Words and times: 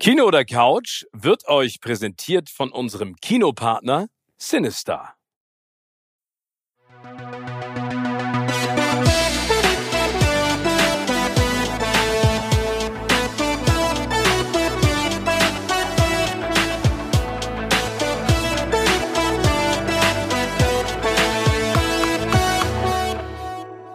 Kino 0.00 0.26
oder 0.26 0.44
Couch 0.44 1.06
wird 1.12 1.48
euch 1.48 1.80
präsentiert 1.80 2.50
von 2.50 2.70
unserem 2.70 3.16
Kinopartner 3.16 4.06
Sinister. 4.36 5.14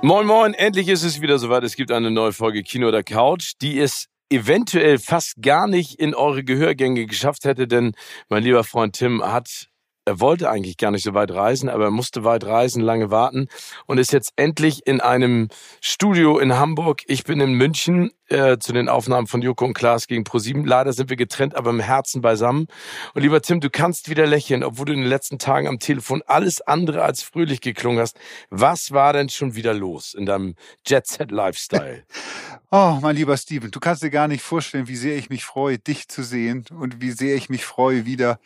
Moin 0.02 0.28
Moin, 0.28 0.54
endlich 0.54 0.90
ist 0.90 1.04
es 1.04 1.22
wieder 1.22 1.40
soweit. 1.40 1.64
Es 1.64 1.78
gibt 1.78 1.94
eine 1.94 2.12
neue 2.12 2.34
Folge 2.34 2.62
Kino 2.62 2.90
oder 2.90 3.04
Couch, 3.04 3.54
die 3.62 3.80
es 3.80 4.10
eventuell 4.34 4.98
fast 4.98 5.42
gar 5.42 5.68
nicht 5.68 6.00
in 6.00 6.16
eure 6.16 6.44
Gehörgänge 6.44 7.06
geschafft 7.06 7.46
hätte, 7.46 7.68
denn 7.68 7.94
mein 8.30 8.44
lieber 8.44 8.64
Freund 8.64 8.96
Tim 8.96 9.24
hat 9.24 9.70
er 10.06 10.20
wollte 10.20 10.50
eigentlich 10.50 10.78
gar 10.78 10.92
nicht 10.92 11.04
so 11.04 11.14
weit 11.14 11.32
reisen, 11.32 11.70
aber 11.70 11.86
er 11.86 11.92
musste 11.92 12.24
weit 12.24 12.46
reisen, 12.46 12.82
lange 12.82 13.10
warten 13.10 13.48
und 13.86 13.98
ist 13.98 14.12
jetzt 14.12 14.34
endlich 14.36 14.86
in 14.86 15.02
einem 15.02 15.48
Studio 15.82 16.40
in 16.40 16.56
Hamburg. 16.56 17.04
Ich 17.08 17.24
bin 17.24 17.40
in 17.40 17.54
München 17.54 18.12
äh, 18.28 18.58
zu 18.58 18.74
den 18.74 18.90
Aufnahmen 18.90 19.28
von 19.28 19.42
Joko 19.42 19.66
und 19.66 19.74
Klaas 19.74 20.08
gegen 20.08 20.24
ProSieben. 20.24 20.66
Leider 20.66 20.92
sind 20.92 21.10
wir 21.10 21.18
getrennt, 21.18 21.56
aber 21.56 21.70
im 21.70 21.80
Herzen 21.80 22.22
beisammen. 22.22 22.68
Und 23.14 23.22
lieber 23.22 23.42
Tim, 23.42 23.62
du 23.62 23.70
kannst 23.70 24.10
wieder 24.10 24.26
lächeln, 24.26 24.64
obwohl 24.64 24.88
du 24.88 24.94
in 24.94 25.00
den 25.00 25.10
letzten 25.10 25.40
Tagen 25.40 25.68
am 25.68 25.80
Telefon 25.80 26.22
alles 26.28 26.62
andere 26.62 27.04
als 27.04 27.24
fröhlich 27.24 27.62
geklungen 27.62 28.00
hast. 28.00 28.18
Was 28.50 28.92
war 28.92 29.14
denn 29.14 29.30
schon 29.30 29.56
wieder 29.56 29.74
los 29.74 30.14
in 30.14 30.26
deinem 30.26 30.56
Jet 30.86 31.08
Set 31.08 31.32
Lifestyle? 31.32 32.04
Oh, 32.76 32.98
mein 33.04 33.16
lieber 33.16 33.38
Steven, 33.38 33.70
du 33.70 33.80
kannst 33.80 34.02
dir 34.02 34.10
gar 34.10 34.28
nicht 34.28 34.42
vorstellen, 34.42 34.88
wie 34.88 34.96
sehr 34.96 35.16
ich 35.16 35.30
mich 35.30 35.46
freue, 35.46 35.78
dich 35.78 36.08
zu 36.08 36.24
sehen 36.24 36.66
und 36.76 37.02
wie 37.02 37.12
sehr 37.12 37.36
ich 37.36 37.48
mich 37.48 37.66
freue, 37.66 38.08
wieder 38.08 38.40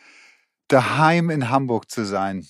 daheim 0.68 1.30
in 1.30 1.50
Hamburg 1.50 1.90
zu 1.90 2.06
sein. 2.06 2.48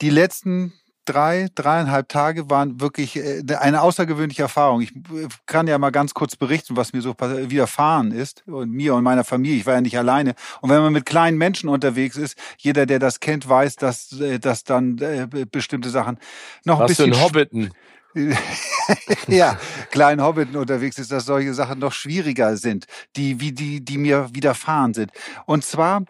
Die 0.00 0.10
letzten 0.10 0.72
drei, 1.04 1.48
dreieinhalb 1.54 2.08
Tage 2.08 2.48
waren 2.48 2.80
wirklich 2.80 3.16
äh, 3.16 3.42
eine 3.58 3.82
außergewöhnliche 3.82 4.42
Erfahrung. 4.42 4.82
Ich 4.82 4.94
äh, 4.94 5.28
kann 5.46 5.66
ja 5.66 5.78
mal 5.78 5.90
ganz 5.90 6.14
kurz 6.14 6.36
berichten, 6.36 6.76
was 6.76 6.92
mir 6.92 7.02
so 7.02 7.14
widerfahren 7.18 8.12
ist 8.12 8.44
und 8.46 8.70
mir 8.70 8.94
und 8.94 9.02
meiner 9.02 9.24
Familie. 9.24 9.58
Ich 9.58 9.66
war 9.66 9.74
ja 9.74 9.80
nicht 9.80 9.98
alleine. 9.98 10.34
Und 10.60 10.70
wenn 10.70 10.80
man 10.80 10.92
mit 10.92 11.06
kleinen 11.06 11.38
Menschen 11.38 11.68
unterwegs 11.68 12.16
ist, 12.16 12.36
jeder, 12.58 12.86
der 12.86 12.98
das 12.98 13.20
kennt, 13.20 13.48
weiß, 13.48 13.76
dass, 13.76 14.12
äh, 14.20 14.38
dass 14.38 14.64
dann 14.64 14.96
bestimmte 15.50 15.90
Sachen 15.90 16.18
noch 16.64 16.78
was 16.78 16.82
ein 16.82 16.88
bisschen... 16.88 17.12
Was 17.12 17.22
Hobbiten? 17.22 17.70
ja, 19.26 19.58
kleinen 19.90 20.22
Hobbiten 20.22 20.56
unterwegs 20.56 20.98
ist, 20.98 21.10
dass 21.10 21.24
solche 21.24 21.54
Sachen 21.54 21.78
noch 21.78 21.92
schwieriger 21.92 22.58
sind, 22.58 22.86
die, 23.16 23.40
wie 23.40 23.52
die, 23.52 23.82
die 23.82 23.96
mir 23.96 24.28
widerfahren 24.34 24.92
sind. 24.92 25.12
Und 25.46 25.64
zwar 25.64 26.04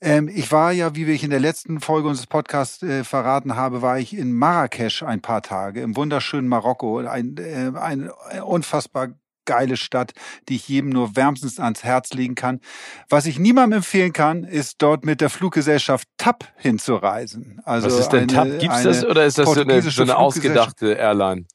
ähm, 0.00 0.28
ich 0.28 0.52
war 0.52 0.72
ja, 0.72 0.94
wie 0.94 1.04
ich 1.04 1.24
in 1.24 1.30
der 1.30 1.40
letzten 1.40 1.80
Folge 1.80 2.08
unseres 2.08 2.26
Podcasts 2.26 2.82
äh, 2.82 3.04
verraten 3.04 3.56
habe, 3.56 3.82
war 3.82 3.98
ich 3.98 4.16
in 4.16 4.32
Marrakesch 4.32 5.02
ein 5.02 5.20
paar 5.20 5.42
Tage, 5.42 5.80
im 5.80 5.96
wunderschönen 5.96 6.48
Marokko. 6.48 6.98
Ein, 6.98 7.36
äh, 7.38 7.72
eine 7.78 8.12
unfassbar 8.44 9.08
geile 9.48 9.78
Stadt, 9.78 10.12
die 10.48 10.56
ich 10.56 10.68
jedem 10.68 10.90
nur 10.90 11.16
wärmstens 11.16 11.58
ans 11.58 11.82
Herz 11.82 12.12
legen 12.12 12.34
kann. 12.34 12.60
Was 13.08 13.24
ich 13.24 13.38
niemandem 13.38 13.78
empfehlen 13.78 14.12
kann, 14.12 14.44
ist 14.44 14.76
dort 14.82 15.06
mit 15.06 15.22
der 15.22 15.30
Fluggesellschaft 15.30 16.06
TAP 16.18 16.44
hinzureisen. 16.56 17.60
Also 17.64 17.86
Was 17.86 17.98
ist 17.98 18.08
denn 18.10 18.30
eine, 18.30 18.32
TAP? 18.32 18.60
Gibt's 18.60 18.82
das 18.82 19.04
oder 19.04 19.24
ist 19.24 19.38
das 19.38 19.50
so 19.50 19.62
eine, 19.62 19.82
so 19.82 20.02
eine 20.02 20.16
ausgedachte 20.18 20.92
Airline? 20.92 21.46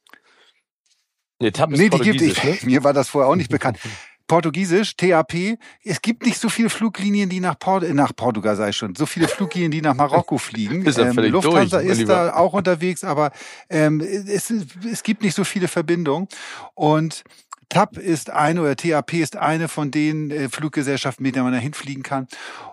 Nee, 1.40 1.52
TAP 1.52 1.72
ist 1.72 1.78
nee, 1.78 1.88
die 1.88 1.98
gibt 2.00 2.20
ich. 2.20 2.42
Ne? 2.42 2.58
Mir 2.62 2.84
war 2.84 2.92
das 2.92 3.08
vorher 3.08 3.30
auch 3.30 3.36
nicht 3.36 3.50
bekannt. 3.50 3.78
Portugiesisch, 4.26 4.96
TAP. 4.96 5.58
Es 5.84 6.00
gibt 6.00 6.24
nicht 6.24 6.38
so 6.38 6.48
viele 6.48 6.70
Fluglinien, 6.70 7.28
die 7.28 7.40
nach, 7.40 7.58
Port 7.58 7.82
nach 7.92 8.14
Portugal 8.16 8.56
sei 8.56 8.72
schon, 8.72 8.94
so 8.94 9.06
viele 9.06 9.28
Fluglinien, 9.28 9.70
die 9.70 9.82
nach 9.82 9.94
Marokko 9.94 10.38
fliegen. 10.38 10.82
ist 10.86 10.98
ähm, 10.98 11.16
Lufthansa 11.16 11.82
durch, 11.82 11.98
ist 11.98 12.08
da 12.08 12.34
auch 12.34 12.54
unterwegs, 12.54 13.04
aber 13.04 13.32
ähm, 13.68 14.00
es, 14.00 14.50
es 14.50 15.02
gibt 15.02 15.22
nicht 15.22 15.34
so 15.34 15.44
viele 15.44 15.68
Verbindungen. 15.68 16.28
Und 16.74 17.24
TAP 17.68 17.98
ist 17.98 18.30
eine 18.30 18.62
oder 18.62 18.76
TAP 18.76 19.14
ist 19.14 19.36
eine 19.36 19.68
von 19.68 19.90
den 19.90 20.30
äh, 20.30 20.48
Fluggesellschaften, 20.48 21.22
mit 21.22 21.34
denen 21.34 21.44
man 21.44 21.52
da 21.52 21.58
hinfliegen 21.58 22.02
kann. 22.02 22.28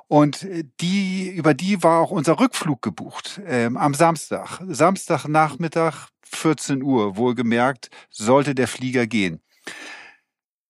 Und 0.07 0.43
äh, 0.43 0.63
die, 0.79 1.29
über 1.29 1.53
die 1.53 1.83
war 1.83 1.99
auch 1.99 2.11
unser 2.11 2.39
Rückflug 2.39 2.81
gebucht 2.81 3.41
ähm, 3.45 3.77
am 3.77 3.93
Samstag. 3.93 4.61
Samstagnachmittag, 4.67 6.09
14 6.23 6.83
Uhr, 6.83 7.17
wohlgemerkt, 7.17 7.89
sollte 8.09 8.55
der 8.55 8.67
Flieger 8.67 9.07
gehen. 9.07 9.41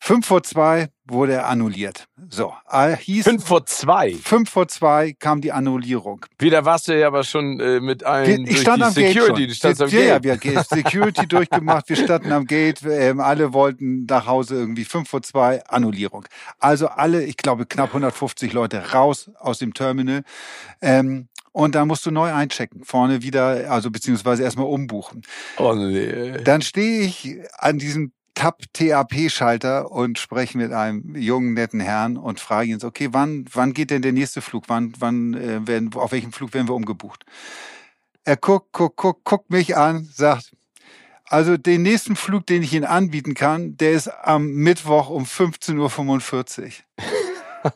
Fünf 0.03 0.25
vor 0.25 0.41
zwei 0.41 0.89
wurde 1.05 1.33
er 1.33 1.47
annulliert. 1.47 2.07
So, 2.27 2.55
äh, 2.71 2.97
hieß. 2.97 3.23
Fünf 3.23 3.45
vor 3.45 3.67
zwei? 3.67 4.15
Fünf 4.15 4.49
vor 4.49 4.67
zwei 4.67 5.13
kam 5.13 5.41
die 5.41 5.51
Annullierung. 5.51 6.25
Wieder 6.39 6.65
warst 6.65 6.87
du 6.87 6.99
ja 6.99 7.05
aber 7.05 7.23
schon 7.23 7.59
äh, 7.59 7.79
mit 7.79 8.03
einem. 8.03 8.47
Ich 8.47 8.61
stand 8.61 8.81
am 8.81 8.91
Security. 8.91 9.45
Gate 9.45 9.55
schon. 9.55 9.75
Du 9.75 9.83
am 9.83 9.89
ja, 9.91 10.17
Gate. 10.17 10.43
Ja, 10.43 10.43
wir 10.43 10.55
haben 10.55 10.65
Security 10.67 11.27
durchgemacht. 11.27 11.87
Wir 11.87 11.97
standen 11.97 12.31
am 12.31 12.47
Gate. 12.47 12.81
Ähm, 12.83 13.19
alle 13.19 13.53
wollten 13.53 14.07
nach 14.07 14.25
Hause 14.25 14.55
irgendwie. 14.55 14.85
Fünf 14.85 15.07
vor 15.07 15.21
zwei 15.21 15.63
Annullierung. 15.65 16.25
Also 16.57 16.87
alle, 16.87 17.23
ich 17.23 17.37
glaube, 17.37 17.67
knapp 17.67 17.89
150 17.89 18.53
Leute 18.53 18.93
raus 18.93 19.29
aus 19.37 19.59
dem 19.59 19.75
Terminal. 19.75 20.23
Ähm, 20.81 21.27
und 21.51 21.75
dann 21.75 21.87
musst 21.87 22.07
du 22.07 22.11
neu 22.11 22.33
einchecken. 22.33 22.85
Vorne 22.85 23.21
wieder, 23.21 23.69
also 23.69 23.91
beziehungsweise 23.91 24.41
erstmal 24.41 24.65
umbuchen. 24.65 25.21
Oh 25.57 25.75
nee. 25.75 26.41
Dann 26.43 26.63
stehe 26.63 27.01
ich 27.01 27.37
an 27.59 27.77
diesem 27.77 28.13
Tab-TAP-Schalter 28.33 29.91
und 29.91 30.19
spreche 30.19 30.57
mit 30.57 30.71
einem 30.71 31.15
jungen, 31.15 31.53
netten 31.53 31.79
Herrn 31.79 32.17
und 32.17 32.39
frage 32.39 32.69
ihn 32.69 32.79
so, 32.79 32.87
okay, 32.87 33.09
wann, 33.11 33.45
wann 33.51 33.73
geht 33.73 33.91
denn 33.91 34.01
der 34.01 34.13
nächste 34.13 34.41
Flug? 34.41 34.65
Wann, 34.67 34.93
wann 34.99 35.33
äh, 35.33 35.67
werden, 35.67 35.93
auf 35.93 36.11
welchem 36.11 36.31
Flug 36.31 36.53
werden 36.53 36.67
wir 36.67 36.75
umgebucht? 36.75 37.25
Er 38.23 38.37
guckt, 38.37 38.71
guckt, 38.71 38.97
guckt, 38.97 39.23
guckt 39.23 39.49
mich 39.49 39.75
an, 39.75 40.07
sagt, 40.13 40.51
also 41.25 41.55
den 41.55 41.81
nächsten 41.81 42.15
Flug, 42.15 42.45
den 42.45 42.61
ich 42.61 42.73
Ihnen 42.73 42.83
anbieten 42.83 43.35
kann, 43.35 43.77
der 43.77 43.93
ist 43.93 44.09
am 44.09 44.51
Mittwoch 44.51 45.09
um 45.09 45.23
15.45 45.23 46.65
Uhr. 46.65 46.71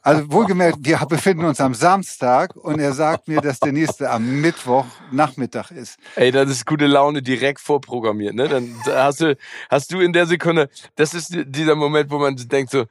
Also 0.01 0.31
wohlgemerkt, 0.31 0.79
wir 0.81 0.97
befinden 1.07 1.45
uns 1.45 1.59
am 1.61 1.73
Samstag 1.73 2.55
und 2.55 2.79
er 2.79 2.93
sagt 2.93 3.27
mir, 3.27 3.41
dass 3.41 3.59
der 3.59 3.71
nächste 3.71 4.09
am 4.09 4.41
Mittwoch 4.41 4.85
Nachmittag 5.11 5.71
ist. 5.71 5.97
Ey, 6.15 6.31
das 6.31 6.49
ist 6.49 6.65
gute 6.65 6.87
Laune 6.87 7.21
direkt 7.21 7.59
vorprogrammiert, 7.59 8.35
ne? 8.35 8.47
Dann 8.47 8.75
hast 8.85 9.21
du, 9.21 9.37
hast 9.69 9.91
du 9.91 9.99
in 9.99 10.13
der 10.13 10.25
Sekunde, 10.25 10.69
das 10.95 11.13
ist 11.13 11.35
dieser 11.45 11.75
Moment, 11.75 12.09
wo 12.11 12.19
man 12.19 12.35
denkt 12.35 12.71
so, 12.71 12.85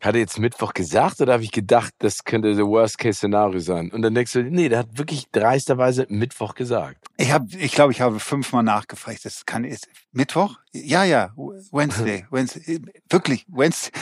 hat 0.00 0.14
er 0.14 0.20
jetzt 0.20 0.38
Mittwoch 0.38 0.72
gesagt 0.72 1.20
oder 1.20 1.34
habe 1.34 1.42
ich 1.42 1.52
gedacht, 1.52 1.92
das 1.98 2.24
könnte 2.24 2.54
der 2.54 2.66
Worst-Case-Szenario 2.66 3.60
sein? 3.60 3.90
Und 3.90 4.02
dann 4.02 4.14
denkst 4.14 4.32
du, 4.32 4.42
nee, 4.42 4.68
der 4.68 4.80
hat 4.80 4.98
wirklich 4.98 5.28
dreisterweise 5.30 6.06
Mittwoch 6.08 6.54
gesagt. 6.54 7.06
Ich 7.18 7.30
habe, 7.32 7.46
ich 7.58 7.72
glaube, 7.72 7.92
ich 7.92 8.00
habe 8.00 8.18
fünfmal 8.18 8.62
nachgefragt. 8.62 9.24
Das 9.24 9.44
kann 9.44 9.64
ist 9.64 9.88
Mittwoch? 10.12 10.58
Ja, 10.72 11.04
ja, 11.04 11.32
Wednesday, 11.36 12.26
Wednesday, 12.30 12.80
wirklich 13.10 13.44
Wednesday. 13.48 13.92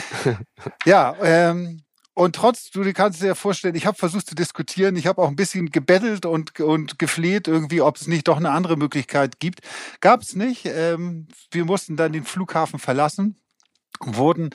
ja, 0.85 1.15
ähm, 1.21 1.81
und 2.19 2.35
trotz, 2.35 2.69
du 2.69 2.91
kannst 2.91 3.21
dir 3.21 3.27
ja 3.27 3.33
vorstellen, 3.33 3.75
ich 3.75 3.85
habe 3.85 3.97
versucht 3.97 4.27
zu 4.27 4.35
diskutieren, 4.35 4.97
ich 4.97 5.07
habe 5.07 5.21
auch 5.21 5.29
ein 5.29 5.37
bisschen 5.37 5.71
gebettelt 5.71 6.25
und, 6.25 6.59
und 6.59 6.99
gefleht 6.99 7.47
irgendwie, 7.47 7.79
ob 7.79 7.95
es 7.95 8.07
nicht 8.07 8.27
doch 8.27 8.35
eine 8.35 8.51
andere 8.51 8.75
Möglichkeit 8.75 9.39
gibt. 9.39 9.61
Gab 10.01 10.21
es 10.21 10.35
nicht. 10.35 10.65
Ähm, 10.65 11.29
wir 11.51 11.63
mussten 11.63 11.95
dann 11.95 12.11
den 12.11 12.25
Flughafen 12.25 12.77
verlassen 12.77 13.37
wurden 14.01 14.51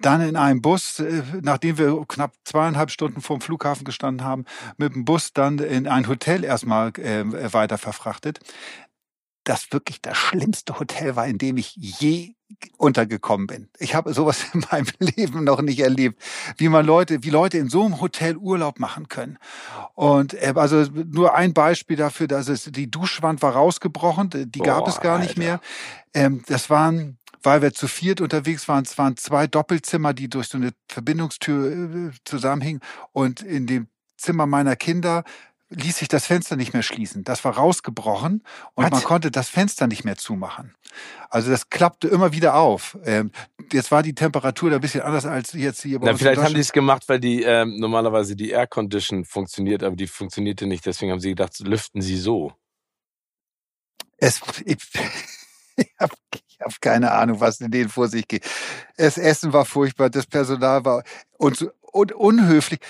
dann 0.00 0.20
in 0.20 0.36
einem 0.36 0.60
Bus, 0.60 1.00
äh, 1.00 1.22
nachdem 1.40 1.78
wir 1.78 2.04
knapp 2.08 2.34
zweieinhalb 2.44 2.90
Stunden 2.90 3.20
vor 3.22 3.38
dem 3.38 3.40
Flughafen 3.40 3.84
gestanden 3.84 4.26
haben, 4.26 4.44
mit 4.76 4.94
dem 4.94 5.04
Bus 5.06 5.32
dann 5.32 5.58
in 5.58 5.86
ein 5.86 6.08
Hotel 6.08 6.44
erstmal 6.44 6.88
äh, 6.98 7.52
weiter 7.52 7.78
verfrachtet. 7.78 8.40
Das 9.44 9.72
wirklich 9.72 10.00
das 10.00 10.16
schlimmste 10.16 10.78
Hotel 10.78 11.16
war, 11.16 11.26
in 11.26 11.38
dem 11.38 11.56
ich 11.56 11.74
je 11.76 12.34
untergekommen 12.76 13.46
bin. 13.46 13.68
Ich 13.78 13.94
habe 13.94 14.12
sowas 14.12 14.44
in 14.52 14.64
meinem 14.70 14.86
Leben 14.98 15.44
noch 15.44 15.62
nicht 15.62 15.80
erlebt, 15.80 16.22
wie 16.56 16.68
man 16.68 16.84
Leute, 16.84 17.22
wie 17.24 17.30
Leute 17.30 17.58
in 17.58 17.68
so 17.68 17.84
einem 17.84 18.00
Hotel 18.00 18.36
Urlaub 18.36 18.78
machen 18.78 19.08
können. 19.08 19.38
Und 19.94 20.34
äh, 20.34 20.52
also 20.54 20.84
nur 20.92 21.34
ein 21.34 21.54
Beispiel 21.54 21.96
dafür, 21.96 22.28
dass 22.28 22.48
es 22.48 22.64
die 22.64 22.90
Duschwand 22.90 23.42
war 23.42 23.54
rausgebrochen, 23.54 24.30
die 24.30 24.58
Boah, 24.58 24.64
gab 24.64 24.88
es 24.88 25.00
gar 25.00 25.18
nicht 25.18 25.30
Alter. 25.30 25.40
mehr. 25.40 25.60
Ähm, 26.14 26.42
das 26.46 26.70
waren 26.70 27.18
weil 27.44 27.60
wir 27.60 27.72
zu 27.72 27.88
viert 27.88 28.20
unterwegs 28.20 28.68
waren, 28.68 28.84
es 28.84 28.98
waren 28.98 29.16
zwei 29.16 29.48
Doppelzimmer, 29.48 30.14
die 30.14 30.30
durch 30.30 30.48
so 30.48 30.58
eine 30.58 30.70
Verbindungstür 30.88 31.72
äh, 31.72 32.10
zusammenhingen. 32.24 32.80
Und 33.12 33.42
in 33.42 33.66
dem 33.66 33.88
Zimmer 34.16 34.46
meiner 34.46 34.76
Kinder 34.76 35.24
ließ 35.74 35.98
sich 35.98 36.08
das 36.08 36.26
Fenster 36.26 36.56
nicht 36.56 36.72
mehr 36.72 36.82
schließen. 36.82 37.24
Das 37.24 37.44
war 37.44 37.56
rausgebrochen 37.56 38.44
und 38.74 38.84
What? 38.84 38.92
man 38.92 39.02
konnte 39.02 39.30
das 39.30 39.48
Fenster 39.48 39.86
nicht 39.86 40.04
mehr 40.04 40.16
zumachen. 40.16 40.74
Also 41.30 41.50
das 41.50 41.70
klappte 41.70 42.08
immer 42.08 42.32
wieder 42.32 42.54
auf. 42.54 42.98
Ähm, 43.04 43.32
jetzt 43.72 43.90
war 43.90 44.02
die 44.02 44.14
Temperatur 44.14 44.70
da 44.70 44.76
ein 44.76 44.82
bisschen 44.82 45.00
anders 45.00 45.24
als 45.24 45.52
jetzt 45.52 45.82
hier 45.82 45.98
bei 45.98 46.06
Na, 46.06 46.12
uns 46.12 46.20
Vielleicht 46.20 46.42
haben 46.42 46.54
die 46.54 46.60
es 46.60 46.72
gemacht, 46.72 47.08
weil 47.08 47.20
die 47.20 47.42
ähm, 47.42 47.78
normalerweise 47.78 48.36
die 48.36 48.50
Air 48.50 48.66
Condition 48.66 49.24
funktioniert, 49.24 49.82
aber 49.82 49.96
die 49.96 50.06
funktionierte 50.06 50.66
nicht. 50.66 50.84
Deswegen 50.84 51.12
haben 51.12 51.20
sie 51.20 51.30
gedacht, 51.30 51.58
lüften 51.60 52.02
sie 52.02 52.18
so. 52.18 52.52
Es, 54.18 54.40
ich, 54.64 54.76
ich 55.76 55.94
habe 55.98 56.14
hab 56.60 56.80
keine 56.80 57.12
Ahnung, 57.12 57.40
was 57.40 57.60
in 57.60 57.70
denen 57.70 57.88
vor 57.88 58.08
sich 58.08 58.28
geht. 58.28 58.44
Das 58.96 59.18
Essen 59.18 59.52
war 59.52 59.64
furchtbar, 59.64 60.10
das 60.10 60.26
Personal 60.26 60.84
war 60.84 61.02
und 61.38 61.72
und 61.92 62.12
unhöflich. 62.12 62.80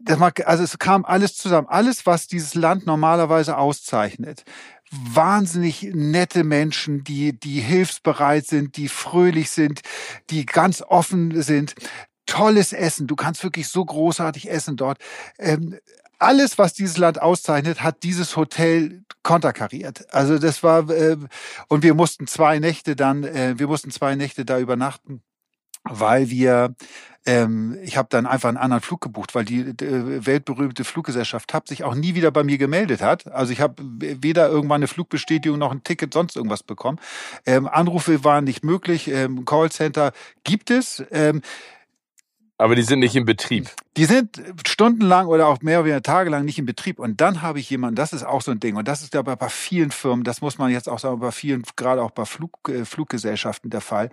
Das 0.00 0.18
mag, 0.18 0.46
also 0.46 0.62
es 0.62 0.78
kam 0.78 1.04
alles 1.04 1.36
zusammen. 1.36 1.66
Alles, 1.68 2.06
was 2.06 2.28
dieses 2.28 2.54
Land 2.54 2.86
normalerweise 2.86 3.56
auszeichnet. 3.56 4.44
Wahnsinnig 4.90 5.90
nette 5.92 6.44
Menschen, 6.44 7.04
die, 7.04 7.38
die 7.38 7.60
hilfsbereit 7.60 8.46
sind, 8.46 8.76
die 8.76 8.88
fröhlich 8.88 9.50
sind, 9.50 9.82
die 10.30 10.46
ganz 10.46 10.82
offen 10.82 11.42
sind. 11.42 11.74
Tolles 12.26 12.72
Essen. 12.72 13.06
Du 13.06 13.16
kannst 13.16 13.42
wirklich 13.42 13.68
so 13.68 13.84
großartig 13.84 14.50
essen 14.50 14.76
dort. 14.76 14.98
Ähm, 15.38 15.78
alles, 16.18 16.58
was 16.58 16.74
dieses 16.74 16.96
Land 16.96 17.20
auszeichnet, 17.20 17.82
hat 17.82 18.02
dieses 18.02 18.36
Hotel 18.36 19.04
konterkariert. 19.22 20.12
Also 20.12 20.38
das 20.38 20.62
war 20.62 20.88
äh, 20.90 21.16
und 21.68 21.82
wir 21.82 21.94
mussten 21.94 22.26
zwei 22.26 22.58
Nächte 22.58 22.96
dann, 22.96 23.24
äh, 23.24 23.58
wir 23.58 23.68
mussten 23.68 23.90
zwei 23.90 24.14
Nächte 24.14 24.44
da 24.44 24.58
übernachten, 24.58 25.22
weil 25.84 26.30
wir 26.30 26.74
ähm, 27.28 27.76
ich 27.82 27.98
habe 27.98 28.08
dann 28.10 28.26
einfach 28.26 28.48
einen 28.48 28.56
anderen 28.56 28.82
Flug 28.82 29.02
gebucht, 29.02 29.34
weil 29.34 29.44
die 29.44 29.60
äh, 29.60 30.24
weltberühmte 30.24 30.82
Fluggesellschaft 30.82 31.50
TAP 31.50 31.68
sich 31.68 31.84
auch 31.84 31.94
nie 31.94 32.14
wieder 32.14 32.30
bei 32.30 32.42
mir 32.42 32.56
gemeldet 32.56 33.02
hat. 33.02 33.30
Also 33.30 33.52
ich 33.52 33.60
habe 33.60 33.74
weder 33.82 34.48
irgendwann 34.48 34.76
eine 34.76 34.88
Flugbestätigung 34.88 35.58
noch 35.58 35.70
ein 35.70 35.84
Ticket, 35.84 36.14
sonst 36.14 36.36
irgendwas 36.36 36.62
bekommen. 36.62 36.98
Ähm, 37.44 37.68
Anrufe 37.68 38.24
waren 38.24 38.44
nicht 38.44 38.64
möglich. 38.64 39.08
Ähm, 39.08 39.44
Callcenter 39.44 40.12
gibt 40.42 40.70
es. 40.70 41.04
Ähm, 41.10 41.42
aber 42.56 42.74
die 42.74 42.82
sind 42.82 43.00
nicht 43.00 43.14
in 43.14 43.26
Betrieb. 43.26 43.68
Die 43.98 44.06
sind 44.06 44.42
stundenlang 44.66 45.26
oder 45.26 45.48
auch 45.48 45.60
mehr 45.60 45.80
oder 45.80 45.84
weniger 45.84 46.02
tagelang 46.02 46.46
nicht 46.46 46.58
in 46.58 46.64
Betrieb. 46.64 46.98
Und 46.98 47.20
dann 47.20 47.42
habe 47.42 47.60
ich 47.60 47.68
jemanden, 47.68 47.96
das 47.96 48.14
ist 48.14 48.24
auch 48.24 48.40
so 48.40 48.52
ein 48.52 48.58
Ding. 48.58 48.76
Und 48.76 48.88
das 48.88 49.02
ist 49.02 49.12
ja 49.12 49.20
bei, 49.20 49.36
bei 49.36 49.50
vielen 49.50 49.90
Firmen, 49.90 50.24
das 50.24 50.40
muss 50.40 50.56
man 50.56 50.70
jetzt 50.70 50.88
auch 50.88 50.98
sagen, 50.98 51.20
bei 51.20 51.30
vielen, 51.30 51.62
gerade 51.76 52.02
auch 52.02 52.10
bei 52.10 52.24
Flug, 52.24 52.52
äh, 52.70 52.86
Fluggesellschaften 52.86 53.68
der 53.68 53.82
Fall, 53.82 54.08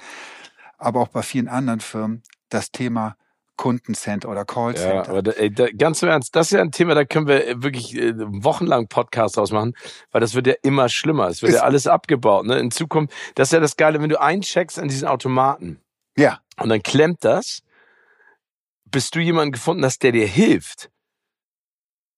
aber 0.78 1.02
auch 1.02 1.08
bei 1.08 1.22
vielen 1.22 1.48
anderen 1.48 1.80
Firmen, 1.80 2.24
das 2.50 2.72
Thema 2.72 3.16
Kundencenter 3.58 4.30
oder 4.30 4.44
Callcenter. 4.44 4.96
Ja, 4.96 5.08
aber 5.08 5.22
da, 5.22 5.32
ey, 5.32 5.50
da, 5.50 5.68
ganz 5.68 6.04
im 6.04 6.10
Ernst, 6.10 6.36
das 6.36 6.48
ist 6.48 6.58
ja 6.58 6.62
ein 6.62 6.72
Thema, 6.72 6.94
da 6.94 7.06
können 7.06 7.28
wir 7.28 7.64
wirklich 7.64 7.96
äh, 7.96 8.14
wochenlang 8.18 8.88
Podcast 8.88 9.40
ausmachen, 9.40 9.74
weil 10.12 10.20
das 10.20 10.36
wird 10.36 10.48
ja 10.48 10.56
immer 10.62 10.90
schlimmer. 10.90 11.28
Es 11.28 11.42
wird 11.42 11.52
ist, 11.52 11.60
ja 11.60 11.64
alles 11.64 11.88
abgebaut. 11.88 12.46
Ne? 12.46 12.60
In 12.60 12.72
Zukunft, 12.72 13.14
das 13.36 13.48
ist 13.48 13.54
ja 13.54 13.60
das 13.62 13.78
Geile, 13.78 14.02
wenn 14.02 14.10
du 14.10 14.20
eincheckst 14.20 14.78
an 14.78 14.90
diesen 14.90 15.08
Automaten. 15.08 15.80
Ja. 16.18 16.40
Und 16.58 16.70
dann 16.70 16.84
klemmt 16.84 17.24
das 17.24 17.62
bis 18.96 19.10
du 19.10 19.20
jemanden 19.20 19.52
gefunden 19.52 19.84
hast, 19.84 20.04
der 20.04 20.14
dir 20.14 20.26
hilft 20.26 20.90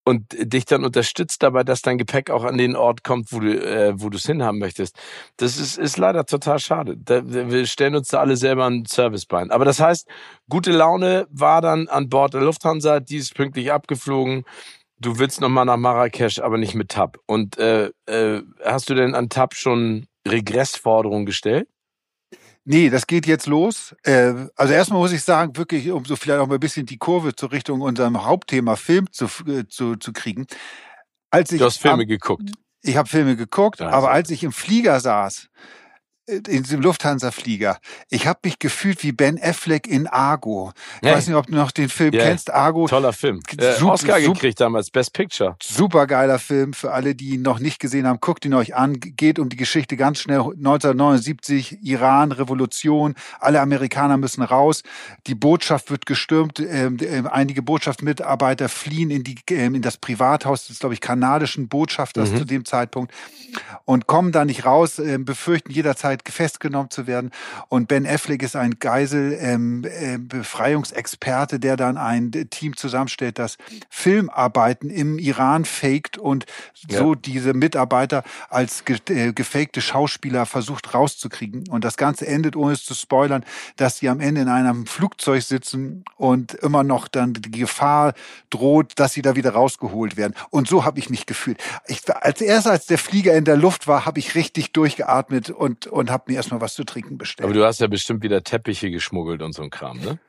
und 0.07 0.23
dich 0.39 0.63
dann 0.63 0.85
unterstützt 0.85 1.43
dabei, 1.43 1.65
dass 1.65 1.81
dein 1.81 1.97
Gepäck 1.97 2.29
auch 2.29 2.45
an 2.45 2.57
den 2.57 2.77
Ort 2.77 3.03
kommt, 3.03 3.33
wo 3.33 3.41
du 3.41 3.53
äh, 3.53 3.93
wo 3.97 4.09
du 4.09 4.15
es 4.15 4.25
hinhaben 4.25 4.57
möchtest. 4.57 4.97
Das 5.35 5.59
ist, 5.59 5.77
ist 5.77 5.97
leider 5.97 6.25
total 6.25 6.59
schade. 6.59 6.95
Da, 6.97 7.23
wir 7.25 7.65
stellen 7.65 7.93
uns 7.93 8.07
da 8.07 8.21
alle 8.21 8.37
selber 8.37 8.65
ein 8.67 8.85
Servicebein. 8.85 9.51
Aber 9.51 9.65
das 9.65 9.81
heißt, 9.81 10.07
gute 10.47 10.71
Laune 10.71 11.27
war 11.29 11.59
dann 11.61 11.89
an 11.89 12.07
Bord 12.07 12.33
der 12.33 12.41
Lufthansa, 12.41 13.01
die 13.01 13.17
ist 13.17 13.35
pünktlich 13.35 13.69
abgeflogen. 13.69 14.45
Du 14.97 15.19
willst 15.19 15.41
noch 15.41 15.49
mal 15.49 15.65
nach 15.65 15.75
Marrakesch, 15.75 16.39
aber 16.39 16.57
nicht 16.57 16.73
mit 16.73 16.87
TAP. 16.87 17.19
Und 17.25 17.57
äh, 17.57 17.91
äh, 18.05 18.43
hast 18.63 18.89
du 18.89 18.95
denn 18.95 19.13
an 19.13 19.27
TAP 19.27 19.55
schon 19.55 20.07
Regressforderungen 20.25 21.25
gestellt? 21.25 21.67
Nee, 22.69 22.89
das 22.89 23.07
geht 23.07 23.25
jetzt 23.25 23.47
los. 23.47 23.95
Äh, 24.03 24.33
also 24.57 24.73
erstmal 24.73 24.99
muss 24.99 25.13
ich 25.13 25.23
sagen, 25.23 25.55
wirklich, 25.55 25.89
um 25.89 26.03
so 26.03 26.17
vielleicht 26.17 26.41
auch 26.41 26.47
mal 26.47 26.55
ein 26.55 26.59
bisschen 26.59 26.85
die 26.85 26.97
Kurve 26.97 27.33
zur 27.33 27.53
Richtung 27.53 27.79
unserem 27.79 28.25
Hauptthema 28.25 28.75
Film 28.75 29.09
zu, 29.09 29.27
äh, 29.47 29.65
zu, 29.69 29.95
zu 29.95 30.11
kriegen. 30.11 30.47
Als 31.31 31.53
ich 31.53 31.59
du 31.59 31.65
hast 31.65 31.77
Filme 31.77 32.03
ab, 32.03 32.09
geguckt. 32.09 32.51
Ich 32.81 32.97
habe 32.97 33.07
Filme 33.07 33.37
geguckt, 33.37 33.81
aber 33.81 34.11
als 34.11 34.29
ich 34.31 34.43
im 34.43 34.51
Flieger 34.51 34.99
saß, 34.99 35.47
in 36.27 36.63
diesem 36.63 36.81
Lufthansa-Flieger. 36.81 37.79
Ich 38.09 38.27
habe 38.27 38.39
mich 38.43 38.59
gefühlt 38.59 39.01
wie 39.03 39.13
Ben 39.13 39.41
Affleck 39.41 39.87
in 39.87 40.07
Argo. 40.07 40.73
Ich 41.01 41.07
hey. 41.07 41.15
weiß 41.15 41.27
nicht, 41.27 41.35
ob 41.37 41.47
du 41.47 41.55
noch 41.55 41.71
den 41.71 41.87
Film 41.87 42.13
yeah. 42.13 42.25
kennst. 42.25 42.53
Argo. 42.53 42.87
Toller 42.87 43.13
Film. 43.13 43.39
Äh, 43.57 43.73
super, 43.75 43.93
Oscar 43.93 44.19
gekriegt 44.19 44.59
damals, 44.59 44.89
Best 44.89 45.13
Picture. 45.13 45.55
Super 45.63 46.05
geiler 46.05 46.37
Film. 46.37 46.73
Für 46.73 46.91
alle, 46.91 47.15
die 47.15 47.35
ihn 47.35 47.43
noch 47.43 47.59
nicht 47.59 47.79
gesehen 47.79 48.05
haben, 48.05 48.19
guckt 48.19 48.43
ihn 48.43 48.53
euch 48.53 48.75
an. 48.75 48.99
Geht 48.99 49.39
um 49.39 49.47
die 49.47 49.55
Geschichte 49.55 49.95
ganz 49.95 50.19
schnell. 50.19 50.39
1979, 50.39 51.79
Iran, 51.83 52.33
Revolution. 52.33 53.15
Alle 53.39 53.61
Amerikaner 53.61 54.17
müssen 54.17 54.43
raus. 54.43 54.83
Die 55.27 55.35
Botschaft 55.35 55.89
wird 55.89 56.05
gestürmt. 56.05 56.59
Ähm, 56.59 56.97
äh, 56.99 57.23
einige 57.29 57.61
Botschaftsmitarbeiter 57.61 58.67
fliehen 58.67 59.11
in, 59.11 59.23
die, 59.23 59.37
äh, 59.49 59.65
in 59.65 59.81
das 59.81 59.97
Privathaus 59.97 60.67
des, 60.67 60.79
glaube 60.79 60.93
ich, 60.93 61.01
kanadischen 61.01 61.69
Botschafters 61.69 62.31
mhm. 62.31 62.37
zu 62.37 62.45
dem 62.45 62.65
Zeitpunkt 62.65 63.13
und 63.85 64.07
kommen 64.07 64.31
da 64.31 64.45
nicht 64.45 64.65
raus, 64.65 64.99
äh, 64.99 65.17
befürchten 65.17 65.71
jederzeit 65.71 66.16
Zeit 66.17 66.29
festgenommen 66.29 66.89
zu 66.89 67.07
werden. 67.07 67.31
Und 67.69 67.87
Ben 67.87 68.05
Affleck 68.05 68.43
ist 68.43 68.55
ein 68.55 68.79
Geisel-Befreiungsexperte, 68.79 71.55
ähm, 71.55 71.57
äh, 71.57 71.59
der 71.59 71.75
dann 71.77 71.97
ein 71.97 72.31
Team 72.49 72.77
zusammenstellt, 72.77 73.39
das 73.39 73.57
Filmarbeiten 73.89 74.89
im 74.89 75.17
Iran 75.19 75.63
faked 75.65 76.17
und 76.17 76.45
so 76.89 77.13
ja. 77.13 77.19
diese 77.19 77.53
Mitarbeiter 77.53 78.23
als 78.49 78.85
ge 78.85 78.97
äh, 79.09 79.33
gefakte 79.33 79.81
Schauspieler 79.81 80.45
versucht 80.45 80.93
rauszukriegen. 80.93 81.67
Und 81.69 81.83
das 81.83 81.97
Ganze 81.97 82.27
endet, 82.27 82.55
ohne 82.55 82.73
es 82.73 82.85
zu 82.85 82.93
spoilern, 82.93 83.43
dass 83.75 83.97
sie 83.97 84.07
am 84.09 84.19
Ende 84.19 84.41
in 84.41 84.49
einem 84.49 84.85
Flugzeug 84.87 85.43
sitzen 85.43 86.03
und 86.15 86.55
immer 86.55 86.83
noch 86.83 87.07
dann 87.07 87.33
die 87.33 87.51
Gefahr 87.51 88.15
droht, 88.49 88.93
dass 88.95 89.13
sie 89.13 89.21
da 89.21 89.35
wieder 89.35 89.51
rausgeholt 89.51 90.17
werden. 90.17 90.33
Und 90.49 90.67
so 90.67 90.83
habe 90.85 90.97
ich 90.99 91.09
mich 91.09 91.25
gefühlt. 91.25 91.63
Ich, 91.87 92.01
als 92.13 92.41
erst 92.41 92.67
als 92.67 92.85
der 92.85 92.97
Flieger 92.97 93.33
in 93.35 93.45
der 93.45 93.55
Luft 93.57 93.87
war, 93.87 94.05
habe 94.05 94.19
ich 94.19 94.35
richtig 94.35 94.73
durchgeatmet 94.73 95.49
und, 95.49 95.87
und 95.87 96.06
und 96.07 96.13
habe 96.13 96.23
mir 96.27 96.35
erstmal 96.35 96.61
was 96.61 96.73
zu 96.73 96.83
trinken 96.83 97.17
bestellt. 97.17 97.45
Aber 97.45 97.53
du 97.53 97.65
hast 97.65 97.79
ja 97.79 97.87
bestimmt 97.87 98.23
wieder 98.23 98.43
Teppiche 98.43 98.89
geschmuggelt 98.89 99.41
und 99.41 99.53
so 99.53 99.61
ein 99.61 99.69
Kram, 99.69 99.99
ne? 99.99 100.19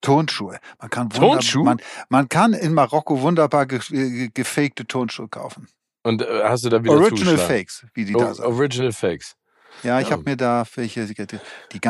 Turnschuhe. 0.00 0.58
Man 0.80 0.90
kann 0.90 1.10
Turnschuhe? 1.10 1.64
Man, 1.64 1.80
man 2.08 2.28
kann 2.28 2.52
in 2.52 2.72
Marokko 2.72 3.20
wunderbar 3.20 3.66
ge, 3.66 3.80
ge, 3.88 4.30
gefakte 4.32 4.86
Turnschuhe 4.86 5.28
kaufen. 5.28 5.68
Und 6.04 6.22
äh, 6.22 6.44
hast 6.44 6.64
du 6.64 6.68
da 6.68 6.82
wieder 6.82 6.94
Original 6.94 7.36
Fakes, 7.36 7.84
wie 7.94 8.04
die 8.04 8.14
o 8.14 8.20
da 8.20 8.34
sagen. 8.34 8.52
Original 8.52 8.92
Fakes. 8.92 9.34
Ja, 9.82 10.00
ich 10.00 10.08
ja. 10.08 10.12
habe 10.12 10.22
mir 10.24 10.36
da 10.36 10.64
welche 10.76 11.04
die 11.04 11.14
ganze 11.14 11.40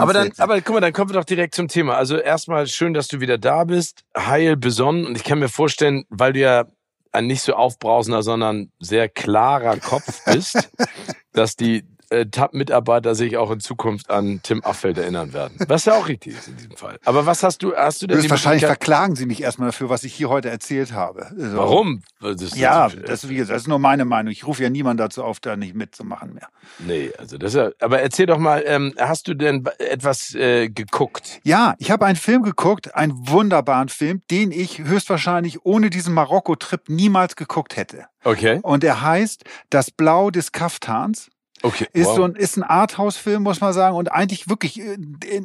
Aber 0.00 0.12
dann, 0.12 0.32
aber 0.38 0.60
guck 0.60 0.74
mal, 0.74 0.80
dann 0.80 0.92
kommen 0.92 1.10
wir 1.10 1.14
doch 1.14 1.24
direkt 1.24 1.54
zum 1.54 1.68
Thema. 1.68 1.96
Also 1.96 2.16
erstmal 2.16 2.66
schön, 2.66 2.92
dass 2.92 3.08
du 3.08 3.20
wieder 3.20 3.38
da 3.38 3.64
bist, 3.64 4.04
heil 4.16 4.56
besonnen 4.56 5.06
und 5.06 5.16
ich 5.16 5.24
kann 5.24 5.38
mir 5.38 5.48
vorstellen, 5.48 6.04
weil 6.08 6.32
du 6.32 6.40
ja 6.40 6.64
ein 7.12 7.26
nicht 7.26 7.42
so 7.42 7.54
aufbrausender, 7.54 8.22
sondern 8.22 8.72
sehr 8.78 9.08
klarer 9.08 9.78
Kopf 9.78 10.24
bist, 10.24 10.70
dass 11.32 11.56
die 11.56 11.84
äh, 12.10 12.26
TAP-Mitarbeiter 12.26 13.14
sich 13.14 13.36
auch 13.36 13.50
in 13.50 13.60
Zukunft 13.60 14.10
an 14.10 14.40
Tim 14.42 14.62
Affeld 14.64 14.98
erinnern 14.98 15.32
werden. 15.32 15.56
Was 15.68 15.84
ja 15.84 15.94
auch 15.94 16.08
richtig 16.08 16.34
ist 16.36 16.48
in 16.48 16.56
diesem 16.56 16.76
Fall. 16.76 16.98
Aber 17.04 17.26
was 17.26 17.42
hast 17.42 17.62
du, 17.62 17.74
hast 17.74 18.02
du 18.02 18.06
denn 18.06 18.28
Wahrscheinlich 18.28 18.64
verklagen 18.64 19.16
sie 19.16 19.26
mich 19.26 19.42
erstmal 19.42 19.68
dafür, 19.68 19.88
was 19.88 20.04
ich 20.04 20.14
hier 20.14 20.28
heute 20.28 20.50
erzählt 20.50 20.92
habe. 20.92 21.26
Also, 21.26 21.56
Warum? 21.56 22.02
Das 22.20 22.56
ja, 22.56 22.88
das, 22.88 23.24
ist, 23.24 23.50
das 23.50 23.62
ist 23.62 23.68
nur 23.68 23.78
meine 23.78 24.04
Meinung. 24.04 24.32
Ich 24.32 24.46
rufe 24.46 24.62
ja 24.62 24.70
niemand 24.70 25.00
dazu 25.00 25.24
auf, 25.24 25.40
da 25.40 25.56
nicht 25.56 25.74
mitzumachen 25.74 26.34
mehr. 26.34 26.48
Nee, 26.78 27.10
also 27.18 27.38
das 27.38 27.54
ist 27.54 27.58
ja, 27.58 27.70
aber 27.80 28.00
erzähl 28.00 28.26
doch 28.26 28.38
mal, 28.38 28.62
ähm, 28.66 28.94
hast 28.98 29.28
du 29.28 29.34
denn 29.34 29.64
etwas 29.78 30.34
äh, 30.34 30.68
geguckt? 30.68 31.40
Ja, 31.44 31.74
ich 31.78 31.90
habe 31.90 32.06
einen 32.06 32.16
Film 32.16 32.42
geguckt, 32.42 32.94
einen 32.94 33.12
wunderbaren 33.28 33.88
Film, 33.88 34.22
den 34.30 34.52
ich 34.52 34.78
höchstwahrscheinlich 34.78 35.64
ohne 35.64 35.90
diesen 35.90 36.14
Marokko-Trip 36.14 36.88
niemals 36.88 37.36
geguckt 37.36 37.76
hätte. 37.76 38.06
Okay. 38.24 38.60
Und 38.62 38.84
er 38.84 39.02
heißt 39.02 39.44
Das 39.70 39.90
Blau 39.90 40.30
des 40.30 40.52
Kaftans. 40.52 41.30
Okay, 41.62 41.86
ist 41.92 42.06
wow. 42.06 42.16
so 42.16 42.24
ein 42.24 42.34
ist 42.34 42.56
ein 42.56 42.62
Arthouse-Film, 42.62 43.42
muss 43.42 43.60
man 43.60 43.72
sagen, 43.72 43.96
und 43.96 44.12
eigentlich 44.12 44.48
wirklich 44.48 44.80
äh, 44.80 44.96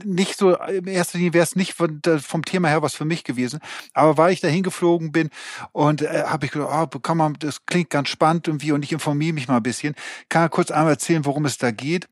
nicht 0.03 0.37
so 0.37 0.55
in 0.55 0.87
erster 0.87 1.17
Linie 1.17 1.33
wäre 1.33 1.43
es 1.43 1.55
nicht 1.55 1.73
von, 1.73 2.01
vom 2.21 2.45
Thema 2.45 2.67
her 2.67 2.81
was 2.81 2.93
für 2.93 3.05
mich 3.05 3.23
gewesen, 3.23 3.59
aber 3.93 4.17
weil 4.17 4.33
ich 4.33 4.41
da 4.41 4.47
hingeflogen 4.47 5.11
bin 5.11 5.29
und 5.71 6.01
äh, 6.01 6.23
habe 6.27 6.45
ich 6.45 6.51
gedacht, 6.51 6.93
oh, 6.95 6.99
kann 6.99 7.17
man, 7.17 7.33
das 7.39 7.65
klingt 7.65 7.89
ganz 7.89 8.09
spannend 8.09 8.47
irgendwie 8.47 8.71
und 8.71 8.83
ich 8.83 8.91
informiere 8.91 9.33
mich 9.33 9.47
mal 9.47 9.57
ein 9.57 9.63
bisschen, 9.63 9.95
kann 10.29 10.49
kurz 10.49 10.71
einmal 10.71 10.93
erzählen, 10.93 11.25
worum 11.25 11.45
es 11.45 11.57
da 11.57 11.71
geht. 11.71 12.07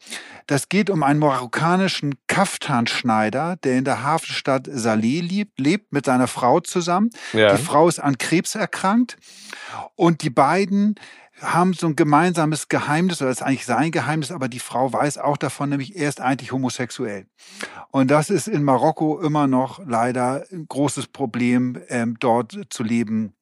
Das 0.47 0.69
geht 0.69 0.89
um 0.89 1.03
einen 1.03 1.19
marokkanischen 1.19 2.15
Kaftanschneider, 2.27 3.57
der 3.63 3.77
in 3.77 3.85
der 3.85 4.03
Hafenstadt 4.03 4.67
Saleh 4.71 5.21
lebt, 5.21 5.59
lebt 5.59 5.93
mit 5.93 6.05
seiner 6.05 6.27
Frau 6.27 6.59
zusammen. 6.59 7.09
Ja. 7.33 7.55
Die 7.55 7.61
Frau 7.61 7.87
ist 7.87 7.99
an 7.99 8.17
Krebs 8.17 8.55
erkrankt 8.55 9.17
und 9.95 10.23
die 10.23 10.29
beiden 10.29 10.95
haben 11.41 11.73
so 11.73 11.87
ein 11.87 11.95
gemeinsames 11.95 12.67
Geheimnis, 12.67 13.21
oder 13.21 13.31
ist 13.31 13.41
eigentlich 13.41 13.65
sein 13.65 13.91
Geheimnis, 13.91 14.31
aber 14.31 14.47
die 14.47 14.59
Frau 14.59 14.91
weiß 14.93 15.17
auch 15.17 15.37
davon, 15.37 15.69
nämlich 15.69 15.95
er 15.95 16.09
ist 16.09 16.21
eigentlich 16.21 16.51
homosexuell. 16.51 17.25
Und 17.89 18.11
das 18.11 18.29
ist 18.29 18.47
in 18.47 18.63
Marokko 18.63 19.19
immer 19.19 19.47
noch 19.47 19.79
leider 19.85 20.45
ein 20.51 20.67
großes 20.67 21.07
Problem, 21.07 21.79
ähm, 21.89 22.17
dort 22.19 22.57
zu 22.69 22.83
leben 22.83 23.33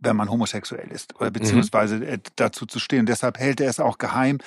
wenn 0.00 0.16
man 0.16 0.30
homosexuell 0.30 0.88
ist 0.90 1.14
oder 1.16 1.30
mhm. 1.30 1.34
beziehungsweise 1.34 1.96
mhm. 1.96 2.20
dazu 2.36 2.66
zu 2.66 2.78
stehen. 2.78 3.06
deshalb 3.06 3.38
hält 3.38 3.60
er 3.60 3.68
es 3.68 3.80
auch 3.80 3.98
geheim. 3.98 4.38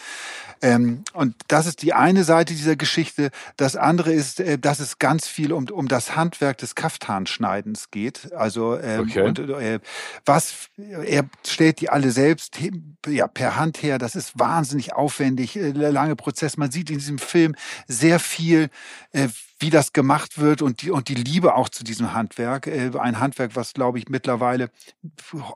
Ähm, 0.62 1.04
und 1.14 1.36
das 1.48 1.68
ist 1.68 1.84
die 1.84 1.94
eine 1.94 2.24
Seite 2.24 2.56
dieser 2.56 2.76
Geschichte. 2.76 3.30
Das 3.58 3.76
andere 3.76 4.12
ist, 4.12 4.40
äh, 4.40 4.58
dass 4.58 4.80
es 4.80 4.98
ganz 4.98 5.28
viel 5.28 5.54
um, 5.54 5.70
um 5.70 5.88
das 5.88 6.16
Handwerk 6.16 6.58
des 6.58 6.74
Kaftanschneidens 6.74 7.92
geht. 7.92 8.34
Also 8.34 8.80
ähm, 8.80 9.02
okay. 9.02 9.22
und, 9.22 9.40
äh, 9.40 9.80
was 10.26 10.70
er 10.78 11.26
stellt 11.46 11.82
die 11.82 11.90
alle 11.90 12.12
selbst 12.12 12.58
ja, 13.06 13.28
per 13.28 13.56
Hand 13.56 13.84
her. 13.84 14.00
Das 14.00 14.16
ist 14.16 14.40
wahnsinnig 14.40 14.94
aufwendig, 14.94 15.56
äh, 15.56 15.70
lange 15.72 16.16
Prozess. 16.16 16.58
Man 16.58 16.72
sieht 16.72 16.90
in 16.90 16.98
diesem 16.98 17.20
Film 17.20 17.56
sehr 17.88 18.20
viel, 18.20 18.70
äh, 19.12 19.28
wie 19.60 19.70
das 19.70 19.94
gemacht 19.94 20.40
wird 20.40 20.62
und 20.62 20.82
die, 20.82 20.92
und 20.92 21.10
die 21.10 21.16
Liebe 21.16 21.56
auch 21.56 21.70
zu 21.70 21.84
diesem 21.84 22.14
Handwerk. 22.14 22.68
Äh, 22.68 22.92
ein 23.00 23.20
Handwerk, 23.20 23.56
was, 23.56 23.74
glaube 23.74 23.98
ich, 23.98 24.08
mittlerweile 24.10 24.70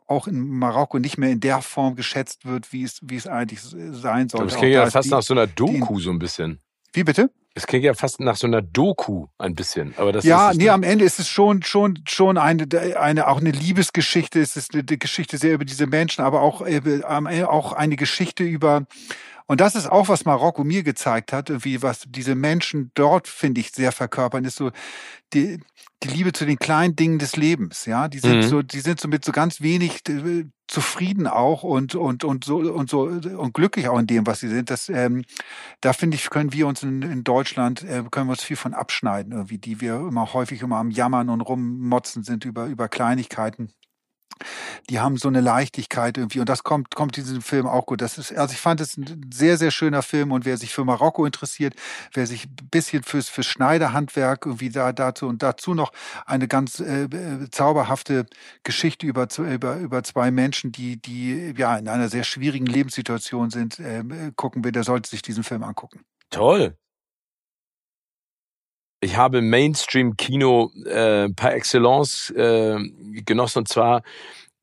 auch 0.08 0.28
in 0.28 0.48
Marokko 0.48 1.00
nicht 1.00 1.18
mehr 1.18 1.30
in 1.30 1.40
der 1.40 1.62
Form 1.62 1.96
geschätzt 1.96 2.46
wird, 2.46 2.74
wie 2.74 2.84
es, 2.84 3.00
wie 3.04 3.16
es 3.16 3.28
eigentlich 3.28 3.62
sein 3.62 4.30
sollte. 4.30 4.48
Das 4.48 4.58
klingt 4.58 4.74
ja 4.74 4.90
fast 4.90 5.10
die, 5.10 5.14
nach 5.14 5.22
so 5.22 5.34
einer 5.34 5.48
Doku 5.48 5.98
die, 5.98 6.04
so 6.04 6.10
ein 6.10 6.20
bisschen. 6.20 6.60
Wie 6.94 7.04
bitte? 7.04 7.30
Es 7.54 7.68
klingt 7.68 7.84
ja 7.84 7.94
fast 7.94 8.22
nach 8.22 8.38
so 8.38 8.48
einer 8.48 8.62
Doku 8.62 9.28
ein 9.38 9.56
bisschen, 9.56 9.94
aber 9.98 10.14
das 10.14 10.24
ja, 10.24 10.52
ist 10.52 10.58
nee, 10.58 10.70
am 10.70 10.84
Ende 10.84 11.04
ist 11.04 11.20
es 11.20 11.28
schon 11.28 11.64
schon 11.64 12.00
schon 12.08 12.38
eine 12.38 12.66
eine 12.98 13.28
auch 13.28 13.42
eine 13.42 13.52
Liebesgeschichte. 13.52 14.40
Es 14.40 14.56
ist 14.56 14.74
eine 14.74 14.84
Geschichte 14.84 15.38
sehr 15.38 15.56
über 15.56 15.66
diese 15.66 15.86
Menschen, 15.86 16.24
aber 16.24 16.42
auch 16.42 16.62
auch 16.62 17.74
eine 17.74 17.96
Geschichte 17.98 18.46
über 18.46 18.86
und 19.48 19.62
das 19.62 19.76
ist 19.76 19.90
auch, 19.90 20.10
was 20.10 20.26
Marokko 20.26 20.64
mir 20.64 20.84
gezeigt 20.84 21.34
hat, 21.34 21.52
wie 21.64 21.82
was 21.82 22.04
diese 22.08 22.36
Menschen 22.36 22.92
dort, 22.94 23.28
finde 23.28 23.62
ich, 23.62 23.72
sehr 23.72 23.92
verkörpern, 23.92 24.46
ist 24.46 24.58
so 24.58 24.72
die, 25.34 25.60
die 26.04 26.08
Liebe 26.08 26.34
zu 26.34 26.46
den 26.46 26.60
kleinen 26.60 26.96
Dingen 26.96 27.20
des 27.20 27.36
Lebens. 27.36 27.86
Ja, 27.86 28.08
die 28.08 28.20
sind 28.20 28.38
mhm. 28.38 28.44
so, 28.44 28.62
die 28.62 28.80
sind 28.80 29.00
so 29.00 29.08
mit 29.08 29.24
so 29.24 29.32
ganz 29.32 29.62
wenig 29.62 30.02
äh, 30.10 30.46
zufrieden 30.68 31.28
auch 31.28 31.64
und 31.64 31.96
und 31.96 32.24
und 32.24 32.44
so 32.44 32.58
und 32.58 32.90
so 32.90 33.02
und 33.04 33.54
glücklich 33.54 33.88
auch 33.90 34.00
in 34.00 34.08
dem, 34.08 34.26
was 34.26 34.40
sie 34.40 34.50
sind. 34.50 34.70
Das, 34.70 34.90
ähm, 34.90 35.24
da 35.82 35.94
finde 35.94 36.16
ich, 36.16 36.30
können 36.30 36.54
wir 36.54 36.68
uns 36.68 36.84
in, 36.84 37.02
in 37.02 37.24
Deutschland 37.24 37.84
äh, 37.84 38.04
können 38.10 38.28
wir 38.28 38.32
uns 38.32 38.44
viel 38.44 38.58
von 38.58 38.74
abschneiden, 38.74 39.34
irgendwie, 39.34 39.58
die 39.58 39.82
wir 39.82 39.96
immer 39.96 40.34
häufig 40.34 40.62
immer 40.62 40.78
am 40.78 40.92
Jammern 40.92 41.30
und 41.30 41.42
rummotzen 41.42 42.24
sind 42.24 42.46
über 42.46 42.66
über 42.66 42.88
Kleinigkeiten 42.88 43.74
die 44.90 45.00
haben 45.00 45.18
so 45.18 45.28
eine 45.28 45.42
Leichtigkeit 45.42 46.18
irgendwie 46.18 46.40
und 46.40 46.50
das 46.50 46.64
kommt 46.64 46.96
kommt 46.96 47.18
diesem 47.18 47.42
Film 47.42 47.68
auch 47.68 47.86
gut. 47.86 48.02
Das 48.02 48.18
ist 48.18 48.36
also 48.36 48.54
ich 48.54 48.60
fand 48.60 48.82
es 48.82 48.98
ein 48.98 49.30
sehr 49.34 49.58
sehr 49.58 49.72
schöner 49.72 50.02
Film 50.02 50.32
und 50.32 50.46
wer 50.46 50.58
sich 50.58 50.74
für 50.74 50.86
Marokko 50.86 51.26
interessiert, 51.26 51.76
wer 52.14 52.28
sich 52.28 52.46
ein 52.46 52.70
bisschen 52.70 53.04
fürs 53.04 53.30
fürs 53.30 53.48
Schneiderhandwerk 53.48 54.46
irgendwie 54.46 54.70
da 54.70 54.92
dazu 54.92 55.28
und 55.28 55.44
dazu 55.44 55.74
noch 55.74 55.92
eine 56.26 56.48
ganz 56.48 56.80
äh, 56.80 57.04
äh 57.04 57.50
zauberhafte 57.52 58.26
Geschichte 58.64 59.06
über 59.06 59.28
über 59.38 59.78
über 59.78 60.04
zwei 60.04 60.32
Menschen, 60.32 60.72
die 60.72 61.02
die 61.02 61.54
ja 61.58 61.78
in 61.78 61.88
einer 61.88 62.10
sehr 62.10 62.24
schwierigen 62.24 62.66
Lebenssituation 62.66 63.50
sind, 63.50 63.80
äh, 63.80 64.04
gucken 64.36 64.64
will, 64.64 64.72
der 64.72 64.84
sollte 64.84 65.10
sich 65.10 65.22
diesen 65.22 65.44
Film 65.44 65.64
angucken. 65.64 66.02
Toll 66.30 66.76
ich 69.02 69.18
habe 69.18 69.42
Mainstream-Kino 69.42 70.72
äh, 70.86 71.30
par 71.30 71.54
excellence 71.54 72.30
äh, 72.32 72.78
genossen. 73.26 73.60
Und 73.60 73.68
zwar 73.68 74.04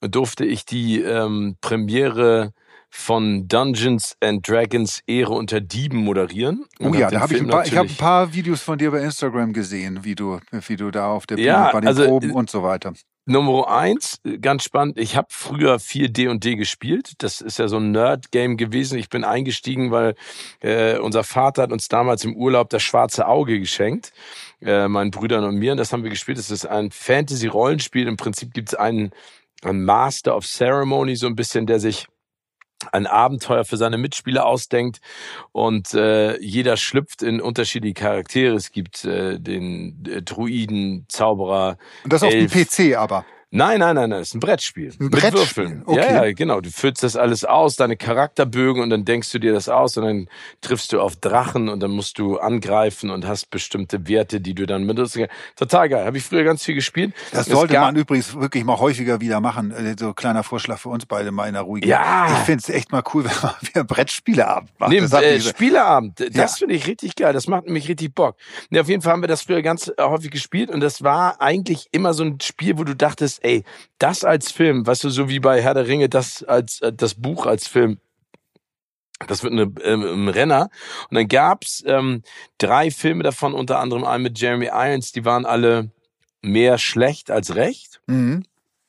durfte 0.01 0.45
ich 0.45 0.65
die 0.65 1.01
ähm, 1.01 1.57
Premiere 1.61 2.53
von 2.91 3.49
Dungeons 3.49 4.17
and 4.23 4.49
Dragons 4.49 5.03
Ehre 5.07 5.35
unter 5.35 5.61
Dieben 5.61 5.99
moderieren. 5.99 6.65
Oh 6.81 6.95
ja, 6.95 7.11
da 7.11 7.21
habe 7.21 7.35
ich 7.35 7.43
ein 7.43 7.49
paar, 7.49 7.67
ich 7.67 7.77
habe 7.77 7.89
ein 7.89 7.97
paar 7.97 8.33
Videos 8.33 8.63
von 8.63 8.79
dir 8.79 8.91
bei 8.91 9.01
Instagram 9.01 9.53
gesehen, 9.53 10.05
wie 10.05 10.15
du, 10.15 10.41
wie 10.51 10.77
du 10.77 10.91
da 10.91 11.09
auf 11.09 11.27
der 11.27 11.37
Bühne 11.37 11.49
ja, 11.49 11.71
bei 11.71 11.81
den 11.81 11.89
also, 11.89 12.05
Proben 12.07 12.31
und 12.31 12.49
so 12.49 12.63
weiter. 12.63 12.95
Nummer 13.29 13.69
eins, 13.69 14.23
ganz 14.41 14.65
spannend. 14.65 14.99
Ich 14.99 15.15
habe 15.15 15.29
früher 15.31 15.79
viel 15.79 16.09
D&D 16.09 16.57
gespielt. 16.57 17.13
Das 17.19 17.43
ist 17.43 17.59
ja 17.59 17.69
so 17.69 17.77
ein 17.77 17.91
Nerd-Game 17.91 18.57
gewesen. 18.57 18.99
Ich 18.99 19.11
bin 19.11 19.23
eingestiegen, 19.23 19.91
weil 19.91 20.15
äh, 20.61 20.97
unser 20.99 21.25
Vater 21.25 21.63
hat 21.63 21.73
uns 21.73 21.89
damals 21.89 22.25
im 22.25 22.35
Urlaub 22.35 22.71
das 22.71 22.83
schwarze 22.83 23.27
Auge 23.29 23.61
geschenkt, 23.61 24.15
äh, 24.63 24.89
meinen 24.89 25.11
Brüdern 25.11 25.45
und 25.45 25.57
mir. 25.57 25.73
Und 25.73 25.79
das 25.79 25.93
haben 25.93 26.05
wir 26.05 26.11
gespielt. 26.11 26.39
Das 26.39 26.51
ist 26.51 26.65
ein 26.65 26.91
Fantasy-Rollenspiel. 26.91 28.09
Im 28.09 28.17
Prinzip 28.17 28.55
gibt 28.55 28.71
es 28.71 28.75
einen, 28.75 29.11
einen 29.63 29.85
Master 29.85 30.35
of 30.35 30.47
Ceremony, 30.47 31.15
so 31.15 31.27
ein 31.27 31.37
bisschen, 31.37 31.67
der 31.67 31.81
sich 31.81 32.09
ein 32.93 33.07
Abenteuer 33.07 33.65
für 33.65 33.77
seine 33.77 33.99
Mitspieler 33.99 34.47
ausdenkt 34.47 35.01
und 35.53 35.95
äh, 35.95 36.39
jeder 36.41 36.77
schlüpft 36.77 37.23
in 37.23 37.41
unterschiedliche 37.41 37.95
Charaktere. 37.95 38.55
Es 38.55 38.71
gibt 38.71 39.05
äh, 39.05 39.39
den 39.39 40.05
äh, 40.07 40.23
Druiden, 40.23 41.05
Zauberer. 41.09 41.79
Und 42.05 42.13
das 42.13 42.23
Elf. 42.23 42.47
auf 42.47 42.53
dem 42.53 42.65
PC 42.65 42.97
aber. 42.97 43.25
Nein, 43.51 43.81
nein, 43.81 43.95
nein, 43.95 44.11
nein, 44.11 44.19
das 44.19 44.29
ist 44.29 44.35
ein 44.35 44.41
Brettspiel. 44.41 44.93
Ein 45.01 45.09
Brettspiel. 45.09 45.83
Okay. 45.87 45.97
Ja, 45.99 46.25
ja, 46.27 46.33
genau. 46.35 46.61
Du 46.61 46.71
füllst 46.71 47.03
das 47.03 47.17
alles 47.17 47.47
aus, 47.47 47.77
deine 47.77 47.97
Charakterbögen 47.97 48.83
und 48.83 48.91
dann 48.91 49.07
denkst 49.07 49.33
du 49.33 49.39
dir 49.39 49.55
das 49.55 49.71
aus 49.71 49.97
und 49.97 50.05
dann 50.05 50.29
triffst 50.61 50.93
du 50.93 51.01
auf 51.01 51.17
Drachen 51.17 51.71
und 51.71 51.81
dann 51.81 51.93
musst 51.93 52.19
du 52.19 52.39
angreifen 52.39 53.09
und 53.09 53.27
hast 53.27 53.49
bestimmte 53.49 54.07
Werte, 54.07 54.43
die 54.43 54.55
du 54.55 54.67
dann 54.67 54.87
benutzt. 54.87 55.19
Total 55.57 55.89
geil. 55.89 56.05
Habe 56.05 56.19
ich 56.19 56.25
früher 56.25 56.45
ganz 56.45 56.63
viel 56.63 56.75
gespielt. 56.75 57.15
Das 57.33 57.47
sollte 57.47 57.73
man 57.75 57.97
übrigens 57.97 58.35
wirklich 58.35 58.65
mal 58.65 58.79
häufiger 58.79 59.23
wieder 59.23 59.41
machen. 59.41 59.71
Äh, 59.71 59.97
so 59.99 60.13
kleiner 60.13 60.43
Vorschlag 60.43 60.79
für 60.79 60.91
uns 60.91 61.07
beide 61.07 61.31
mal 61.31 61.47
in 61.47 61.55
der 61.55 61.63
ruhigen. 61.63 61.89
Ja. 61.89 62.27
Ich 62.31 62.45
finde 62.45 62.63
es 62.63 62.69
echt 62.69 62.93
mal 62.93 63.03
cool, 63.15 63.25
wenn 63.29 63.37
man 63.43 63.55
wieder 63.63 63.85
Brettspieleabend 63.85 64.71
macht. 64.79 64.91
Nee, 64.91 64.99
äh, 64.99 65.41
Spieleabend. 65.41 66.21
Das 66.21 66.35
ja. 66.35 66.47
finde 66.49 66.75
ich 66.75 66.87
richtig 66.87 67.17
geil. 67.17 67.33
Das 67.33 67.47
macht 67.49 67.65
nämlich 67.65 67.89
richtig 67.89 68.15
Bock. 68.15 68.37
Nee, 68.69 68.81
auf 68.81 68.89
jeden 68.91 69.01
Fall 69.01 69.15
haben 69.15 69.23
wir 69.23 69.29
das 69.29 69.41
früher 69.41 69.63
ganz 69.63 69.89
äh, 69.89 70.03
häufig 70.03 70.31
gespielt 70.31 70.69
und 70.71 70.81
das 70.81 71.03
war 71.03 71.41
eigentlich 71.41 71.89
immer 71.93 72.13
so 72.13 72.25
ein 72.25 72.39
Spiel, 72.43 72.77
wo 72.77 72.85
du 72.85 72.95
dachtest, 72.95 73.38
ey, 73.43 73.65
das 73.99 74.25
als 74.25 74.53
Film, 74.53 74.87
weißt 74.87 75.05
du, 75.05 75.11
so 75.11 75.29
wie 75.29 75.41
bei 75.41 75.63
Herr 75.63 75.75
der 75.75 75.87
Ringe, 75.87 76.09
das 76.09 76.43
als 76.43 76.81
äh, 76.81 76.93
das 76.93 77.15
Buch 77.15 77.47
als 77.47 77.67
Film, 77.67 77.99
das 79.27 79.43
wird 79.43 79.53
eine, 79.53 79.73
ähm, 79.83 80.03
ein 80.03 80.29
Renner. 80.29 80.71
Und 81.11 81.17
dann 81.17 81.29
gab's 81.29 81.83
ähm, 81.87 82.23
drei 82.59 82.91
Filme 82.91 83.25
davon, 83.25 83.55
unter 83.55 83.79
anderem 83.81 84.05
einen 84.05 84.23
mit 84.23 84.39
Jeremy 84.39 84.67
Irons, 84.67 85.13
die 85.13 85.25
waren 85.25 85.45
alle 85.45 85.91
mehr 86.41 86.79
schlecht 86.79 87.31
als 87.31 87.57
recht. 87.57 88.01
Mhm. 88.07 88.45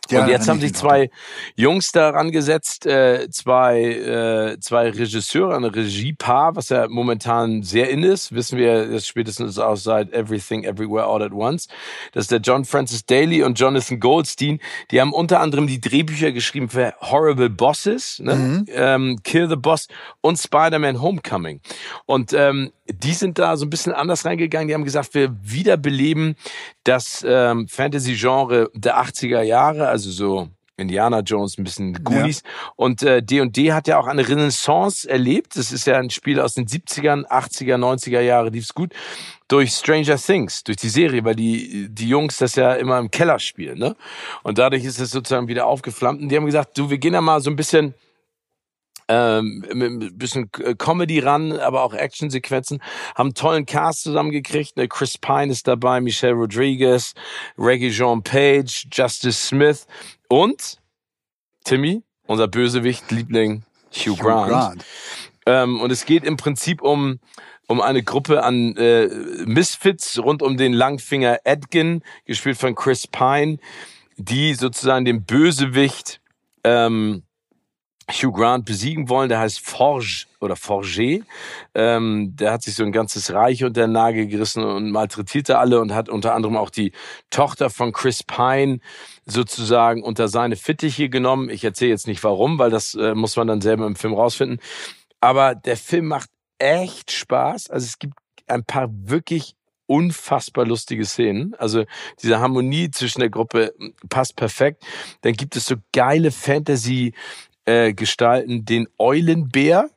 Ja, 0.10 0.24
und 0.24 0.30
jetzt 0.30 0.48
haben 0.48 0.60
sich 0.60 0.74
zwei 0.74 1.10
Jungs 1.56 1.92
daran 1.92 2.32
gesetzt, 2.32 2.86
äh, 2.86 3.30
zwei, 3.30 3.82
äh, 3.84 4.60
zwei 4.60 4.90
Regisseure, 4.90 5.56
ein 5.56 5.64
Regiepaar, 5.64 6.56
was 6.56 6.70
ja 6.70 6.88
momentan 6.88 7.64
sehr 7.64 7.90
in 7.90 8.04
ist, 8.04 8.34
wissen 8.34 8.58
wir 8.58 8.92
jetzt 8.92 9.08
spätestens 9.08 9.60
auch 9.60 9.76
seit 9.76 10.12
Everything 10.14 10.64
Everywhere 10.64 11.06
All 11.06 11.22
at 11.22 11.32
Once. 11.32 11.68
Das 12.14 12.26
ist 12.26 12.32
der 12.32 12.40
John 12.40 12.66
Francis 12.66 13.06
Daly 13.06 13.44
und 13.44 13.60
Jonathan 13.60 14.00
Goldstein. 14.00 14.60
Die 14.92 15.00
haben 15.00 15.14
unter 15.14 15.40
anderem 15.40 15.68
die 15.68 15.82
Drehbücher 15.82 16.32
geschrieben 16.32 16.70
für 16.70 16.94
Horrible 17.02 17.50
Bosses, 17.50 18.20
ne? 18.20 18.36
Mhm. 18.36 18.66
Ähm, 18.70 19.20
Kill 19.24 19.50
the 19.50 19.56
Boss 19.56 19.88
und 20.22 20.38
Spider-Man 20.38 21.02
Homecoming. 21.02 21.62
Und 22.06 22.34
ähm, 22.34 22.72
die 22.92 23.14
sind 23.14 23.40
da 23.40 23.58
so 23.58 23.66
ein 23.66 23.70
bisschen 23.70 23.94
anders 23.94 24.26
reingegangen. 24.26 24.68
Die 24.68 24.74
haben 24.74 24.84
gesagt, 24.84 25.14
wir 25.14 25.36
wiederbeleben 25.42 26.36
das 26.84 27.26
ähm, 27.28 27.68
Fantasy-Genre 27.68 28.70
der 28.74 29.02
80er 29.02 29.42
Jahre, 29.42 29.88
also 29.88 30.12
so 30.12 30.50
Indiana 30.80 31.20
Jones, 31.20 31.58
ein 31.58 31.64
bisschen 31.64 32.04
Goonies. 32.04 32.42
Ja. 32.44 32.72
Und 32.76 33.04
äh, 33.04 33.22
D&D 33.22 33.74
hat 33.74 33.88
ja 33.88 34.00
auch 34.00 34.08
eine 34.08 34.28
Renaissance 34.28 35.08
erlebt. 35.08 35.56
Das 35.56 35.72
ist 35.72 35.86
ja 35.86 35.98
ein 35.98 36.10
Spiel 36.10 36.40
aus 36.40 36.54
den 36.54 36.66
70ern, 36.66 37.26
80er, 37.28 37.76
90er 37.76 38.22
Jahre, 38.22 38.50
lief's 38.50 38.74
gut. 38.74 38.94
Durch 39.48 39.72
Stranger 39.72 40.18
Things, 40.18 40.64
durch 40.64 40.78
die 40.78 40.90
Serie, 40.90 41.24
weil 41.26 41.36
die, 41.36 41.90
die 41.90 42.08
Jungs 42.08 42.38
das 42.38 42.56
ja 42.56 42.74
immer 42.74 43.00
im 43.00 43.12
Keller 43.12 43.40
spielen. 43.40 43.78
Ne? 43.78 43.96
Und 44.44 44.58
dadurch 44.58 44.86
ist 44.86 45.00
es 45.00 45.12
sozusagen 45.12 45.48
wieder 45.48 45.66
aufgeflammt. 45.66 46.22
Und 46.22 46.30
die 46.30 46.38
haben 46.38 46.46
gesagt, 46.46 46.78
du, 46.78 46.90
wir 46.90 46.98
gehen 46.98 47.14
da 47.14 47.22
mal 47.22 47.42
so 47.42 47.50
ein 47.50 47.56
bisschen 47.56 47.94
ähm, 49.10 49.66
mit 49.74 49.92
ein 49.92 50.18
bisschen 50.18 50.50
Comedy 50.52 51.20
ran, 51.20 51.52
aber 51.54 51.84
auch 51.84 51.94
Actionsequenzen. 51.94 52.82
Haben 53.16 53.28
einen 53.28 53.34
tollen 53.34 53.66
Cast 53.66 54.04
zusammengekriegt. 54.04 54.78
Ne? 54.78 54.88
Chris 54.88 55.18
Pine 55.18 55.52
ist 55.52 55.68
dabei, 55.68 56.00
Michelle 56.00 56.36
Rodriguez, 56.36 57.14
Reggie 57.58 57.92
Jean 57.92 58.22
Page, 58.24 58.88
Justice 58.92 59.48
Smith 59.48 59.88
und 60.30 60.78
Timmy, 61.66 62.04
unser 62.28 62.48
Bösewicht, 62.48 63.10
Liebling 63.12 63.64
Hugh, 63.92 64.12
Hugh 64.12 64.22
Grant. 64.22 64.50
Grant. 64.50 64.86
Ähm, 65.48 65.82
und 65.82 65.92
es 65.92 66.06
geht 66.06 66.24
im 66.24 66.38
Prinzip 66.38 66.82
um 66.82 67.20
um 67.68 67.82
eine 67.82 68.02
Gruppe 68.02 68.44
an 68.44 68.76
äh, 68.78 69.08
Misfits 69.46 70.18
rund 70.18 70.42
um 70.42 70.58
den 70.58 70.74
Langfinger 70.74 71.38
Edgin, 71.44 72.02
gespielt 72.26 72.58
von 72.58 72.74
Chris 72.74 73.06
Pine, 73.06 73.60
die 74.18 74.56
sozusagen 74.56 75.06
den 75.06 75.24
Bösewicht 75.24 76.20
ähm, 76.64 77.22
Hugh 78.10 78.32
Grant 78.32 78.66
besiegen 78.66 79.10
wollen. 79.10 79.30
Der 79.30 79.40
heißt 79.40 79.60
Forge 79.60 80.26
oder 80.40 80.56
Forger. 80.56 81.20
Ähm, 81.76 82.36
der 82.36 82.52
hat 82.52 82.64
sich 82.64 82.76
so 82.76 82.84
ein 82.84 82.92
ganzes 82.92 83.32
Reich 83.34 83.64
unter 83.64 83.82
den 83.82 83.92
Nagel 83.92 84.28
gerissen 84.28 84.64
und 84.64 84.92
malträtierte 84.92 85.58
alle 85.58 85.80
und 85.80 85.94
hat 85.94 86.10
unter 86.10 86.34
anderem 86.34 86.58
auch 86.58 86.70
die 86.70 86.92
Tochter 87.30 87.70
von 87.70 87.92
Chris 87.92 88.24
Pine 88.24 88.80
sozusagen 89.26 90.04
unter 90.04 90.28
seine 90.28 90.56
Fittiche 90.56 91.10
genommen. 91.10 91.50
Ich 91.50 91.64
erzähle 91.64 91.92
jetzt 91.92 92.08
nicht 92.08 92.24
warum, 92.24 92.60
weil 92.60 92.72
das 92.72 92.96
äh, 92.96 93.14
muss 93.14 93.36
man 93.36 93.48
dann 93.48 93.62
selber 93.62 93.86
im 93.86 93.96
Film 93.96 94.14
rausfinden. 94.14 94.60
Aber 95.22 95.56
der 95.56 95.78
Film 95.78 96.08
macht 96.08 96.30
echt 96.58 97.12
Spaß. 97.12 97.70
Also 97.70 97.86
es 97.86 98.00
gibt 98.00 98.16
ein 98.48 98.64
paar 98.64 98.90
wirklich 98.92 99.56
unfassbar 99.90 100.68
lustige 100.68 101.04
Szenen. 101.04 101.56
Also 101.56 101.86
diese 102.22 102.40
Harmonie 102.40 102.92
zwischen 102.92 103.22
der 103.22 103.32
Gruppe 103.32 103.74
passt 104.08 104.36
perfekt. 104.36 104.84
Dann 105.22 105.34
gibt 105.34 105.56
es 105.56 105.66
so 105.66 105.76
geile 105.92 106.32
Fantasy 106.32 107.14
äh, 107.70 107.94
gestalten 107.94 108.66
den 108.66 108.88
Eulenbär 108.98 109.90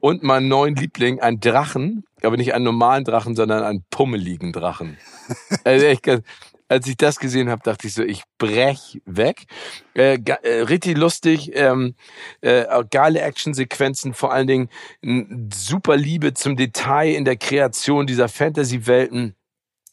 und 0.00 0.22
meinen 0.22 0.48
neuen 0.48 0.76
Liebling, 0.76 1.20
einen 1.20 1.40
Drachen, 1.40 2.04
aber 2.22 2.36
nicht 2.36 2.52
einen 2.52 2.64
normalen 2.64 3.04
Drachen, 3.04 3.34
sondern 3.34 3.62
einen 3.62 3.84
pummeligen 3.90 4.52
Drachen. 4.52 4.98
also 5.64 5.86
echt, 5.86 6.06
als 6.68 6.86
ich 6.86 6.98
das 6.98 7.18
gesehen 7.18 7.48
habe, 7.48 7.62
dachte 7.64 7.86
ich 7.86 7.94
so, 7.94 8.02
ich 8.02 8.24
brech 8.36 9.00
weg. 9.06 9.44
Äh, 9.94 10.18
äh, 10.18 10.60
richtig 10.62 10.98
lustig, 10.98 11.52
ähm, 11.54 11.94
äh, 12.42 12.64
geile 12.90 13.22
Actionsequenzen, 13.22 14.12
vor 14.12 14.32
allen 14.32 14.46
Dingen 14.46 14.68
super 15.54 15.96
Liebe 15.96 16.34
zum 16.34 16.56
Detail 16.56 17.14
in 17.14 17.24
der 17.24 17.36
Kreation 17.36 18.06
dieser 18.06 18.28
Fantasy-Welten 18.28 19.34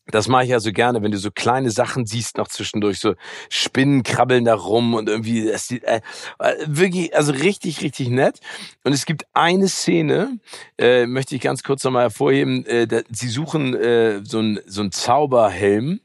das 0.07 0.27
mache 0.27 0.43
ich 0.43 0.49
ja 0.49 0.59
so 0.59 0.71
gerne, 0.71 1.01
wenn 1.01 1.11
du 1.11 1.17
so 1.17 1.31
kleine 1.31 1.71
Sachen 1.71 2.05
siehst 2.05 2.37
noch 2.37 2.47
zwischendurch, 2.47 2.99
so 2.99 3.15
Spinnen 3.49 4.03
krabbeln 4.03 4.45
da 4.45 4.53
rum 4.55 4.93
und 4.93 5.07
irgendwie, 5.07 5.45
das 5.45 5.67
sieht 5.67 5.83
äh, 5.85 6.01
äh, 6.39 6.55
wirklich, 6.67 7.15
also 7.15 7.31
richtig, 7.31 7.81
richtig 7.81 8.09
nett. 8.09 8.39
Und 8.83 8.93
es 8.93 9.05
gibt 9.05 9.25
eine 9.33 9.67
Szene, 9.69 10.39
äh, 10.77 11.05
möchte 11.05 11.35
ich 11.35 11.41
ganz 11.41 11.63
kurz 11.63 11.83
nochmal 11.83 12.03
hervorheben, 12.03 12.65
äh, 12.65 12.85
da, 12.85 13.01
sie 13.09 13.29
suchen 13.29 13.73
äh, 13.75 14.21
so 14.25 14.39
ein 14.39 14.59
so 14.65 14.81
ein 14.81 14.91
Zauberhelm 14.91 16.01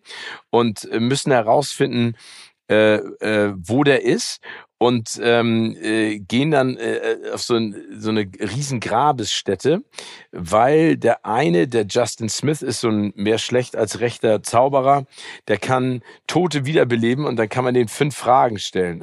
und 0.50 0.88
äh, 0.90 1.00
müssen 1.00 1.32
herausfinden, 1.32 2.16
äh, 2.70 2.96
äh, 2.96 3.54
wo 3.56 3.82
der 3.82 4.04
ist 4.04 4.40
und 4.78 5.20
ähm, 5.22 5.76
äh, 5.82 6.18
gehen 6.20 6.52
dann 6.52 6.76
äh, 6.76 7.16
auf 7.32 7.42
so, 7.42 7.56
ein, 7.56 7.74
so 7.98 8.10
eine 8.10 8.28
riesen 8.38 8.78
Grabesstätte, 8.78 9.82
weil 10.30 10.96
der 10.96 11.26
eine, 11.26 11.66
der 11.66 11.84
Justin 11.86 12.28
Smith, 12.28 12.62
ist 12.62 12.80
so 12.80 12.88
ein 12.88 13.12
mehr 13.16 13.38
schlecht 13.38 13.74
als 13.74 14.00
rechter 14.00 14.42
Zauberer, 14.42 15.06
der 15.48 15.58
kann 15.58 16.02
Tote 16.28 16.64
wiederbeleben 16.64 17.26
und 17.26 17.36
dann 17.36 17.48
kann 17.48 17.64
man 17.64 17.74
den 17.74 17.88
fünf 17.88 18.16
Fragen 18.16 18.58
stellen. 18.58 19.02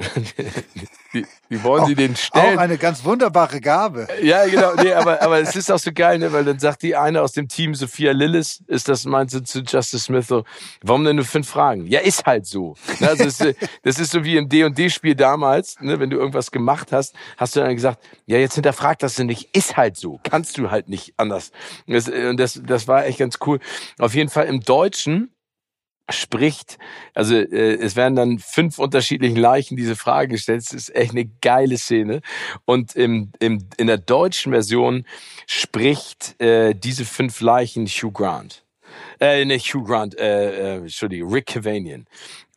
wie 1.48 1.62
wollen 1.62 1.82
auch, 1.82 1.86
Sie 1.86 1.94
den 1.94 2.16
stellen? 2.16 2.58
Auch 2.58 2.62
eine 2.62 2.78
ganz 2.78 3.04
wunderbare 3.04 3.60
Gabe. 3.60 4.08
Ja, 4.22 4.46
genau. 4.46 4.74
Nee, 4.74 4.92
aber, 4.92 5.22
aber 5.22 5.40
es 5.40 5.54
ist 5.54 5.70
auch 5.70 5.78
so 5.78 5.90
geil, 5.92 6.18
ne? 6.18 6.32
weil 6.32 6.44
dann 6.44 6.58
sagt 6.58 6.82
die 6.82 6.96
eine 6.96 7.22
aus 7.22 7.32
dem 7.32 7.48
Team, 7.48 7.74
Sophia 7.74 8.12
Lillis, 8.12 8.62
ist 8.66 8.88
das, 8.88 9.04
meint 9.04 9.30
sie 9.30 9.42
zu 9.42 9.60
Justice 9.60 10.04
Smith 10.04 10.26
so, 10.26 10.44
warum 10.82 11.04
denn 11.04 11.16
nur 11.16 11.24
fünf 11.24 11.48
Fragen? 11.48 11.86
Ja, 11.86 12.00
ist 12.00 12.26
halt 12.26 12.46
so. 12.46 12.74
Ne? 13.00 13.08
Also 13.08 13.24
das, 13.24 13.40
ist, 13.40 13.56
das 13.82 13.98
ist 13.98 14.10
so 14.10 14.24
wie 14.24 14.36
im 14.36 14.48
D&D-Spiel 14.48 15.14
damals, 15.14 15.76
ne? 15.80 16.00
wenn 16.00 16.10
du 16.10 16.16
irgendwas 16.16 16.50
gemacht 16.50 16.92
hast, 16.92 17.14
hast 17.36 17.56
du 17.56 17.60
dann 17.60 17.74
gesagt, 17.74 18.02
ja, 18.26 18.38
jetzt 18.38 18.54
hinterfragt 18.54 19.02
das 19.02 19.14
du 19.14 19.24
nicht, 19.24 19.54
ist 19.56 19.76
halt 19.76 19.96
so. 19.96 20.20
Kannst 20.22 20.58
du 20.58 20.70
halt 20.70 20.88
nicht 20.88 21.14
anders. 21.16 21.52
Das, 21.86 22.08
und 22.08 22.38
das, 22.38 22.60
das 22.64 22.88
war 22.88 23.06
echt 23.06 23.18
ganz 23.18 23.38
cool. 23.46 23.60
Auf 23.98 24.14
jeden 24.14 24.30
Fall 24.30 24.46
im 24.46 24.60
Deutschen 24.60 25.30
spricht, 26.08 26.78
also 27.14 27.34
äh, 27.34 27.74
es 27.74 27.96
werden 27.96 28.14
dann 28.14 28.38
fünf 28.38 28.78
unterschiedlichen 28.78 29.36
Leichen 29.36 29.76
diese 29.76 29.96
Frage 29.96 30.28
gestellt. 30.28 30.62
Es 30.62 30.72
ist 30.72 30.94
echt 30.94 31.12
eine 31.12 31.26
geile 31.40 31.78
Szene. 31.78 32.20
Und 32.64 32.94
im, 32.94 33.32
im, 33.40 33.68
in 33.76 33.86
der 33.86 33.98
deutschen 33.98 34.52
Version 34.52 35.04
spricht 35.46 36.40
äh, 36.40 36.74
diese 36.74 37.04
fünf 37.04 37.40
Leichen 37.40 37.86
Hugh 37.86 38.12
Grant. 38.12 38.64
Äh, 39.20 39.44
nicht 39.44 39.72
Hugh 39.74 39.84
Grant, 39.84 40.18
äh, 40.18 40.74
äh, 40.74 40.76
Entschuldigung, 40.78 41.32
Rick 41.32 41.46
Cavanian. 41.46 42.06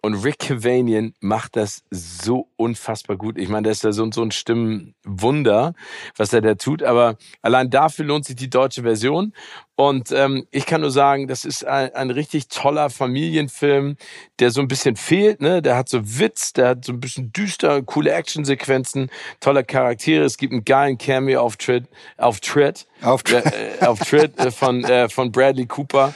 Und 0.01 0.15
Rick 0.23 0.39
Cavanian 0.39 1.13
macht 1.19 1.55
das 1.55 1.83
so 1.91 2.47
unfassbar 2.55 3.17
gut. 3.17 3.37
Ich 3.37 3.49
meine, 3.49 3.63
der 3.63 3.73
ist 3.73 3.83
ja 3.83 3.91
so, 3.91 4.09
so 4.11 4.21
ein 4.21 4.31
Stimmenwunder, 4.31 5.73
was 6.15 6.31
er 6.31 6.41
da 6.41 6.55
tut. 6.55 6.83
Aber 6.83 7.17
allein 7.41 7.69
dafür 7.69 8.05
lohnt 8.05 8.25
sich 8.25 8.35
die 8.35 8.49
deutsche 8.49 8.83
Version. 8.83 9.33
Und 9.75 10.11
ähm, 10.11 10.45
ich 10.51 10.65
kann 10.65 10.81
nur 10.81 10.91
sagen, 10.91 11.27
das 11.27 11.45
ist 11.45 11.65
ein, 11.65 11.93
ein 11.95 12.11
richtig 12.11 12.47
toller 12.47 12.89
Familienfilm, 12.89 13.97
der 14.39 14.51
so 14.51 14.61
ein 14.61 14.67
bisschen 14.67 14.95
fehlt. 14.95 15.41
Ne? 15.41 15.61
Der 15.61 15.77
hat 15.77 15.89
so 15.89 16.01
Witz, 16.19 16.53
der 16.53 16.69
hat 16.69 16.85
so 16.85 16.93
ein 16.93 16.99
bisschen 16.99 17.31
düster, 17.33 17.81
coole 17.81 18.11
Actionsequenzen, 18.11 19.09
tolle 19.39 19.63
Charaktere. 19.63 20.23
Es 20.23 20.37
gibt 20.37 20.53
einen 20.53 20.65
geilen 20.65 20.97
Cameo-Auftritt 20.97 21.85
auf 22.17 22.39
Tritt, 22.39 22.87
auf, 23.01 23.23
Tritt. 23.23 23.45
äh, 23.45 23.85
auf 23.85 23.99
Tritt 23.99 24.37
äh, 24.39 24.51
von, 24.51 24.83
äh, 24.83 25.09
von 25.09 25.31
Bradley 25.31 25.65
Cooper. 25.65 26.13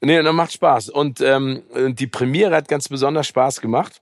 Nee, 0.00 0.18
und 0.18 0.24
dann 0.24 0.36
macht 0.36 0.52
Spaß. 0.52 0.88
Und 0.88 1.20
ähm, 1.20 1.62
die 1.74 2.06
Premiere 2.06 2.54
hat 2.54 2.68
ganz 2.68 2.88
besonders 2.88 3.26
Spaß 3.26 3.60
gemacht. 3.60 4.00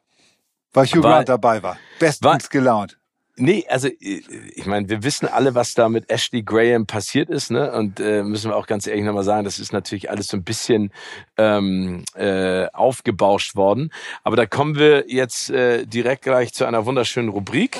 Weil 0.72 0.86
Hugh 0.86 1.00
Grant 1.00 1.28
dabei 1.28 1.62
war. 1.62 1.78
Bestens 1.98 2.24
war, 2.24 2.38
gelaunt. 2.50 2.98
Nee, 3.36 3.64
also 3.68 3.88
ich 3.98 4.66
meine, 4.66 4.88
wir 4.88 5.04
wissen 5.04 5.28
alle, 5.28 5.54
was 5.54 5.74
da 5.74 5.88
mit 5.88 6.10
Ashley 6.10 6.42
Graham 6.42 6.86
passiert 6.86 7.30
ist, 7.30 7.52
ne? 7.52 7.72
Und 7.72 8.00
äh, 8.00 8.24
müssen 8.24 8.50
wir 8.50 8.56
auch 8.56 8.66
ganz 8.66 8.86
ehrlich 8.86 9.04
nochmal 9.04 9.22
sagen, 9.22 9.44
das 9.44 9.60
ist 9.60 9.72
natürlich 9.72 10.10
alles 10.10 10.26
so 10.26 10.36
ein 10.36 10.42
bisschen 10.42 10.92
ähm, 11.36 12.04
äh, 12.14 12.66
aufgebauscht 12.72 13.54
worden. 13.54 13.92
Aber 14.24 14.34
da 14.34 14.44
kommen 14.44 14.74
wir 14.76 15.04
jetzt 15.08 15.50
äh, 15.50 15.86
direkt 15.86 16.22
gleich 16.22 16.52
zu 16.52 16.64
einer 16.64 16.84
wunderschönen 16.84 17.28
Rubrik. 17.28 17.78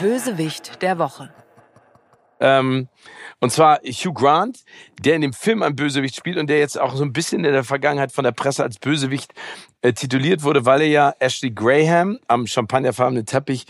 Bösewicht 0.00 0.82
der 0.82 0.98
Woche. 0.98 1.32
Ähm, 2.40 2.88
und 3.40 3.50
zwar 3.50 3.78
Hugh 3.84 4.12
Grant, 4.14 4.64
der 5.00 5.16
in 5.16 5.20
dem 5.20 5.32
Film 5.32 5.62
ein 5.62 5.76
Bösewicht 5.76 6.16
spielt 6.16 6.38
und 6.38 6.48
der 6.48 6.58
jetzt 6.58 6.80
auch 6.80 6.94
so 6.94 7.04
ein 7.04 7.12
bisschen 7.12 7.44
in 7.44 7.52
der 7.52 7.64
Vergangenheit 7.64 8.12
von 8.12 8.24
der 8.24 8.32
Presse 8.32 8.62
als 8.62 8.78
Bösewicht 8.78 9.32
äh, 9.82 9.92
tituliert 9.92 10.42
wurde, 10.42 10.64
weil 10.66 10.82
er 10.82 10.88
ja 10.88 11.14
Ashley 11.18 11.50
Graham 11.50 12.18
am 12.26 12.46
champagnerfarbenen 12.46 13.26
Teppich 13.26 13.66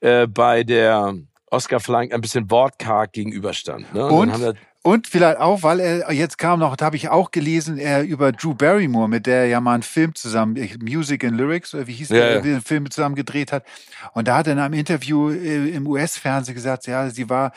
äh, 0.00 0.26
bei 0.26 0.64
der 0.64 1.14
Oscar-Verleihung 1.50 2.12
ein 2.12 2.20
bisschen 2.20 2.50
wortkarg 2.50 3.12
gegenüberstand. 3.12 3.94
Ne? 3.94 4.06
Und, 4.06 4.30
und, 4.30 4.56
und 4.82 5.06
vielleicht 5.06 5.38
auch, 5.38 5.62
weil 5.62 5.80
er 5.80 6.12
jetzt 6.12 6.36
kam 6.36 6.60
noch, 6.60 6.76
da 6.76 6.84
habe 6.84 6.96
ich 6.96 7.08
auch 7.08 7.30
gelesen, 7.30 7.78
er 7.78 8.02
über 8.02 8.32
Drew 8.32 8.52
Barrymore, 8.52 9.08
mit 9.08 9.24
der 9.24 9.38
er 9.38 9.46
ja 9.46 9.60
mal 9.60 9.72
einen 9.72 9.82
Film 9.82 10.14
zusammen, 10.14 10.58
Music 10.82 11.24
and 11.24 11.38
Lyrics, 11.38 11.74
oder 11.74 11.86
wie 11.86 11.94
hieß 11.94 12.10
ja, 12.10 12.16
der, 12.16 12.34
ja. 12.34 12.40
den 12.42 12.60
Film 12.60 12.90
zusammen 12.90 13.14
gedreht 13.14 13.50
hat. 13.50 13.64
Und 14.12 14.28
da 14.28 14.36
hat 14.36 14.46
er 14.46 14.52
in 14.52 14.58
einem 14.58 14.74
Interview 14.74 15.30
äh, 15.30 15.70
im 15.70 15.86
US-Fernsehen 15.86 16.54
gesagt, 16.54 16.86
ja, 16.86 17.08
sie 17.08 17.30
war 17.30 17.52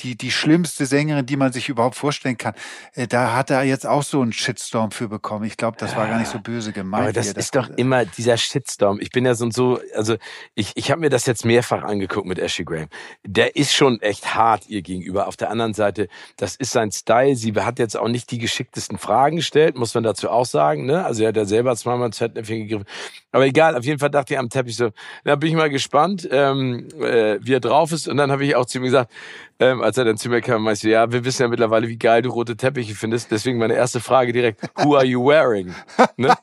die, 0.00 0.16
die 0.16 0.30
schlimmste 0.30 0.86
Sängerin, 0.86 1.26
die 1.26 1.36
man 1.36 1.52
sich 1.52 1.68
überhaupt 1.68 1.96
vorstellen 1.96 2.38
kann. 2.38 2.54
Äh, 2.94 3.06
da 3.06 3.34
hat 3.34 3.50
er 3.50 3.62
jetzt 3.62 3.86
auch 3.86 4.02
so 4.02 4.20
einen 4.20 4.32
Shitstorm 4.32 4.90
für 4.90 5.08
bekommen. 5.08 5.44
Ich 5.44 5.56
glaube, 5.56 5.76
das 5.78 5.96
war 5.96 6.06
gar 6.06 6.18
nicht 6.18 6.30
so 6.30 6.38
böse 6.38 6.72
gemeint. 6.72 7.02
Aber 7.02 7.12
das 7.12 7.32
ist 7.32 7.54
doch 7.54 7.68
immer 7.70 8.04
dieser 8.04 8.36
Shitstorm. 8.36 9.00
Ich 9.00 9.10
bin 9.10 9.24
ja 9.24 9.34
so 9.34 9.44
und 9.44 9.54
so, 9.54 9.80
also 9.94 10.16
ich, 10.54 10.72
ich 10.74 10.90
habe 10.90 11.00
mir 11.00 11.10
das 11.10 11.26
jetzt 11.26 11.44
mehrfach 11.44 11.82
angeguckt 11.82 12.26
mit 12.26 12.38
Ashley 12.38 12.64
Graham. 12.64 12.88
Der 13.24 13.56
ist 13.56 13.74
schon 13.74 14.00
echt 14.00 14.34
hart 14.34 14.68
ihr 14.68 14.82
gegenüber. 14.82 15.26
Auf 15.26 15.36
der 15.36 15.50
anderen 15.50 15.74
Seite, 15.74 16.08
das 16.36 16.56
ist 16.56 16.72
sein 16.72 16.92
Style. 16.92 17.36
Sie 17.36 17.52
hat 17.54 17.78
jetzt 17.78 17.96
auch 17.96 18.08
nicht 18.08 18.30
die 18.30 18.38
geschicktesten 18.38 18.98
Fragen 18.98 19.36
gestellt, 19.36 19.76
muss 19.76 19.94
man 19.94 20.04
dazu 20.04 20.30
auch 20.30 20.46
sagen. 20.46 20.86
Ne? 20.86 21.04
Also 21.04 21.22
er 21.22 21.28
hat 21.28 21.36
ja 21.36 21.44
selber 21.44 21.74
zweimal 21.76 22.06
ins 22.06 22.18
Fettnäpfchen 22.18 22.66
gegriffen. 22.66 22.86
Aber 23.30 23.46
egal, 23.46 23.76
auf 23.76 23.84
jeden 23.84 23.98
Fall 23.98 24.10
dachte 24.10 24.34
ich 24.34 24.38
am 24.38 24.48
Teppich 24.48 24.76
so, 24.76 24.90
da 25.24 25.36
bin 25.36 25.50
ich 25.50 25.56
mal 25.56 25.70
gespannt, 25.70 26.28
ähm, 26.30 26.88
äh, 27.00 27.38
wie 27.40 27.54
er 27.54 27.60
drauf 27.60 27.92
ist. 27.92 28.08
Und 28.08 28.16
dann 28.16 28.30
habe 28.30 28.44
ich 28.44 28.56
auch 28.56 28.66
zu 28.66 28.78
ihm 28.78 28.84
gesagt, 28.84 29.12
ähm, 29.60 29.82
als 29.82 29.98
er 29.98 30.04
dann 30.04 30.16
zu 30.16 30.28
mir 30.28 30.40
kam, 30.40 30.62
meinte 30.62 30.88
ja, 30.88 31.10
wir 31.10 31.24
wissen 31.24 31.42
ja 31.42 31.48
mittlerweile, 31.48 31.88
wie 31.88 31.98
geil 31.98 32.22
du 32.22 32.30
rote 32.30 32.56
Teppiche 32.56 32.94
findest. 32.94 33.30
Deswegen 33.30 33.58
meine 33.58 33.74
erste 33.74 34.00
Frage 34.00 34.32
direkt, 34.32 34.62
who 34.76 34.94
are 34.94 35.04
you 35.04 35.24
wearing? 35.24 35.74
Ne? 36.16 36.34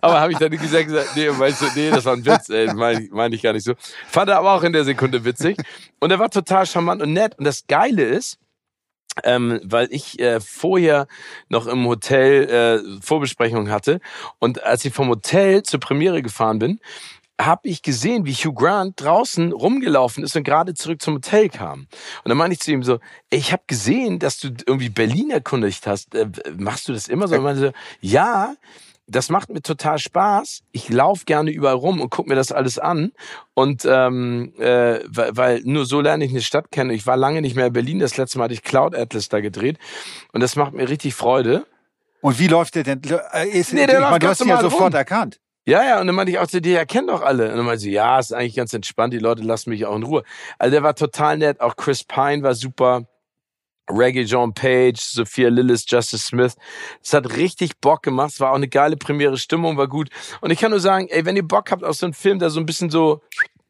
Aber 0.00 0.20
habe 0.20 0.32
ich 0.32 0.38
dann 0.38 0.50
gesagt, 0.50 0.90
nee, 1.16 1.28
meinst 1.30 1.60
du, 1.60 1.66
nee, 1.74 1.90
das 1.90 2.04
war 2.04 2.12
ein 2.12 2.24
Witz, 2.24 2.48
ey, 2.50 2.72
meine 2.72 3.08
mein 3.10 3.32
ich 3.32 3.42
gar 3.42 3.52
nicht 3.52 3.64
so. 3.64 3.74
Fand 4.06 4.28
er 4.30 4.38
aber 4.38 4.52
auch 4.52 4.62
in 4.62 4.72
der 4.72 4.84
Sekunde 4.84 5.24
witzig. 5.24 5.56
Und 5.98 6.12
er 6.12 6.20
war 6.20 6.30
total 6.30 6.66
charmant 6.66 7.02
und 7.02 7.12
nett. 7.12 7.36
Und 7.36 7.44
das 7.44 7.66
Geile 7.66 8.04
ist, 8.04 8.38
ähm, 9.24 9.60
weil 9.64 9.88
ich 9.90 10.18
äh, 10.20 10.40
vorher 10.40 11.06
noch 11.48 11.66
im 11.66 11.86
Hotel 11.86 12.48
äh, 12.48 13.00
Vorbesprechung 13.02 13.70
hatte 13.70 14.00
und 14.38 14.62
als 14.62 14.84
ich 14.84 14.92
vom 14.92 15.08
Hotel 15.08 15.62
zur 15.62 15.80
Premiere 15.80 16.22
gefahren 16.22 16.58
bin, 16.58 16.80
habe 17.40 17.68
ich 17.68 17.82
gesehen, 17.82 18.26
wie 18.26 18.32
Hugh 18.32 18.54
Grant 18.54 19.00
draußen 19.00 19.52
rumgelaufen 19.52 20.22
ist 20.22 20.36
und 20.36 20.44
gerade 20.44 20.74
zurück 20.74 21.02
zum 21.02 21.14
Hotel 21.14 21.48
kam. 21.48 21.80
Und 21.80 22.28
dann 22.28 22.36
meinte 22.36 22.54
ich 22.54 22.60
zu 22.60 22.70
ihm 22.70 22.82
so, 22.82 23.00
ey, 23.30 23.38
ich 23.38 23.52
habe 23.52 23.64
gesehen, 23.66 24.18
dass 24.18 24.38
du 24.38 24.48
irgendwie 24.66 24.88
Berlin 24.88 25.30
erkundigt 25.30 25.86
hast. 25.86 26.14
Äh, 26.14 26.28
machst 26.56 26.88
du 26.88 26.92
das 26.92 27.08
immer 27.08 27.26
so? 27.26 27.36
Und 27.36 27.42
meinte 27.42 27.60
so, 27.60 27.72
ja, 28.00 28.54
das 29.06 29.28
macht 29.28 29.50
mir 29.50 29.60
total 29.60 29.98
Spaß. 29.98 30.62
Ich 30.72 30.88
laufe 30.88 31.24
gerne 31.24 31.50
überall 31.50 31.74
rum 31.74 32.00
und 32.00 32.10
guck 32.10 32.26
mir 32.26 32.36
das 32.36 32.52
alles 32.52 32.78
an. 32.78 33.12
Und 33.52 33.84
ähm, 33.84 34.54
äh, 34.58 35.00
weil, 35.06 35.36
weil 35.36 35.60
nur 35.64 35.84
so 35.84 36.00
lerne 36.00 36.24
ich 36.24 36.30
eine 36.30 36.40
Stadt 36.40 36.70
kennen. 36.70 36.90
Ich 36.90 37.06
war 37.06 37.16
lange 37.16 37.42
nicht 37.42 37.56
mehr 37.56 37.66
in 37.66 37.72
Berlin. 37.72 37.98
Das 37.98 38.16
letzte 38.16 38.38
Mal 38.38 38.44
hatte 38.44 38.54
ich 38.54 38.62
Cloud 38.62 38.94
Atlas 38.94 39.28
da 39.28 39.40
gedreht. 39.40 39.78
Und 40.32 40.40
das 40.40 40.56
macht 40.56 40.72
mir 40.72 40.88
richtig 40.88 41.14
Freude. 41.14 41.66
Und 42.20 42.38
wie 42.38 42.46
läuft 42.46 42.76
der 42.76 42.84
denn? 42.84 43.02
Äh, 43.32 43.48
ist, 43.48 43.74
nee, 43.74 43.86
der 43.86 43.98
ich 43.98 44.04
meine, 44.04 44.18
du 44.20 44.28
hast 44.28 44.40
ihn 44.40 44.48
ja 44.48 44.60
sofort 44.60 44.94
rum. 44.94 44.98
erkannt. 44.98 45.40
Ja, 45.66 45.82
ja, 45.82 46.00
und 46.00 46.06
dann 46.06 46.14
meinte 46.16 46.30
ich 46.30 46.38
auch 46.38 46.46
zu 46.46 46.60
dir, 46.60 46.78
er 46.78 46.86
kennt 46.86 47.08
doch 47.08 47.22
alle. 47.22 47.50
Und 47.50 47.56
dann 47.56 47.64
meinte 47.64 47.80
sie, 47.80 47.92
ja, 47.92 48.18
ist 48.18 48.32
eigentlich 48.34 48.56
ganz 48.56 48.74
entspannt, 48.74 49.14
die 49.14 49.18
Leute 49.18 49.42
lassen 49.42 49.70
mich 49.70 49.86
auch 49.86 49.96
in 49.96 50.02
Ruhe. 50.02 50.22
Also 50.58 50.72
der 50.72 50.82
war 50.82 50.94
total 50.94 51.38
nett, 51.38 51.60
auch 51.60 51.76
Chris 51.76 52.04
Pine 52.04 52.42
war 52.42 52.54
super. 52.54 53.06
Reggae 53.90 54.22
John 54.22 54.54
Page, 54.54 54.98
Sophia 54.98 55.48
Lillis, 55.50 55.84
Justice 55.86 56.24
Smith. 56.24 56.56
Es 57.02 57.12
hat 57.12 57.36
richtig 57.36 57.78
Bock 57.80 58.02
gemacht. 58.02 58.30
Es 58.30 58.40
war 58.40 58.52
auch 58.52 58.56
eine 58.56 58.68
geile 58.68 58.96
Premiere. 58.96 59.36
Stimmung 59.36 59.76
war 59.76 59.88
gut. 59.88 60.08
Und 60.40 60.50
ich 60.50 60.58
kann 60.58 60.70
nur 60.70 60.80
sagen, 60.80 61.08
ey, 61.08 61.26
wenn 61.26 61.36
ihr 61.36 61.46
Bock 61.46 61.70
habt 61.70 61.84
auf 61.84 61.96
so 61.96 62.06
einen 62.06 62.14
Film, 62.14 62.38
der 62.38 62.48
so 62.48 62.60
ein 62.60 62.66
bisschen 62.66 62.88
so 62.88 63.20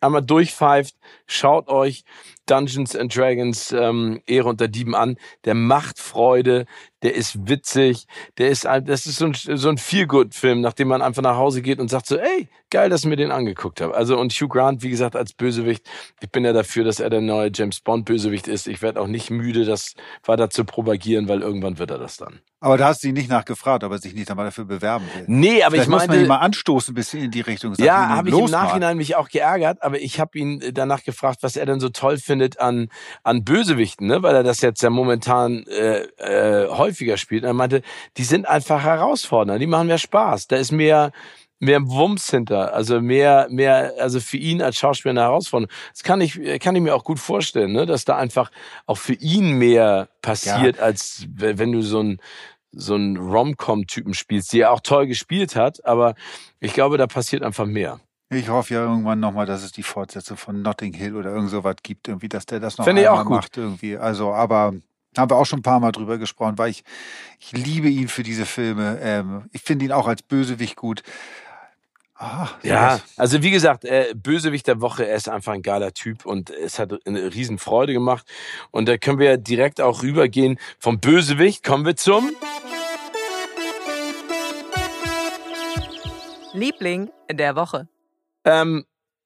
einmal 0.01 0.23
durchpfeift, 0.23 0.95
schaut 1.27 1.69
euch 1.69 2.05
Dungeons 2.47 2.95
and 2.97 3.15
Dragons 3.15 3.73
ähm, 3.73 4.21
Ehre 4.27 4.49
unter 4.49 4.69
Dieben 4.69 4.95
an. 4.95 5.17
Der 5.45 5.55
macht 5.55 5.99
Freude, 5.99 6.67
der 7.03 7.15
ist 7.15 7.49
witzig, 7.49 8.07
der 8.39 8.49
ist 8.49 8.65
das 8.65 9.07
ist 9.07 9.17
so 9.17 9.27
ein, 9.27 9.35
so 9.35 9.69
ein 9.69 9.79
Feel-Good-Film, 9.79 10.61
nachdem 10.63 10.89
man 10.89 11.03
einfach 11.03 11.23
nach 11.23 11.37
Hause 11.37 11.61
geht 11.61 11.79
und 11.79 11.89
sagt 11.89 12.07
so, 12.07 12.17
ey, 12.17 12.49
geil, 12.71 12.89
dass 12.89 13.03
ich 13.03 13.07
mir 13.07 13.17
den 13.17 13.31
angeguckt 13.31 13.81
habe. 13.81 13.95
Also 13.95 14.19
und 14.19 14.33
Hugh 14.33 14.49
Grant, 14.49 14.83
wie 14.83 14.91
gesagt, 14.91 15.15
als 15.15 15.33
Bösewicht, 15.35 15.87
ich 16.21 16.31
bin 16.31 16.45
ja 16.45 16.53
dafür, 16.53 16.83
dass 16.83 17.01
er 17.01 17.11
der 17.11 17.21
neue 17.21 17.51
James 17.55 17.81
Bond 17.81 18.07
Bösewicht 18.07 18.49
ist. 18.49 18.67
Ich 18.67 18.81
werde 18.83 19.01
auch 19.01 19.07
nicht 19.07 19.31
müde, 19.31 19.65
das 19.65 19.95
weiter 20.25 20.51
zu 20.51 20.65
propagieren, 20.65 21.29
weil 21.29 21.43
irgendwann 21.43 21.79
wird 21.79 21.91
er 21.91 21.99
das 21.99 22.17
dann. 22.17 22.41
Aber 22.61 22.79
da 22.79 22.87
hast 22.87 23.05
du 23.05 23.09
ihn 23.09 23.15
nicht 23.15 23.29
nachgefragt, 23.29 23.85
ob 23.85 23.93
er 23.93 23.99
sich 23.99 24.15
nicht 24.15 24.31
einmal 24.31 24.47
dafür 24.47 24.65
bewerben 24.65 25.05
will. 25.15 25.25
Nee, 25.27 25.63
aber 25.63 25.73
Vielleicht 25.73 25.85
ich 25.85 25.91
meine, 25.91 26.03
muss 26.05 26.09
man 26.09 26.21
ihn 26.21 26.29
mal 26.29 26.39
anstoßen, 26.39 26.93
ein 26.93 26.95
bisschen 26.95 27.23
in 27.25 27.31
die 27.31 27.43
Richtung. 27.43 27.75
Sagt, 27.75 27.87
ja, 27.87 28.09
habe 28.09 28.31
ich 28.31 28.39
im 28.39 28.47
Nachhinein 28.47 28.81
mal. 28.81 28.95
mich 28.97 29.17
auch 29.17 29.29
geärgert, 29.29 29.83
aber 29.83 30.01
ich 30.01 30.19
habe 30.19 30.39
ihn 30.39 30.63
danach 30.73 31.05
gefragt, 31.05 31.43
was 31.43 31.57
er 31.57 31.67
denn 31.67 31.79
so 31.79 31.91
toll 31.91 32.17
findet 32.17 32.34
findet 32.35 32.59
an, 32.59 32.89
an 33.23 33.45
Bösewichten, 33.45 34.09
ne? 34.09 34.25
weil 34.25 34.35
er 34.35 34.43
das 34.43 34.61
jetzt 34.61 34.83
ja 34.83 34.91
momentan 34.91 35.65
äh, 35.69 36.01
äh, 36.19 36.69
häufiger 36.69 37.17
spielt. 37.17 37.45
Und 37.45 37.49
er 37.51 37.55
meinte, 37.55 37.83
die 38.17 38.25
sind 38.25 38.49
einfach 38.49 38.83
herausfordernder, 38.83 39.61
die 39.61 39.69
machen 39.69 39.87
mehr 39.87 39.99
Spaß. 39.99 40.49
Da 40.49 40.57
ist 40.57 40.73
mehr, 40.73 41.13
mehr 41.61 41.81
Wumms 41.87 42.29
hinter, 42.29 42.75
also 42.75 43.01
mehr, 43.01 43.47
mehr, 43.51 43.93
also 44.01 44.19
für 44.19 44.37
ihn 44.37 44.63
als 44.63 44.77
Schauspieler 44.77 45.13
eine 45.13 45.21
Herausforderung. 45.21 45.73
Das 45.93 46.03
kann 46.03 46.21
ich, 46.21 46.41
kann 46.59 46.75
ich 46.75 46.83
mir 46.83 46.97
auch 46.97 47.05
gut 47.05 47.21
vorstellen, 47.21 47.73
ne? 47.73 47.87
dass 47.87 48.05
da 48.05 48.17
einfach 48.17 48.51
auch 48.87 48.99
für 48.99 49.15
ihn 49.15 49.53
mehr 49.53 50.09
passiert, 50.21 50.79
ja. 50.79 50.83
als 50.83 51.29
wenn 51.37 51.71
du 51.71 51.83
so 51.83 52.03
ein, 52.03 52.19
so 52.73 52.95
einen 52.95 53.17
Rom-Com-Typen 53.17 54.15
spielst, 54.15 54.53
die 54.53 54.63
er 54.63 54.73
auch 54.73 54.81
toll 54.81 55.07
gespielt 55.07 55.55
hat, 55.55 55.85
aber 55.87 56.17
ich 56.59 56.73
glaube, 56.73 56.99
da 56.99 57.07
passiert 57.07 57.45
einfach 57.45 57.67
mehr. 57.67 58.01
Ich 58.31 58.49
hoffe 58.49 58.75
ja 58.75 58.85
irgendwann 58.85 59.21
nochmal, 59.21 59.47
dass 59.47 59.63
es 59.63 59.73
die 59.73 59.83
Fortsetzung 59.83 60.37
von 60.37 60.63
Notting 60.63 60.93
Hill 60.95 61.17
oder 61.17 61.31
irgend 61.31 61.51
sowas 61.51 61.77
gibt, 61.83 62.09
irgendwie, 62.09 62.29
dass 62.29 62.47
der 62.47 62.59
das 62.59 62.79
noch 62.79 62.85
Finde 62.85 63.09
einmal 63.09 63.25
macht 63.25 63.57
irgendwie. 63.57 63.97
Also, 63.97 64.33
aber 64.33 64.75
haben 65.17 65.31
wir 65.31 65.37
auch 65.37 65.47
schon 65.47 65.61
ein 65.61 65.63
paar 65.63 65.81
Mal 65.81 65.93
drüber 65.93 66.19
gesprochen, 66.19 66.59
weil 66.59 66.71
ich, 66.71 66.85
ich 67.39 67.53
liebe 67.53 67.89
ihn 67.89 68.09
für 68.09 68.23
diese 68.23 68.47
Filme. 68.47 68.99
Ähm, 69.01 69.45
ich 69.53 69.63
finde 69.63 69.85
ihn 69.85 69.93
auch 69.93 70.09
als 70.09 70.23
Bösewicht 70.23 70.77
gut. 70.77 71.03
Ach, 72.17 72.57
ja, 72.63 73.01
also 73.17 73.43
wie 73.43 73.51
gesagt, 73.51 73.85
äh, 73.85 74.15
Bösewicht 74.15 74.69
der 74.69 74.81
Woche, 74.81 75.07
er 75.07 75.17
ist 75.17 75.29
einfach 75.29 75.53
ein 75.53 75.63
geiler 75.63 75.93
Typ 75.93 76.25
und 76.25 76.49
es 76.49 76.79
hat 76.79 76.93
eine 77.07 77.35
riesen 77.35 77.59
Freude 77.59 77.93
gemacht. 77.93 78.27
Und 78.71 78.89
da 78.89 78.97
können 78.97 79.19
wir 79.19 79.37
direkt 79.37 79.81
auch 79.81 80.03
rübergehen. 80.03 80.59
Vom 80.79 81.01
Bösewicht 81.01 81.65
kommen 81.65 81.85
wir 81.85 81.97
zum 81.97 82.31
Liebling 86.53 87.11
der 87.31 87.57
Woche. 87.57 87.89
Ähm, 88.45 88.85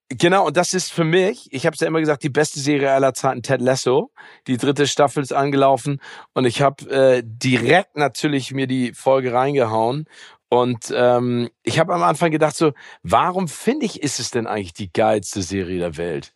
genau, 0.09 0.47
und 0.47 0.57
das 0.57 0.75
ist 0.75 0.93
für 0.93 1.05
mich, 1.05 1.49
ich 1.53 1.67
habe 1.67 1.75
es 1.75 1.81
ja 1.81 1.87
immer 1.87 2.01
gesagt, 2.01 2.23
die 2.23 2.29
beste 2.29 2.61
Serie 2.61 2.93
aller 2.93 3.15
Zeiten, 3.15 3.43
Ted 3.43 3.61
Lasso. 3.61 4.11
Die 4.47 4.57
dritte 4.57 4.87
Staffel 4.87 5.23
ist 5.23 5.33
angelaufen 5.33 6.01
und 6.35 6.45
ich 6.45 6.63
habe 6.63 6.91
äh, 6.91 7.23
direkt 7.25 7.97
natürlich 7.97 8.53
mir 8.53 8.67
die 8.67 8.93
Folge 8.93 9.33
reingehauen. 9.33 10.07
Und 10.51 10.93
ähm, 10.95 11.51
ich 11.63 11.79
habe 11.79 11.95
am 11.95 12.03
Anfang 12.03 12.31
gedacht 12.31 12.57
so, 12.57 12.73
warum 13.03 13.49
finde 13.49 13.85
ich, 13.85 14.03
ist 14.03 14.19
es 14.19 14.31
denn 14.31 14.47
eigentlich 14.47 14.73
die 14.73 14.91
geilste 14.91 15.43
Serie 15.43 15.79
der 15.79 15.97
Welt? 15.99 16.33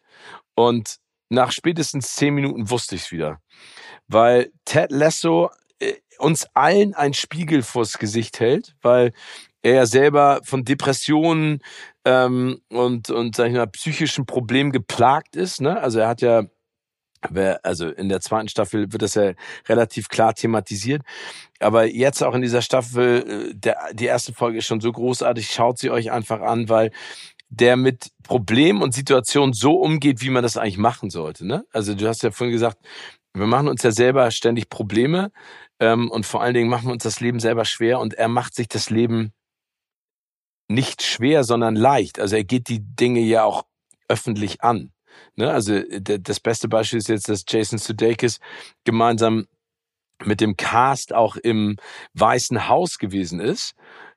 Und 0.55 0.99
nach 1.31 1.51
spätestens 1.51 2.15
zehn 2.15 2.35
Minuten 2.35 2.69
wusste 2.69 2.95
ich 2.95 3.05
es 3.05 3.11
wieder. 3.13 3.41
Weil 4.07 4.53
Ted 4.67 4.91
Lasso 4.91 5.51
äh, 5.79 5.95
uns 6.19 6.47
allen 6.53 6.95
ein 6.95 7.15
Spiegel 7.15 7.63
vors 7.63 7.99
Gesicht 7.99 8.39
hält, 8.39 8.75
weil 8.83 9.13
er 9.63 9.75
ja 9.75 9.87
selber 9.87 10.41
von 10.45 10.65
Depressionen 10.65 11.61
ähm, 12.05 12.61
und, 12.69 13.11
und 13.11 13.37
sag 13.37 13.49
ich 13.49 13.55
mal, 13.55 13.67
psychischen 13.67 14.27
Problemen 14.27 14.73
geplagt 14.73 15.37
ist. 15.37 15.61
Ne? 15.61 15.81
Also 15.81 16.01
er 16.01 16.09
hat 16.09 16.21
ja 16.21 16.45
also 17.63 17.89
in 17.89 18.09
der 18.09 18.21
zweiten 18.21 18.49
Staffel 18.49 18.93
wird 18.93 19.03
das 19.03 19.15
ja 19.15 19.33
relativ 19.69 20.09
klar 20.09 20.35
thematisiert. 20.35 21.03
Aber 21.61 21.87
jetzt 21.87 22.23
auch 22.23 22.35
in 22.35 22.43
dieser 22.43 22.63
Staffel, 22.63 23.51
äh, 23.51 23.55
der, 23.55 23.77
die 23.93 24.07
erste 24.07 24.33
Folge 24.33 24.59
ist 24.59 24.67
schon 24.67 24.81
so 24.81 24.91
großartig, 24.91 25.51
schaut 25.51 25.79
sie 25.79 25.91
euch 25.91 26.11
einfach 26.11 26.41
an, 26.41 26.69
weil 26.69 26.91
der 27.49 27.77
mit 27.77 28.11
Problemen 28.23 28.83
und 28.83 28.95
Situationen 28.95 29.53
so 29.53 29.75
umgeht, 29.75 30.23
wie 30.23 30.31
man 30.31 30.43
das 30.43 30.57
eigentlich 30.57 30.79
machen 30.79 31.11
sollte. 31.11 31.47
Ne? 31.47 31.65
Also 31.73 31.95
du 31.95 32.09
hast 32.09 32.23
ja 32.23 32.31
vorhin 32.31 32.53
gesagt, 32.53 32.79
wir 33.35 33.47
machen 33.47 33.69
uns 33.69 33.83
ja 33.83 33.93
selber 33.93 34.31
ständig 34.31 34.69
Probleme 34.69 35.31
ähm, 35.79 36.11
und 36.11 36.27
vor 36.27 36.43
allen 36.43 36.55
Dingen 36.55 36.69
machen 36.69 36.87
wir 36.87 36.93
uns 36.93 37.03
das 37.03 37.21
Leben 37.21 37.41
selber 37.41 37.65
schwer 37.65 38.01
und 38.01 38.15
er 38.15 38.29
macht 38.29 38.55
sich 38.55 38.69
das 38.69 38.91
Leben 38.91 39.33
nicht 40.69 41.03
schwer, 41.03 41.45
sondern 41.45 41.77
leicht. 41.77 42.19
Also 42.19 42.37
er 42.37 42.45
geht 42.45 42.69
die 42.69 42.81
Dinge 42.81 43.21
ja 43.21 43.45
auch 43.45 43.65
öffentlich 44.09 44.63
an. 44.63 44.93
Ne? 45.37 45.51
Also 45.51 45.81
das 46.01 46.41
beste 46.41 46.69
Beispiel 46.69 46.99
ist 46.99 47.09
jetzt, 47.09 47.29
dass 47.29 47.45
Jason 47.49 47.79
Sudeikis 47.79 48.39
gemeinsam 48.85 49.47
mit 50.25 50.41
dem 50.41 50.57
Cast 50.57 51.13
auch 51.13 51.37
im 51.37 51.77
Weißen 52.15 52.69
Haus 52.69 52.99
gewesen 52.99 53.41
ist. 53.41 53.75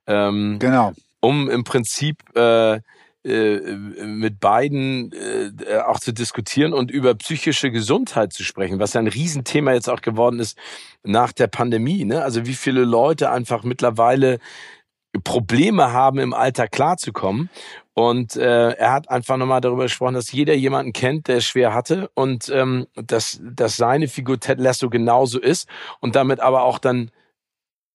Ähm, 0.08 0.58
genau. 0.60 0.94
Um 1.20 1.50
im 1.50 1.64
Prinzip 1.64 2.24
äh, 2.36 2.80
äh, 3.26 3.76
mit 4.06 4.40
beiden 4.40 5.12
äh, 5.14 5.80
auch 5.80 6.00
zu 6.00 6.14
diskutieren 6.14 6.74
und 6.74 6.92
über 6.92 7.16
psychische 7.16 7.72
Gesundheit 7.72 8.34
zu 8.34 8.44
sprechen, 8.44 8.78
was 8.78 8.94
ja 8.94 9.02
ein 9.02 9.08
Riesenthema 9.08 9.74
jetzt 9.74 9.90
auch 9.90 10.02
geworden 10.02 10.40
ist 10.40 10.56
nach 11.02 11.32
der 11.32 11.48
Pandemie. 11.48 12.06
Ne? 12.06 12.22
Also 12.22 12.46
wie 12.46 12.54
viele 12.54 12.86
Leute 12.86 13.32
einfach 13.32 13.64
mittlerweile 13.64 14.38
Probleme 15.20 15.92
haben, 15.92 16.20
im 16.20 16.34
Alter 16.34 16.68
klarzukommen. 16.68 17.50
Und 17.94 18.36
äh, 18.36 18.72
er 18.72 18.92
hat 18.92 19.10
einfach 19.10 19.38
nochmal 19.38 19.62
darüber 19.62 19.84
gesprochen, 19.84 20.16
dass 20.16 20.32
jeder 20.32 20.54
jemanden 20.54 20.92
kennt, 20.92 21.30
der 21.30 21.38
es 21.38 21.46
schwer 21.46 21.74
hatte 21.74 22.10
und 22.14 22.50
ähm, 22.50 22.88
dass, 22.96 23.40
dass 23.42 23.78
seine 23.78 24.10
Figur 24.10 24.38
Ted 24.40 24.60
Lasso 24.60 24.90
genauso 24.90 25.40
ist 25.40 25.70
und 26.02 26.16
damit 26.16 26.42
aber 26.42 26.64
auch 26.64 26.78
dann 26.78 27.10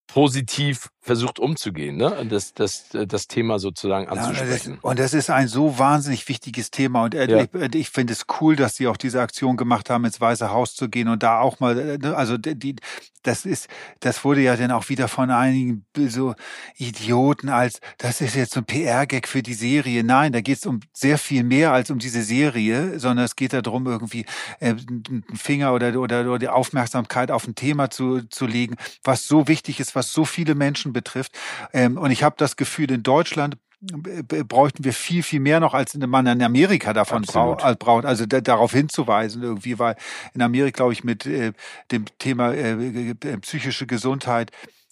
positiv 0.07 0.89
versucht 1.03 1.39
umzugehen, 1.39 1.97
ne? 1.97 2.27
Das, 2.29 2.53
das, 2.53 2.89
das 2.91 3.27
Thema 3.27 3.59
sozusagen 3.59 4.09
anzusprechen. 4.09 4.75
Ja, 4.75 4.79
und 4.91 4.99
das 4.99 5.15
ist 5.15 5.31
ein 5.31 5.49
so 5.49 5.79
wahnsinnig 5.79 6.29
wichtiges 6.29 6.71
Thema. 6.71 7.05
Und 7.05 7.15
äh, 7.15 7.27
ja. 7.27 7.45
ich, 7.45 7.75
ich 7.75 7.91
finde 7.91 8.13
es 8.13 8.27
cool, 8.41 8.55
dass 8.55 8.77
sie 8.77 8.87
auch 8.87 8.99
diese 8.99 9.21
Aktion 9.21 9.57
gemacht 9.57 9.89
haben, 9.89 10.05
ins 10.05 10.21
Weiße 10.21 10.51
Haus 10.51 10.75
zu 10.75 10.91
gehen 10.91 11.09
und 11.09 11.23
da 11.23 11.41
auch 11.41 11.59
mal, 11.59 11.79
äh, 11.79 11.99
ne, 11.99 12.15
also 12.15 12.37
die, 12.37 12.77
das 13.23 13.45
ist, 13.45 13.69
das 14.01 14.25
wurde 14.25 14.43
ja 14.43 14.57
dann 14.57 14.71
auch 14.71 14.89
wieder 14.89 15.09
von 15.09 15.31
einigen 15.31 15.85
so 16.09 16.35
Idioten 16.77 17.49
als, 17.49 17.81
das 17.99 18.21
ist 18.21 18.35
jetzt 18.35 18.55
so 18.55 18.61
ein 18.61 18.67
PR-Gag 18.67 19.29
für 19.29 19.43
die 19.43 19.55
Serie. 19.55 20.05
Nein, 20.05 20.33
da 20.33 20.41
geht 20.41 20.59
es 20.59 20.67
um 20.67 20.81
sehr 20.93 21.19
viel 21.19 21.45
mehr 21.45 21.73
als 21.73 21.91
um 21.91 21.99
diese 21.99 22.23
Serie, 22.23 22.99
sondern 22.99 23.25
es 23.25 23.37
geht 23.37 23.53
darum, 23.53 23.87
irgendwie 23.87 24.25
äh, 24.61 24.71
einen 24.71 25.25
Finger 25.35 25.75
oder, 25.75 25.99
oder, 25.99 26.21
oder 26.21 26.39
die 26.39 26.49
Aufmerksamkeit 26.49 27.31
auf 27.31 27.47
ein 27.47 27.55
Thema 27.55 27.91
zu, 27.91 28.23
zu 28.29 28.47
legen, 28.47 28.77
was 29.03 29.27
so 29.27 29.49
wichtig 29.49 29.81
ist, 29.81 29.95
was 29.95 30.13
so 30.13 30.25
viele 30.25 30.55
Menschen 30.55 30.90
betrifft. 30.93 31.39
Ähm, 31.73 31.97
und 31.99 32.11
ich 32.11 32.23
habe 32.23 32.37
das 32.39 32.57
Gefühl, 32.57 32.91
in 32.91 33.03
Deutschland 33.03 33.57
bräuchten 33.81 34.85
wir 34.85 34.93
viel, 34.93 35.23
viel 35.23 35.41
mehr 35.41 35.59
noch, 35.59 35.73
als 35.73 35.95
man 35.97 36.27
in 36.27 36.43
Amerika 36.43 36.93
davon 36.93 37.25
äh, 37.25 37.75
braucht. 37.77 38.05
Also 38.05 38.27
darauf 38.27 38.73
hinzuweisen 38.73 39.43
irgendwie, 39.43 39.79
weil 39.79 39.97
in 40.35 40.43
Amerika, 40.43 40.79
glaube 40.79 40.93
ich, 40.93 41.03
mit 41.03 41.25
äh, 41.25 41.53
dem 41.91 42.05
Thema 42.19 42.53
äh, 42.53 43.11
äh, 43.11 43.15
psychische 43.39 43.87
Gesundheit 43.87 44.51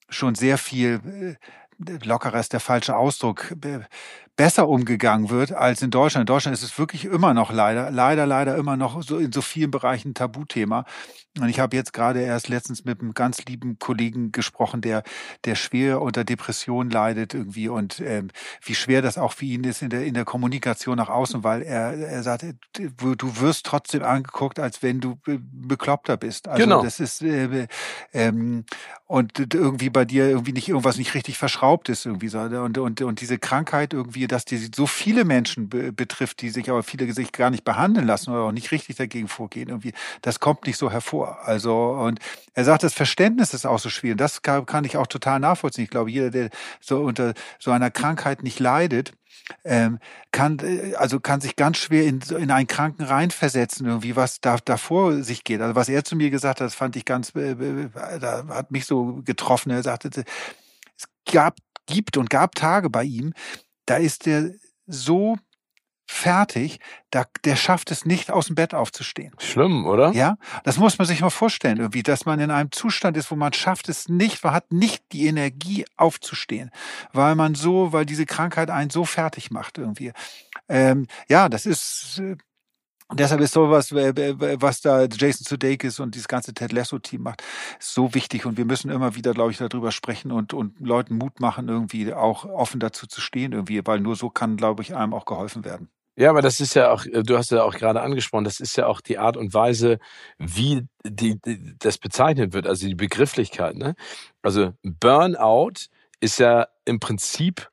schon 0.09 0.35
sehr 0.35 0.57
viel 0.57 1.37
äh, 1.87 1.99
lockerer 2.03 2.41
ist 2.41 2.55
der 2.55 2.61
falsche 2.61 2.97
Ausdruck, 2.97 3.55
besser 4.39 4.69
umgegangen 4.69 5.31
wird 5.31 5.53
als 5.53 5.83
in 5.83 5.91
Deutschland. 5.91 6.23
In 6.23 6.33
Deutschland 6.33 6.57
ist 6.57 6.63
es 6.63 6.79
wirklich 6.79 7.05
immer 7.05 7.35
noch 7.35 7.53
leider, 7.53 7.91
leider, 7.91 8.25
leider 8.25 8.57
immer 8.57 8.77
noch 8.77 9.03
so 9.03 9.19
in 9.19 9.33
so 9.33 9.43
vielen 9.43 9.73
Bereichen 9.73 10.15
Tabuthema. 10.15 10.85
Und 11.41 11.49
ich 11.49 11.61
habe 11.61 11.77
jetzt 11.77 11.93
gerade 11.93 12.21
erst 12.21 12.49
letztens 12.49 12.85
mit 12.85 13.01
einem 13.01 13.15
ganz 13.15 13.45
lieben 13.45 13.79
Kollegen 13.79 14.33
gesprochen, 14.33 14.81
der, 14.81 15.03
der 15.45 15.55
schwer 15.57 16.01
unter 16.01 16.25
Depression 16.25 16.91
leidet 16.91 17.35
irgendwie 17.35 17.69
und 17.69 18.01
ähm, 18.01 18.31
wie 18.63 18.75
schwer 18.75 19.03
das 19.03 19.19
auch 19.19 19.33
für 19.33 19.45
ihn 19.45 19.65
ist 19.65 19.83
in 19.83 19.91
der, 19.91 20.05
in 20.05 20.15
der 20.15 20.25
Kommunikation 20.25 20.97
nach 20.97 21.09
außen, 21.09 21.45
weil 21.45 21.63
er, 21.63 21.95
er 21.95 22.23
sagt, 22.23 22.45
du 22.75 23.41
wirst 23.41 23.67
trotzdem 23.67 24.03
angeguckt, 24.03 24.59
als 24.59 24.83
wenn 24.83 25.01
du 25.01 25.19
bekloppter 25.27 26.17
bist. 26.17 26.49
Also 26.49 26.63
genau. 26.63 26.83
das 26.83 27.01
ist 27.01 27.23
äh, 27.23 27.67
ähm, 28.13 28.65
und 29.07 29.55
irgendwie 29.55 29.91
bei 29.91 30.05
dir 30.05 30.29
irgendwie 30.29 30.53
nicht 30.53 30.69
irgendwas 30.69 30.99
nicht 30.99 31.15
richtig 31.15 31.39
verschraubt 31.39 31.89
ist 31.89 32.05
irgendwie 32.05 32.29
so 32.29 32.41
und 32.41 32.79
und 32.79 33.01
und 33.01 33.21
diese 33.21 33.39
Krankheit 33.39 33.95
irgendwie, 33.95 34.28
dass 34.29 34.45
die 34.45 34.71
so 34.75 34.87
viele 34.87 35.25
Menschen 35.25 35.69
be 35.69 35.93
betrifft, 35.93 36.41
die 36.43 36.51
sich 36.51 36.71
aber 36.71 36.83
viele 36.83 37.13
sich 37.13 37.33
gar 37.33 37.51
nicht 37.51 37.65
behandeln 37.65 38.07
lassen 38.07 38.31
oder 38.31 38.43
auch 38.43 38.53
nicht 38.53 38.71
richtig 38.71 38.97
dagegen 38.97 39.29
vorgehen 39.29 39.69
irgendwie, 39.69 39.93
das 40.23 40.41
kommt 40.41 40.67
nicht 40.67 40.77
so 40.77 40.91
hervor. 40.91 41.39
Also, 41.45 41.91
und 41.91 42.21
er 42.55 42.65
sagt, 42.65 42.83
das 42.83 42.95
Verständnis 42.95 43.55
ist 43.55 43.67
auch 43.67 43.79
so 43.79 43.91
schwierig. 43.91 44.19
Das 44.19 44.43
kann, 44.43 44.67
kann 44.67 44.85
ich 44.85 44.97
auch 44.97 45.07
total 45.07 45.41
nachvollziehen. 45.41 45.85
Ich 45.85 45.91
glaube, 45.91 46.11
jeder, 46.11 46.31
der 46.31 46.51
so 46.81 47.01
unter 47.01 47.35
so 47.59 47.71
einer 47.71 47.91
Krankheit 47.91 48.43
nicht 48.43 48.61
leidet, 48.61 49.13
ähm, 49.65 49.99
kann 50.33 50.59
äh, 50.61 50.95
also 50.97 51.21
kann 51.21 51.41
sich 51.41 51.57
ganz 51.57 51.79
schwer 51.79 52.05
in, 52.05 52.21
in 52.39 52.51
einen 52.51 52.67
Kranken 52.67 53.05
reinversetzen, 53.05 53.87
irgendwie 53.87 54.17
was 54.17 54.41
da 54.41 54.59
davor 54.65 55.23
sich 55.23 55.45
geht. 55.45 55.61
Also 55.61 55.75
was 55.75 55.89
er 55.89 56.05
zu 56.05 56.17
mir 56.17 56.31
gesagt 56.31 56.61
hat, 56.61 56.67
das 56.67 56.75
fand 56.75 56.97
ich 56.97 57.05
ganz, 57.05 57.35
äh, 57.35 57.53
äh 57.53 57.89
da 58.21 58.47
hat 58.49 58.71
mich 58.71 58.87
so 58.87 59.23
getroffen. 59.25 59.71
Er 59.71 59.83
sagte, 59.83 60.11
es 60.11 61.09
gab, 61.31 61.57
gibt 61.87 62.17
und 62.17 62.31
gab 62.31 62.55
Tage 62.55 62.91
bei 62.91 63.05
ihm, 63.05 63.33
da 63.89 63.97
ist 63.97 64.27
er 64.27 64.51
so 64.87 65.37
fertig, 66.11 66.81
da, 67.11 67.27
der 67.45 67.55
schafft 67.55 67.91
es 67.91 68.07
nicht, 68.07 68.31
aus 68.31 68.47
dem 68.47 68.55
Bett 68.55 68.75
aufzustehen. 68.75 69.35
Schlimm, 69.39 69.87
oder? 69.87 70.13
Ja, 70.13 70.37
das 70.65 70.79
muss 70.79 70.99
man 70.99 71.07
sich 71.07 71.21
mal 71.21 71.29
vorstellen, 71.31 71.77
irgendwie, 71.77 72.03
dass 72.03 72.25
man 72.25 72.41
in 72.41 72.51
einem 72.51 72.73
Zustand 72.73 73.17
ist, 73.17 73.31
wo 73.31 73.37
man 73.37 73.53
schafft 73.53 73.91
es 73.91 74.09
nicht, 74.09 74.43
man 74.43 74.55
hat 74.55 74.73
nicht 74.73 75.05
die 75.13 75.27
Energie 75.27 75.85
aufzustehen, 75.97 76.71
weil 77.13 77.35
man 77.35 77.55
so, 77.55 77.93
weil 77.93 78.07
diese 78.07 78.25
Krankheit 78.25 78.71
einen 78.71 78.91
so 78.91 79.05
fertig 79.05 79.51
macht 79.51 79.77
irgendwie. 79.77 80.13
Ähm, 80.69 81.07
ja, 81.29 81.51
das 81.51 81.67
ist, 81.67 82.21
äh, 82.21 82.37
und 83.09 83.21
deshalb 83.21 83.41
ist 83.41 83.55
sowas, 83.55 83.93
was 83.93 84.83
da 84.83 85.05
Jason 85.05 85.47
Sudeikis 85.47 85.99
und 85.99 86.15
dieses 86.15 86.29
ganze 86.29 86.53
Ted 86.53 86.73
Lasso-Team 86.73 87.23
macht, 87.23 87.43
so 87.81 88.15
wichtig. 88.15 88.45
Und 88.45 88.59
wir 88.59 88.67
müssen 88.67 88.91
immer 88.91 89.15
wieder, 89.15 89.33
glaube 89.33 89.51
ich, 89.51 89.57
darüber 89.57 89.93
sprechen 89.93 90.31
und, 90.31 90.53
und 90.53 90.79
Leuten 90.79 91.17
Mut 91.17 91.41
machen, 91.41 91.69
irgendwie 91.69 92.13
auch 92.13 92.45
offen 92.45 92.81
dazu 92.81 93.07
zu 93.07 93.23
stehen, 93.23 93.53
irgendwie, 93.53 93.81
weil 93.87 94.01
nur 94.01 94.15
so 94.15 94.29
kann, 94.29 94.59
glaube 94.59 94.83
ich, 94.83 94.95
einem 94.95 95.15
auch 95.15 95.25
geholfen 95.25 95.65
werden. 95.65 95.89
Ja, 96.17 96.31
aber 96.31 96.43
das 96.43 96.61
ist 96.61 96.75
ja 96.75 96.91
auch, 96.91 97.05
du 97.05 97.39
hast 97.39 97.51
ja 97.51 97.63
auch 97.63 97.75
gerade 97.75 98.03
angesprochen, 98.03 98.45
das 98.45 98.61
ist 98.61 98.77
ja 98.77 98.87
auch 98.87 99.01
die 99.01 99.19
Art 99.19 99.37
und 99.37 99.55
Weise, 99.55 100.01
wie 100.37 100.83
die, 101.05 101.41
die 101.41 101.77
das 101.79 101.97
bezeichnet 101.97 102.53
wird, 102.53 102.67
also 102.67 102.89
die 102.89 102.97
Begrifflichkeit. 102.97 103.77
Ne? 103.77 103.95
Also 104.43 104.73
Burnout 104.83 105.87
ist 106.21 106.41
ja 106.41 106.67
im 106.85 106.99
Prinzip 106.99 107.71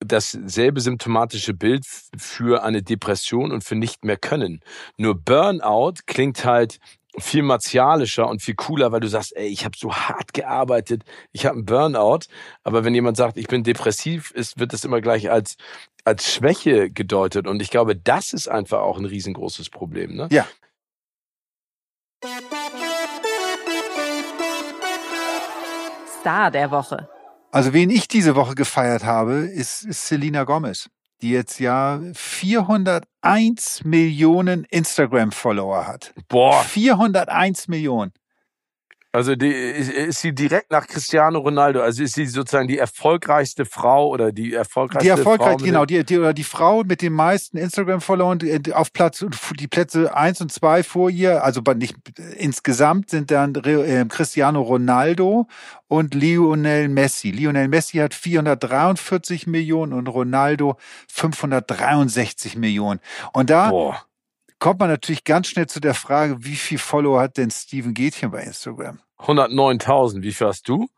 dasselbe 0.00 0.80
symptomatische 0.80 1.54
Bild 1.54 1.84
für 2.16 2.62
eine 2.62 2.82
Depression 2.82 3.52
und 3.52 3.64
für 3.64 3.74
nicht 3.74 4.04
mehr 4.04 4.16
können. 4.16 4.60
Nur 4.96 5.14
Burnout 5.14 5.94
klingt 6.06 6.44
halt 6.44 6.78
viel 7.18 7.42
martialischer 7.42 8.28
und 8.28 8.42
viel 8.42 8.54
cooler, 8.54 8.92
weil 8.92 9.00
du 9.00 9.08
sagst, 9.08 9.34
ey, 9.36 9.48
ich 9.48 9.64
habe 9.64 9.76
so 9.76 9.92
hart 9.92 10.32
gearbeitet, 10.34 11.02
ich 11.32 11.46
habe 11.46 11.56
einen 11.56 11.66
Burnout. 11.66 12.26
Aber 12.62 12.84
wenn 12.84 12.94
jemand 12.94 13.16
sagt, 13.16 13.36
ich 13.36 13.48
bin 13.48 13.64
depressiv, 13.64 14.30
ist, 14.32 14.60
wird 14.60 14.72
das 14.72 14.84
immer 14.84 15.00
gleich 15.00 15.30
als 15.30 15.56
als 16.08 16.32
Schwäche 16.32 16.90
gedeutet. 16.90 17.46
Und 17.46 17.60
ich 17.60 17.70
glaube, 17.70 17.94
das 17.94 18.32
ist 18.32 18.48
einfach 18.48 18.80
auch 18.80 18.96
ein 18.98 19.04
riesengroßes 19.04 19.68
Problem. 19.68 20.16
Ne? 20.16 20.28
Ja. 20.30 20.46
Star 26.20 26.50
der 26.50 26.70
Woche. 26.70 27.08
Also 27.50 27.72
wen 27.72 27.88
ich 27.90 28.08
diese 28.08 28.34
Woche 28.34 28.54
gefeiert 28.54 29.04
habe, 29.04 29.36
ist, 29.36 29.84
ist 29.84 30.06
Selena 30.06 30.44
Gomez, 30.44 30.90
die 31.22 31.30
jetzt 31.30 31.58
ja 31.60 32.00
401 32.12 33.84
Millionen 33.84 34.64
Instagram-Follower 34.64 35.86
hat. 35.86 36.12
Boah. 36.28 36.62
401 36.62 37.68
Millionen. 37.68 38.12
Also 39.10 39.34
die, 39.36 39.48
ist 39.48 40.20
sie 40.20 40.34
direkt 40.34 40.70
nach 40.70 40.86
Cristiano 40.86 41.38
Ronaldo, 41.38 41.80
also 41.80 42.02
ist 42.02 42.14
sie 42.14 42.26
sozusagen 42.26 42.68
die 42.68 42.76
erfolgreichste 42.76 43.64
Frau 43.64 44.08
oder 44.08 44.32
die 44.32 44.52
erfolgreichste 44.52 45.04
Die 45.04 45.08
erfolgreich, 45.08 45.56
Frau 45.58 45.64
genau, 45.64 45.86
die, 45.86 46.04
die, 46.04 46.18
oder 46.18 46.34
die 46.34 46.44
Frau 46.44 46.84
mit 46.84 47.00
den 47.00 47.14
meisten 47.14 47.56
Instagram-Followern 47.56 48.38
auf 48.74 48.92
Platz, 48.92 49.24
die 49.58 49.66
Plätze 49.66 50.14
eins 50.14 50.42
und 50.42 50.52
zwei 50.52 50.82
vor 50.82 51.08
ihr, 51.08 51.42
also 51.42 51.62
nicht 51.76 51.96
insgesamt 52.36 53.08
sind 53.08 53.30
dann 53.30 53.54
äh, 53.54 54.04
Cristiano 54.10 54.60
Ronaldo 54.60 55.48
und 55.86 56.14
Lionel 56.14 56.90
Messi. 56.90 57.30
Lionel 57.30 57.68
Messi 57.68 57.96
hat 57.98 58.12
443 58.12 59.46
Millionen 59.46 59.94
und 59.94 60.06
Ronaldo 60.06 60.76
563 61.08 62.56
Millionen. 62.56 63.00
Und 63.32 63.48
da 63.48 63.70
Boah. 63.70 64.07
Kommt 64.58 64.80
man 64.80 64.88
natürlich 64.90 65.24
ganz 65.24 65.48
schnell 65.48 65.66
zu 65.66 65.80
der 65.80 65.94
Frage, 65.94 66.44
wie 66.44 66.56
viel 66.56 66.78
Follower 66.78 67.20
hat 67.20 67.36
denn 67.36 67.50
Steven 67.50 67.94
Gätchen 67.94 68.30
bei 68.30 68.42
Instagram? 68.42 69.00
109.000, 69.18 70.22
wie 70.22 70.32
viel 70.32 70.46
hast 70.46 70.68
du? 70.68 70.88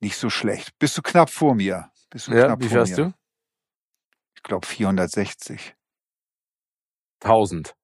Nicht 0.00 0.16
so 0.16 0.30
schlecht. 0.30 0.78
Bist 0.78 0.96
du 0.98 1.02
knapp 1.02 1.30
vor 1.30 1.54
mir? 1.54 1.90
Bist 2.10 2.28
du 2.28 2.32
Ja, 2.32 2.46
knapp 2.46 2.60
wie 2.60 2.64
vor 2.64 2.70
viel 2.70 2.80
hast 2.80 2.90
mir? 2.90 3.04
du? 3.06 3.14
Ich 4.34 4.42
glaube 4.42 4.66
460. 4.66 5.74
1000. 7.20 7.74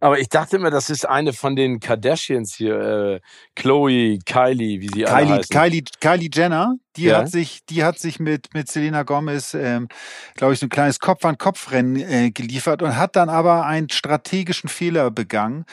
Aber 0.00 0.18
ich 0.18 0.28
dachte 0.28 0.56
immer, 0.56 0.70
das 0.70 0.90
ist 0.90 1.08
eine 1.08 1.32
von 1.32 1.56
den 1.56 1.80
Kardashians 1.80 2.54
hier, 2.54 2.78
äh, 2.78 3.20
Chloe, 3.54 4.18
Kylie, 4.24 4.80
wie 4.80 4.88
sie 4.92 5.06
alle 5.06 5.24
Kylie, 5.26 5.38
heißen. 5.38 5.56
Kylie, 5.56 5.84
Kylie 6.00 6.30
Jenner, 6.32 6.76
die 6.96 7.04
Ja. 7.04 7.18
hat 7.18 7.30
sich, 7.30 7.64
die 7.66 7.82
hat 7.82 7.98
sich 7.98 8.20
mit, 8.20 8.54
mit 8.54 8.68
Selena 8.70 9.02
Gomez, 9.02 9.54
ähm, 9.54 9.88
glaube 10.36 10.52
ich, 10.54 10.60
so 10.60 10.66
ein 10.66 10.70
kleines 10.70 11.00
Kopf-an-Kopf-Rennen 11.00 11.96
äh, 11.96 12.30
geliefert 12.30 12.82
und 12.82 12.96
hat 12.96 13.16
dann 13.16 13.28
aber 13.28 13.64
einen 13.66 13.88
strategischen 13.88 14.68
Fehler 14.68 15.10
begangen, 15.10 15.64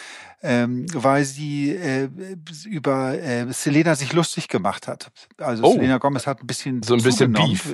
ähm, 0.42 0.86
weil 0.94 1.24
sie 1.26 1.72
äh, 1.72 2.10
über 2.66 3.14
äh, 3.20 3.46
Selena 3.54 3.96
sich 3.96 4.14
lustig 4.14 4.48
gemacht 4.48 4.88
hat. 4.88 5.12
Also 5.38 5.64
Oh. 5.64 5.74
Selena 5.74 5.98
Gomez 6.00 6.26
hat 6.28 6.42
ein 6.42 6.48
bisschen 6.48 6.82
So 6.84 6.96
ein 6.96 7.04
bisschen. 7.04 7.34
Beef. 7.34 7.74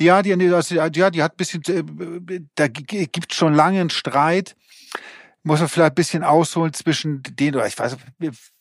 Ja, 0.00 0.22
die, 0.22 0.30
ja, 0.30 1.10
die 1.10 1.22
hat 1.22 1.32
ein 1.32 1.36
bisschen, 1.36 1.62
äh, 1.68 2.40
da 2.54 2.68
gibt 2.68 3.34
schon 3.34 3.54
lange 3.54 3.80
einen 3.80 3.90
Streit. 3.90 4.54
Muss 5.42 5.60
man 5.60 5.68
vielleicht 5.68 5.92
ein 5.92 5.94
bisschen 5.94 6.22
ausholen 6.24 6.72
zwischen 6.72 7.22
denen, 7.22 7.56
oder 7.56 7.66
ich 7.66 7.78
weiß 7.78 7.96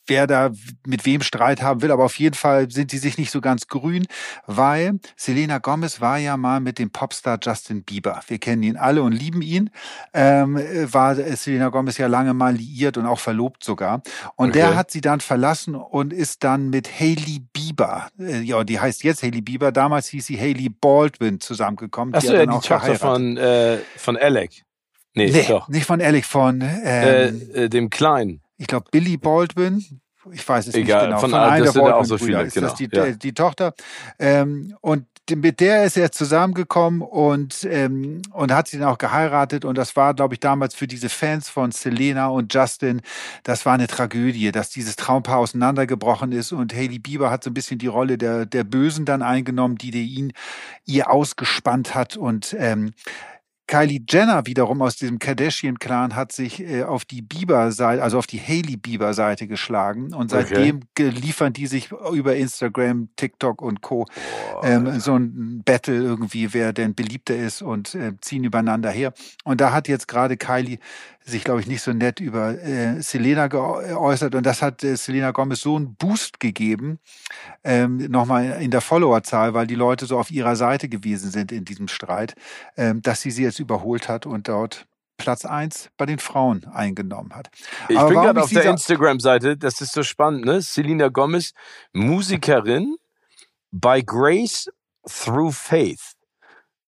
wer 0.10 0.28
da 0.28 0.50
mit 0.86 1.06
wem 1.06 1.22
Streit 1.22 1.62
haben 1.62 1.82
will, 1.82 1.92
aber 1.92 2.04
auf 2.06 2.18
jeden 2.18 2.34
Fall 2.36 2.70
sind 2.72 2.92
die 2.92 2.98
sich 2.98 3.18
nicht 3.18 3.30
so 3.32 3.42
ganz 3.42 3.68
grün, 3.68 4.08
weil 4.48 5.00
Selena 5.16 5.60
Gomez 5.60 6.02
war 6.02 6.18
ja 6.18 6.36
mal 6.36 6.60
mit 6.60 6.80
dem 6.80 6.90
Popstar 6.90 7.38
Justin 7.42 7.84
Bieber. 7.84 8.20
Wir 8.28 8.40
kennen 8.40 8.64
ihn 8.64 8.76
alle 8.76 9.04
und 9.04 9.12
lieben 9.12 9.42
ihn. 9.44 9.70
Ähm, 10.14 10.58
äh, 10.58 10.92
war 10.92 11.16
Selena 11.16 11.70
Gomez 11.70 11.98
ja 12.00 12.08
lange 12.08 12.34
mal 12.34 12.56
liiert 12.56 12.98
und 12.98 13.06
auch 13.06 13.20
verlobt 13.20 13.64
sogar. 13.64 14.02
Und 14.36 14.50
Okay. 14.50 14.60
der 14.60 14.76
hat 14.76 14.90
sie 14.90 15.02
dann 15.02 15.20
verlassen 15.22 15.76
und 15.76 16.12
ist 16.12 16.44
dann 16.44 16.70
mit 16.72 16.90
Hailey 17.00 17.42
Bieber, 17.54 18.08
äh, 18.20 18.40
ja, 18.42 18.64
die 18.64 18.80
heißt 18.80 19.04
jetzt 19.04 19.22
Hailey 19.22 19.42
Bieber, 19.42 19.72
damals 19.72 20.08
hieß 20.08 20.26
sie 20.26 20.40
Hailey 20.40 20.70
Baldwin 20.70 21.40
zusammengekommen. 21.40 22.16
Achso, 22.16 22.30
hat 22.30 22.34
ja, 22.34 22.40
dann 22.46 22.50
die 22.50 22.56
auch 22.58 22.62
Tochter 22.64 22.94
geheiratet. 22.94 23.00
von, 23.02 23.38
äh, 23.38 23.78
von 23.96 24.18
Alec. 24.18 24.64
Nee, 25.16 25.32
Nee, 25.32 25.46
doch. 25.48 25.68
nicht 25.70 25.86
von 25.86 26.02
Alec, 26.02 26.26
von, 26.26 26.62
Äh, 26.62 27.28
ähm, 27.28 27.42
äh, 27.54 27.70
dem 27.70 27.90
Kleinen. 27.90 28.42
ich 28.58 28.68
glaube, 28.68 28.86
Billy 28.92 29.18
Baldwin. 29.18 29.84
Ich 30.32 30.48
weiß 30.48 30.68
es 30.68 30.76
Egal, 30.76 30.98
nicht 31.02 31.06
genau. 31.08 31.20
von- 31.22 31.30
Von, 31.32 31.40
das 31.40 31.50
einer 31.52 31.64
der 31.64 31.72
sind 31.72 31.86
ja 31.86 31.96
auch 31.96 32.06
so 32.06 32.18
viele, 32.18 32.42
ist 32.44 32.58
das 32.58 32.76
die, 32.76 32.88
genau, 32.88 33.06
ja. 33.06 33.12
die 33.14 33.34
Tochter. 33.34 33.74
Ähm, 34.20 34.76
und 34.82 35.06
mit 35.36 35.60
der 35.60 35.86
ist 35.86 35.96
er 35.98 36.12
zusammengekommen 36.12 37.02
und, 37.02 37.64
ähm, 37.70 38.22
und 38.32 38.52
hat 38.54 38.68
sie 38.68 38.78
dann 38.80 38.90
auch 38.90 38.98
geheiratet. 38.98 39.64
Und 39.64 39.78
das 39.78 39.96
war, 39.96 40.14
glaube 40.14 40.34
ich, 40.36 40.40
damals 40.40 40.76
für 40.76 40.88
diese 40.88 41.08
Fans 41.10 41.50
von 41.50 41.72
Selena 41.72 42.28
und 42.28 42.54
Justin, 42.54 43.02
das 43.44 43.66
war 43.66 43.74
eine 43.74 43.88
Tragödie, 43.88 44.52
dass 44.52 44.70
dieses 44.72 44.96
Traumpaar 44.98 45.38
auseinandergebrochen 45.38 46.32
ist. 46.32 46.52
Und 46.52 46.74
Hailey 46.76 47.00
Bieber 47.00 47.32
hat 47.32 47.44
so 47.44 47.50
ein 47.50 47.54
bisschen 47.54 47.78
die 47.80 47.88
Rolle 47.88 48.18
der, 48.18 48.46
der 48.46 48.64
Bösen 48.66 49.06
dann 49.06 49.22
eingenommen, 49.22 49.78
die, 49.78 49.92
die 49.92 50.06
ihn 50.16 50.34
ihr 50.86 51.10
ausgespannt 51.12 51.96
hat. 51.96 52.18
Und 52.18 52.56
ähm, 52.60 52.92
Kylie 53.70 54.02
Jenner 54.10 54.48
wiederum 54.48 54.82
aus 54.82 54.96
diesem 54.96 55.20
Kardashian-Clan 55.20 56.16
hat 56.16 56.32
sich 56.32 56.60
äh, 56.60 56.82
auf 56.84 57.06
die 57.06 57.22
Bieber-Seite, 57.22 58.02
also 58.02 58.18
auf 58.18 58.26
die 58.26 58.40
Hailey 58.40 58.78
Bieber-Seite 58.78 59.46
geschlagen 59.48 60.12
und 60.12 60.34
Okay. 60.34 60.44
seitdem 60.44 60.80
ge- 60.96 61.10
liefern 61.10 61.54
die 61.54 61.68
sich 61.68 61.92
über 62.12 62.36
Instagram, 62.36 63.10
TikTok 63.16 63.62
und 63.62 63.82
Co. 63.82 64.08
Ähm, 64.64 65.00
so 65.00 65.16
ein 65.16 65.62
Battle 65.64 65.94
irgendwie, 66.02 66.52
wer 66.56 66.74
denn 66.74 66.96
beliebter 66.96 67.36
ist 67.36 67.62
und 67.62 67.94
äh, 67.94 68.14
ziehen 68.22 68.44
übereinander 68.44 68.90
her. 68.90 69.14
Und 69.44 69.62
da 69.62 69.72
hat 69.72 69.88
jetzt 69.88 70.08
gerade 70.08 70.36
Kylie 70.36 70.80
sich, 71.30 71.44
glaube 71.44 71.62
ich, 71.62 71.68
nicht 71.68 71.82
so 71.82 71.94
nett 71.94 72.20
über 72.20 72.62
äh, 72.62 73.02
Selena 73.02 73.48
geäußert 73.48 74.36
und 74.36 74.46
das 74.46 74.62
hat 74.62 74.84
äh, 74.84 74.96
Selena 74.96 75.32
Gomez 75.32 75.62
so 75.62 75.76
einen 75.76 75.96
Boost 75.96 76.40
gegeben, 76.40 77.00
ähm, 77.64 77.98
nochmal 78.10 78.62
in 78.62 78.72
der 78.72 78.82
Followerzahl, 78.82 79.54
weil 79.54 79.68
die 79.68 79.76
Leute 79.76 80.06
so 80.06 80.18
auf 80.18 80.32
ihrer 80.32 80.56
Seite 80.56 80.90
gewesen 80.90 81.32
sind 81.32 81.52
in 81.52 81.66
diesem 81.66 81.88
Streit, 81.88 82.36
ähm, 82.78 83.02
dass 83.02 83.22
sie 83.22 83.32
sie 83.32 83.44
jetzt 83.44 83.60
überholt 83.60 84.10
hat 84.10 84.26
und 84.26 84.48
dort 84.48 84.86
Platz 85.18 85.46
eins 85.46 85.90
bei 85.98 86.06
den 86.06 86.18
Frauen 86.18 86.66
eingenommen 86.66 87.36
hat. 87.36 87.50
Ich 87.90 87.98
Aber 87.98 88.10
bin 88.10 88.20
gerade 88.20 88.42
auf 88.42 88.50
der 88.50 88.66
Instagram-Seite, 88.66 89.58
das 89.58 89.82
ist 89.82 89.94
so 89.94 90.02
spannend, 90.02 90.46
ne? 90.46 90.62
Selena 90.62 91.10
Gomez, 91.10 91.54
Musikerin, 91.94 92.96
by 93.72 94.02
Grace 94.04 94.68
Through 95.08 95.52
Faith, 95.52 96.14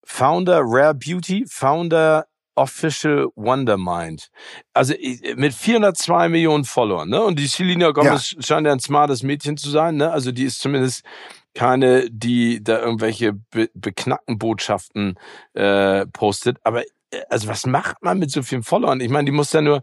Founder 0.04 0.62
Rare 0.64 0.96
Beauty, 0.96 1.46
Founder 1.48 2.26
Official 2.62 3.28
Wondermind. 3.36 4.30
Also 4.74 4.94
ich- 5.00 5.36
mit 5.36 5.54
402 5.54 6.30
Millionen 6.30 6.64
Followern, 6.66 7.10
ne? 7.10 7.22
Und 7.22 7.40
die 7.40 7.48
Selena 7.48 7.92
Gomez 7.92 8.36
scheint 8.40 8.66
ja 8.68 8.74
ein 8.74 8.80
smartes 8.80 9.24
Mädchen 9.24 9.58
zu 9.58 9.70
sein, 9.70 9.98
ne? 9.98 10.12
Also 10.12 10.32
die 10.32 10.44
ist 10.44 10.60
zumindest 10.60 11.04
keine, 11.54 12.10
die 12.10 12.64
da 12.64 12.80
irgendwelche 12.80 13.34
be 13.34 13.70
beknackten 13.74 14.38
Botschaften 14.38 15.16
äh, 15.54 16.06
postet. 16.08 16.58
Aber 16.64 16.82
äh, 16.84 17.22
also 17.30 17.48
was 17.48 17.66
macht 17.66 17.98
man 18.02 18.20
mit 18.20 18.32
so 18.32 18.42
vielen 18.44 18.64
Followern? 18.64 19.02
Ich 19.02 19.10
meine, 19.10 19.26
die 19.26 19.32
muss 19.32 19.52
ja 19.54 19.62
nur 19.62 19.82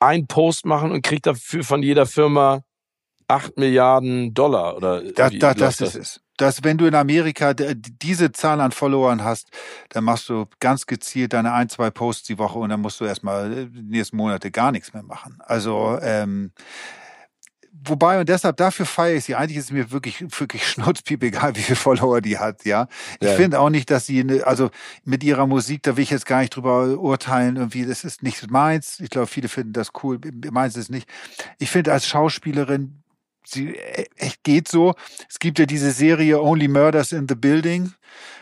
einen 0.00 0.26
Post 0.26 0.64
machen 0.66 0.90
und 0.92 1.02
kriegt 1.02 1.26
dafür 1.26 1.64
von 1.64 1.82
jeder 1.82 2.06
Firma 2.06 2.62
8 3.28 3.58
Milliarden 3.58 4.32
Dollar 4.34 4.76
oder 4.76 5.02
Da, 5.12 5.30
wie 5.30 5.38
da, 5.38 5.48
läuft 5.48 5.60
das 5.60 5.80
ist 5.80 5.94
es. 5.94 6.20
Das, 6.38 6.62
wenn 6.62 6.78
du 6.78 6.86
in 6.86 6.94
Amerika 6.94 7.52
diese 7.52 8.30
Zahl 8.32 8.60
an 8.60 8.70
Followern 8.70 9.24
hast, 9.24 9.50
dann 9.88 10.04
machst 10.04 10.28
du 10.28 10.46
ganz 10.60 10.86
gezielt 10.86 11.32
deine 11.32 11.52
ein, 11.52 11.68
zwei 11.68 11.90
Posts 11.90 12.28
die 12.28 12.38
Woche 12.38 12.58
und 12.60 12.70
dann 12.70 12.80
musst 12.80 13.00
du 13.00 13.04
erstmal 13.04 13.52
äh, 13.52 13.66
die 13.66 13.82
nächsten 13.82 14.16
Monate 14.16 14.50
gar 14.52 14.70
nichts 14.72 14.94
mehr 14.94 15.02
machen. 15.02 15.38
Also, 15.44 15.98
ähm, 16.00 16.52
wobei 17.84 18.20
und 18.20 18.28
deshalb 18.28 18.56
dafür 18.56 18.86
feiere 18.86 19.16
ich 19.16 19.24
sie. 19.24 19.34
Eigentlich 19.34 19.56
ist 19.58 19.64
es 19.66 19.72
mir 19.72 19.90
wirklich, 19.90 20.20
wirklich 20.38 20.66
schnurzpiep 20.68 21.22
egal, 21.24 21.56
wie 21.56 21.60
viele 21.62 21.76
Follower 21.76 22.20
die 22.20 22.38
hat, 22.38 22.64
ja. 22.64 22.86
Ich 23.20 23.28
Ja. 23.28 23.34
finde 23.34 23.58
auch 23.60 23.70
nicht, 23.70 23.90
dass 23.90 24.06
sie, 24.06 24.42
also 24.44 24.70
mit 25.04 25.24
ihrer 25.24 25.46
Musik, 25.48 25.82
da 25.82 25.96
will 25.96 26.02
ich 26.04 26.10
jetzt 26.10 26.26
gar 26.26 26.40
nicht 26.40 26.54
drüber 26.54 26.98
urteilen, 26.98 27.56
irgendwie, 27.56 27.84
das 27.84 28.04
ist 28.04 28.22
nicht 28.22 28.50
meins. 28.50 29.00
Ich 29.00 29.10
glaube, 29.10 29.26
viele 29.26 29.48
finden 29.48 29.72
das 29.72 29.90
cool, 30.02 30.20
meins 30.52 30.76
ist 30.76 30.90
nicht. 30.90 31.08
Ich 31.58 31.70
finde 31.70 31.92
als 31.92 32.06
Schauspielerin 32.06 33.02
sie 33.48 33.74
e, 33.74 34.06
echt 34.16 34.42
geht 34.44 34.68
so. 34.68 34.94
Es 35.28 35.38
gibt 35.38 35.58
ja 35.58 35.66
diese 35.66 35.90
Serie 35.92 36.40
Only 36.40 36.68
Murders 36.68 37.12
in 37.12 37.26
the 37.28 37.34
Building. 37.34 37.92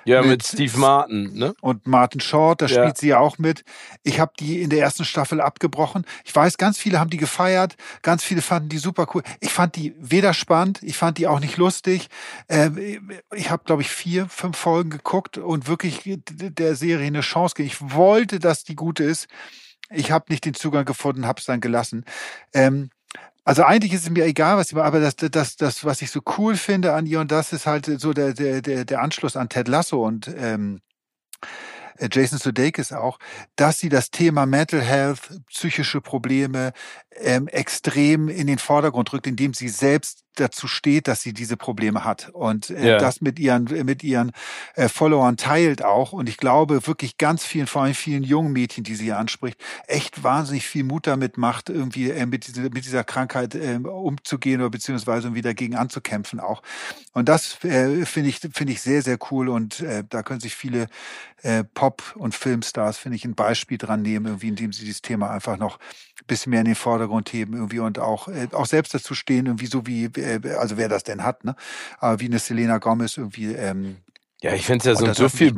Ja, 0.05 0.21
mit, 0.23 0.31
mit 0.31 0.47
Steve 0.47 0.79
Martin, 0.79 1.35
ne? 1.35 1.55
Und 1.61 1.88
Martin 1.88 2.21
Short, 2.21 2.62
da 2.62 2.66
Ja. 2.66 2.75
spielt 2.83 2.99
sie 2.99 3.09
ja 3.09 3.19
auch 3.19 3.38
mit. 3.38 3.64
Ich 4.05 4.21
habe 4.21 4.33
die 4.38 4.62
in 4.62 4.71
der 4.71 4.79
ersten 4.81 5.05
Staffel 5.05 5.40
abgebrochen. 5.40 6.05
Ich 6.25 6.35
weiß, 6.35 6.59
ganz 6.59 6.79
viele 6.79 7.01
haben 7.01 7.11
die 7.11 7.16
gefeiert, 7.16 7.75
ganz 8.03 8.23
viele 8.23 8.40
fanden 8.42 8.69
die 8.69 8.79
super 8.79 9.09
cool. 9.14 9.25
Ich 9.40 9.53
fand 9.53 9.75
die 9.75 9.95
weder 9.99 10.33
spannend, 10.33 10.81
ich 10.83 10.97
fand 10.97 11.19
die 11.19 11.27
auch 11.27 11.40
nicht 11.40 11.57
lustig. 11.57 12.09
Ähm, 12.49 13.11
ich 13.35 13.51
habe, 13.51 13.64
glaube 13.64 13.83
ich, 13.83 13.90
vier, 13.90 14.29
fünf 14.29 14.57
Folgen 14.57 14.90
geguckt 14.90 15.38
und 15.38 15.66
wirklich 15.66 16.03
der 16.31 16.77
Serie 16.77 17.09
eine 17.09 17.23
Chance 17.23 17.57
gegeben. 17.57 17.75
Ich 17.75 17.95
wollte, 17.95 18.38
dass 18.38 18.62
die 18.62 18.77
gut 18.77 19.01
ist. 19.01 19.27
Ich 19.90 20.11
habe 20.11 20.27
nicht 20.29 20.45
den 20.45 20.55
Zugang 20.55 20.85
gefunden, 20.85 21.27
habe 21.27 21.40
es 21.40 21.47
dann 21.47 21.61
gelassen. 21.61 22.05
Ähm, 22.55 22.90
also 23.46 23.62
eigentlich 23.62 23.92
ist 23.92 24.02
es 24.02 24.11
mir 24.11 24.24
egal, 24.24 24.56
was 24.56 24.68
sie 24.68 24.76
aber 24.76 24.98
das, 24.98 25.14
das, 25.14 25.56
das, 25.56 25.85
was 25.85 26.02
ich 26.02 26.11
so 26.11 26.20
cool 26.37 26.56
finde 26.56 26.94
an 26.94 27.06
ihr 27.06 27.20
und 27.20 27.30
das 27.30 27.52
ist 27.52 27.64
halt 27.64 27.87
so 28.00 28.12
der, 28.12 28.35
der, 28.35 28.61
der, 28.61 28.85
der 28.85 29.00
Anschluss 29.00 29.37
an 29.37 29.48
Ted 29.48 29.68
Lasso 29.68 30.04
und 30.04 30.28
ähm, 30.37 30.80
äh, 31.96 32.09
Jason 32.11 32.38
Sudeikis 32.40 32.92
auch, 32.92 33.18
dass 33.54 33.78
sie 33.78 33.88
das 33.88 34.11
Thema 34.11 34.46
Mental 34.46 34.82
Health, 34.82 35.40
psychische 35.48 36.00
Probleme 36.00 36.72
ähm, 37.12 37.46
extrem 37.46 38.28
in 38.28 38.48
den 38.48 38.59
Vordergrund 38.59 39.12
rückt, 39.12 39.28
indem 39.28 39.54
sie 39.54 39.68
selbst 39.68 40.24
dazu 40.40 40.68
steht, 40.68 41.09
dass 41.09 41.22
sie 41.22 41.33
diese 41.33 41.57
Probleme 41.57 42.05
hat 42.05 42.31
und 42.33 42.70
äh, 42.70 42.90
Ja. 42.90 42.99
das 42.99 43.20
mit 43.20 43.38
ihren 43.38 43.64
mit 43.85 44.05
ihren 44.05 44.33
äh, 44.75 44.88
Followern 44.88 45.37
teilt 45.37 45.83
auch 45.85 46.12
und 46.12 46.29
ich 46.29 46.37
glaube 46.37 46.87
wirklich 46.87 47.18
ganz 47.18 47.44
vielen 47.44 47.66
vor 47.66 47.83
allem 47.83 47.94
vielen 47.94 48.22
jungen 48.22 48.53
Mädchen, 48.53 48.85
die 48.85 48.94
sie 48.94 49.05
hier 49.05 49.18
anspricht, 49.18 49.59
echt 49.87 50.22
wahnsinnig 50.22 50.66
viel 50.66 50.85
Mut 50.85 51.07
damit 51.07 51.38
macht, 51.38 51.68
irgendwie 51.70 52.11
äh, 52.11 52.27
mit, 52.27 52.46
dieser, 52.46 52.62
mit 52.62 52.85
dieser 52.85 53.05
Krankheit 53.05 53.55
äh, 53.55 53.77
umzugehen 53.83 54.61
oder 54.61 54.70
beziehungsweise 54.70 55.27
irgendwie 55.29 55.42
dagegen 55.42 55.75
anzukämpfen 55.77 56.40
auch. 56.40 56.62
Und 57.12 57.29
das 57.29 57.62
äh, 57.64 58.05
finde 58.07 58.31
ich 58.31 58.40
finde 58.53 58.72
ich 58.72 58.83
sehr 58.83 59.03
sehr 59.03 59.18
cool 59.31 59.49
und 59.49 59.81
äh, 59.81 60.05
da 60.09 60.22
können 60.22 60.40
sich 60.40 60.55
viele 60.55 60.88
äh, 61.42 61.64
Pop- 61.64 62.14
und 62.16 62.35
Filmstars 62.35 62.99
finde 62.99 63.16
ich 63.16 63.25
ein 63.25 63.35
Beispiel 63.35 63.79
dran 63.79 64.03
nehmen, 64.03 64.27
irgendwie 64.27 64.49
indem 64.49 64.72
sie 64.72 64.85
dieses 64.85 65.03
Thema 65.03 65.31
einfach 65.31 65.57
noch 65.59 65.79
ein 65.79 66.27
bisschen 66.27 66.51
mehr 66.51 66.61
in 66.61 66.66
den 66.66 66.75
Vordergrund 66.75 67.33
heben 67.33 67.55
irgendwie 67.55 67.79
und 67.81 67.99
auch 67.99 68.29
äh, 68.29 68.49
auch 68.53 68.66
selbst 68.66 68.94
dazu 68.94 69.14
stehen 69.14 69.46
irgendwie 69.46 69.66
so 69.66 69.87
wie 69.87 70.05
äh, 70.07 70.11
also 70.58 70.76
wer 70.76 70.88
das 70.88 71.04
denn 71.04 71.22
hat, 71.22 71.44
ne? 71.44 71.54
Aber 71.98 72.20
wie 72.20 72.26
eine 72.26 72.38
Selena 72.38 72.78
Gomez 72.78 73.16
irgendwie 73.16 73.52
ähm, 73.54 73.96
Ja, 74.42 74.52
ich 74.54 74.66
find's 74.66 74.84
ja 74.84 74.94
so, 74.94 75.12
so 75.12 75.28
viel 75.28 75.52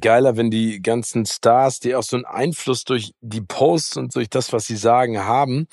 geiler, 0.00 0.36
wenn 0.36 0.50
die 0.50 0.82
ganzen 0.82 1.26
Stars, 1.26 1.80
die 1.80 1.94
auch 1.94 2.02
so 2.02 2.16
einen 2.16 2.24
Einfluss 2.24 2.84
durch 2.84 3.12
die 3.20 3.40
Posts 3.40 3.96
und 3.98 4.14
durch 4.14 4.28
das, 4.28 4.52
was 4.52 4.66
sie 4.66 4.76
sagen, 4.76 5.18
haben, 5.24 5.68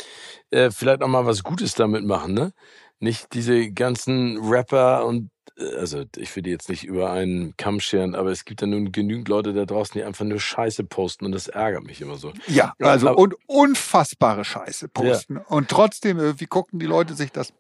äh, 0.52 0.70
vielleicht 0.72 1.02
auch 1.02 1.08
mal 1.08 1.26
was 1.26 1.44
Gutes 1.44 1.74
damit 1.76 2.06
machen, 2.06 2.34
ne? 2.34 2.54
Nicht 3.00 3.34
diese 3.34 3.72
ganzen 3.72 4.38
Rapper 4.42 5.06
und 5.06 5.30
äh, 5.58 5.76
also 5.76 6.06
ich 6.16 6.34
will 6.36 6.44
die 6.44 6.52
jetzt 6.52 6.70
nicht 6.70 6.84
über 6.84 7.12
einen 7.12 7.56
Kamm 7.58 7.80
scheren, 7.80 8.16
aber 8.16 8.32
es 8.32 8.46
gibt 8.46 8.62
ja 8.62 8.68
nun 8.68 8.92
genügend 8.92 9.28
Leute 9.28 9.54
da 9.54 9.66
draußen, 9.66 9.94
die 9.94 10.04
einfach 10.04 10.26
nur 10.26 10.40
Scheiße 10.40 10.84
posten 10.86 11.26
und 11.26 11.32
das 11.34 11.48
ärgert 11.48 11.84
mich 11.84 12.02
immer 12.02 12.16
so. 12.18 12.34
Ja, 12.48 12.74
Ja, 12.80 12.88
also 12.88 13.10
aber- 13.10 13.18
und 13.18 13.36
unfassbare 13.48 14.46
Scheiße 14.46 14.88
posten. 14.90 15.38
Und 15.38 15.70
trotzdem, 15.70 16.20
äh, 16.20 16.40
wie 16.40 16.46
gucken 16.46 16.80
die 16.80 16.86
Leute 16.86 17.14
sich 17.14 17.32
das 17.32 17.52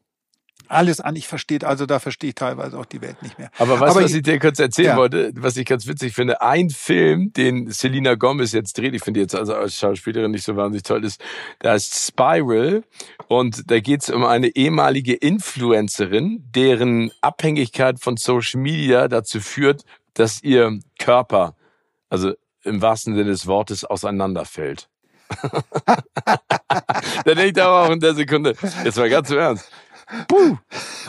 alles 0.73 0.99
an? 0.99 1.15
Ich 1.15 1.27
verstehe, 1.27 1.59
also 1.63 1.85
da 1.85 1.99
verstehe 1.99 2.29
ich 2.29 2.35
teilweise 2.35 2.77
auch 2.77 2.85
die 2.85 3.01
Welt 3.01 3.21
nicht 3.23 3.37
mehr. 3.39 3.49
Aber 3.57 3.77
du, 3.77 3.83
Aber 3.85 3.95
was 3.95 4.11
ich- 4.11 4.17
ich 4.17 4.23
dir 4.23 4.39
kurz 4.39 4.59
erzählen 4.59 4.89
Ja. 4.89 4.97
wollte, 4.97 5.31
was 5.35 5.55
ich 5.57 5.65
ganz 5.65 5.87
witzig 5.87 6.13
finde? 6.13 6.41
Ein 6.41 6.69
Film, 6.69 7.31
den 7.33 7.71
Selena 7.71 8.15
Gomez 8.15 8.51
jetzt 8.51 8.77
dreht, 8.77 8.93
ich 8.93 9.03
finde 9.03 9.19
jetzt 9.21 9.35
also 9.35 9.53
als 9.55 9.75
Schauspielerin 9.77 10.31
nicht 10.31 10.43
so 10.43 10.55
wahnsinnig 10.55 10.83
toll 10.83 11.03
ist, 11.05 11.21
da 11.59 11.73
ist 11.75 11.95
Spiral 12.07 12.83
und 13.27 13.69
da 13.71 13.79
geht 13.79 14.03
es 14.03 14.09
um 14.09 14.25
eine 14.25 14.47
ehemalige 14.47 15.13
Influencerin, 15.13 16.43
deren 16.55 17.11
Abhängigkeit 17.21 17.99
von 17.99 18.17
Social 18.17 18.59
Media 18.61 19.07
dazu 19.07 19.39
führt, 19.39 19.83
dass 20.13 20.43
ihr 20.43 20.79
Körper, 20.99 21.55
also 22.09 22.33
im 22.63 22.81
wahrsten 22.81 23.15
Sinne 23.15 23.29
des 23.29 23.47
Wortes, 23.47 23.83
auseinanderfällt. 23.85 24.87
da 26.23 27.33
denke 27.33 27.45
ich 27.59 27.61
aber 27.61 27.87
auch 27.87 27.91
in 27.91 27.99
der 27.99 28.13
Sekunde, 28.13 28.55
jetzt 28.83 28.97
mal 28.97 29.09
ganz 29.09 29.29
im 29.31 29.37
Ernst, 29.37 29.69
puh, 30.27 30.57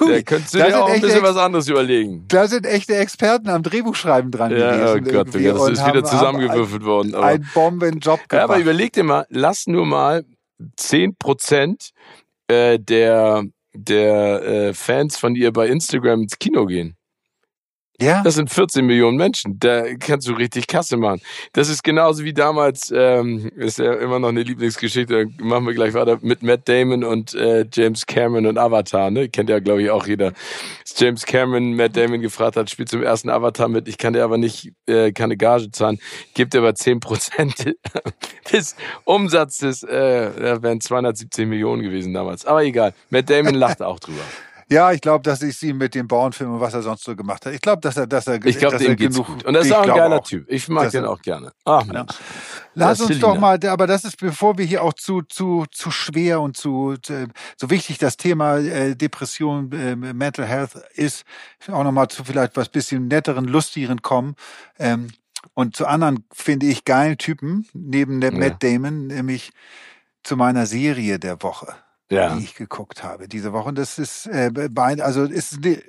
da 0.01 0.23
könntest 0.23 0.55
du 0.55 0.59
Das 0.59 0.69
dir 0.69 0.83
auch 0.83 0.89
ein 0.89 1.01
bisschen 1.01 1.23
was 1.23 1.37
anderes 1.37 1.69
überlegen. 1.69 2.25
Da 2.29 2.47
sind 2.47 2.67
echte 2.67 2.97
Experten 2.97 3.49
am 3.49 3.63
Drehbuchschreiben 3.63 4.31
dran 4.31 4.51
Ja, 4.57 4.93
oh 4.93 4.95
gewesen. 4.95 5.05
Gott, 5.05 5.35
irgendwie 5.35 5.45
das 5.45 5.69
ist 5.69 5.87
wieder 5.87 6.05
zusammengewürfelt 6.05 6.85
worden. 6.85 7.15
Haben 7.15 7.23
Aber, 7.23 7.27
einen 7.27 7.51
Bombenjob 7.55 8.21
ja, 8.21 8.27
gemacht. 8.29 8.45
aber 8.45 8.59
überleg 8.59 8.93
dir 8.93 9.05
mal, 9.05 9.27
lass 9.29 9.67
nur 9.67 9.87
mal 9.87 10.25
10 10.77 11.17
Prozent 11.17 11.91
äh, 12.49 12.79
der, 12.79 13.45
der 13.75 14.43
äh, 14.43 14.75
Fans 14.75 15.17
von 15.19 15.35
ihr 15.35 15.53
bei 15.53 15.69
Instagram 15.69 16.23
ins 16.23 16.39
Kino 16.39 16.67
gehen. 16.67 16.97
Ja, 18.01 18.23
Das 18.23 18.35
sind 18.35 18.51
14 18.51 18.85
Millionen 18.85 19.17
Menschen. 19.17 19.59
Da 19.61 19.95
kannst 19.95 20.27
du 20.27 20.33
richtig 20.33 20.67
Kasse 20.67 20.97
machen. 20.97 21.21
Das 21.53 21.69
ist 21.69 21.85
genauso 21.85 22.25
wie 22.25 22.33
damals, 22.33 22.93
ähm, 22.95 23.51
ist 23.55 23.79
ja 23.79 23.93
immer 23.95 24.19
noch 24.19 24.31
eine 24.31 24.43
Lieblingsgeschichte, 24.43 25.29
machen 25.39 25.65
wir 25.67 25.75
gleich 25.75 25.95
weiter, 25.95 26.19
mit 26.21 26.43
Matt 26.43 26.69
Damon 26.69 27.05
und 27.05 27.35
äh, 27.35 27.65
James 27.73 28.05
Cameron 28.07 28.47
und 28.47 28.59
Avatar, 28.59 29.13
ne? 29.13 29.29
Kennt 29.29 29.49
ja, 29.49 29.61
glaube 29.61 29.83
ich, 29.83 29.91
auch 29.91 30.09
jeder. 30.09 30.33
Dass 30.83 30.99
James 30.99 31.25
Cameron 31.25 31.75
Matt 31.75 31.97
Damon 31.97 32.21
gefragt 32.21 32.57
hat, 32.57 32.69
spielt 32.69 32.89
zum 32.89 33.03
ersten 33.03 33.31
Avatar 33.31 33.69
mit, 33.69 33.87
ich 33.87 33.97
kann 33.97 34.13
dir 34.13 34.25
aber 34.25 34.39
nicht 34.39 34.73
äh, 34.87 35.13
keine 35.13 35.37
Gage 35.37 35.71
zahlen, 35.71 36.01
gibt 36.35 36.55
dir 36.55 36.59
aber 36.59 36.75
10 36.75 36.99
Prozent 36.99 37.55
des 38.53 38.75
Umsatzes, 39.05 39.85
äh, 39.85 40.63
wären 40.63 40.81
217 40.81 41.49
Millionen 41.49 41.83
gewesen 41.83 42.13
damals. 42.13 42.45
Aber 42.45 42.65
egal, 42.65 42.93
Matt 43.11 43.31
Damon 43.31 43.55
lacht 43.55 43.83
auch 43.83 44.01
drüber. 44.01 44.23
Ja, 44.71 44.93
ich 44.93 45.01
glaube, 45.01 45.23
dass 45.23 45.43
ich 45.43 45.57
sie 45.57 45.73
mit 45.73 45.95
dem 45.95 46.09
Bauernfilm 46.09 46.55
und 46.55 46.61
was 46.61 46.75
er 46.75 46.83
sonst 46.83 47.05
so 47.05 47.15
gemacht 47.17 47.47
hat. 47.47 47.53
Ich 47.55 47.61
glaube, 47.61 47.81
dass 47.81 47.97
er, 47.97 48.07
dass 48.07 48.27
er, 48.27 48.45
Ich 48.45 48.59
glaube, 48.59 48.77
er 48.77 48.79
dem 48.79 48.97
geht's 48.97 49.15
genug, 49.15 49.27
gut. 49.27 49.45
Und 49.45 49.55
das 49.55 49.67
ist 49.67 49.73
auch 49.73 49.83
ein 49.83 49.89
geiler 49.95 50.19
auch. 50.21 50.25
Typ. 50.27 50.47
Ich 50.51 50.69
mag 50.69 50.91
den 50.91 51.05
auch 51.05 51.21
gerne. 51.23 51.53
Ach, 51.65 51.85
Mensch. 51.85 52.13
Lass 52.75 52.99
Ja, 52.99 53.05
uns 53.07 53.17
Selina. 53.17 53.27
doch 53.35 53.39
mal, 53.39 53.59
aber 53.67 53.87
das 53.87 54.05
ist, 54.05 54.19
bevor 54.19 54.59
wir 54.59 54.65
hier 54.65 54.83
auch 54.83 54.95
zu, 54.95 55.23
zu, 55.23 55.65
zu 55.71 55.91
schwer 55.91 56.41
und 56.41 56.57
zu, 56.57 56.97
zu 57.03 57.29
so 57.57 57.71
wichtig 57.71 57.99
das 57.99 58.17
Thema 58.17 58.59
äh, 58.59 58.97
Depression, 58.97 59.71
äh, 59.73 59.97
Mental 59.97 60.47
Health 60.47 60.75
ist, 60.95 61.25
auch 61.71 61.85
nochmal 61.85 62.09
zu 62.09 62.25
vielleicht 62.25 62.57
was 62.57 62.69
bisschen 62.69 63.09
netteren, 63.09 63.45
lustigeren 63.47 64.03
kommen. 64.03 64.35
Ähm, 64.79 65.09
und 65.55 65.77
zu 65.77 65.87
anderen, 65.87 66.25
finde 66.33 66.67
ich, 66.67 66.85
geilen 66.85 67.19
Typen, 67.19 67.69
neben 67.75 68.21
der 68.21 68.33
Ja. 68.33 68.39
Matt 68.39 68.63
Damon, 68.63 69.09
nämlich 69.09 69.53
zu 70.23 70.37
meiner 70.37 70.67
Serie 70.67 71.19
der 71.19 71.43
Woche, 71.43 71.75
Ja. 72.15 72.35
die 72.35 72.45
ich 72.45 72.55
geguckt 72.55 73.03
habe 73.03 73.29
diese 73.29 73.53
Woche. 73.53 73.69
Und 73.69 73.79
das 73.79 73.99
ist, 73.99 74.27
äh, 74.27 74.51
also 74.77 75.25
ist 75.25 75.59
eine, 75.65 75.83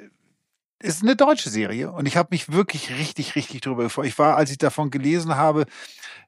ist 0.82 1.04
eine 1.04 1.16
deutsche 1.16 1.50
Serie 1.50 1.92
und 1.92 2.06
ich 2.06 2.18
habe 2.18 2.30
mich 2.32 2.52
wirklich 2.52 2.92
richtig, 2.92 3.36
richtig 3.36 3.62
drüber 3.62 3.84
gefreut. 3.84 4.08
Ich 4.08 4.20
war, 4.20 4.36
als 4.36 4.52
ich 4.52 4.58
davon 4.58 4.92
gelesen 4.92 5.36
habe, 5.36 5.66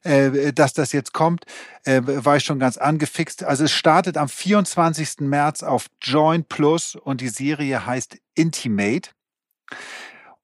äh, 0.02 0.52
dass 0.52 0.72
das 0.72 0.92
jetzt 0.92 1.12
kommt, 1.12 1.44
äh, 1.84 2.00
war 2.04 2.36
ich 2.36 2.44
schon 2.44 2.58
ganz 2.58 2.76
angefixt. 2.76 3.44
Also 3.44 3.64
es 3.64 3.72
startet 3.72 4.16
am 4.16 4.28
24. 4.28 5.20
März 5.20 5.62
auf 5.62 5.86
Join 6.02 6.44
Plus 6.44 6.94
und 6.94 7.20
die 7.20 7.28
Serie 7.28 7.84
heißt 7.84 8.16
Intimate 8.34 9.10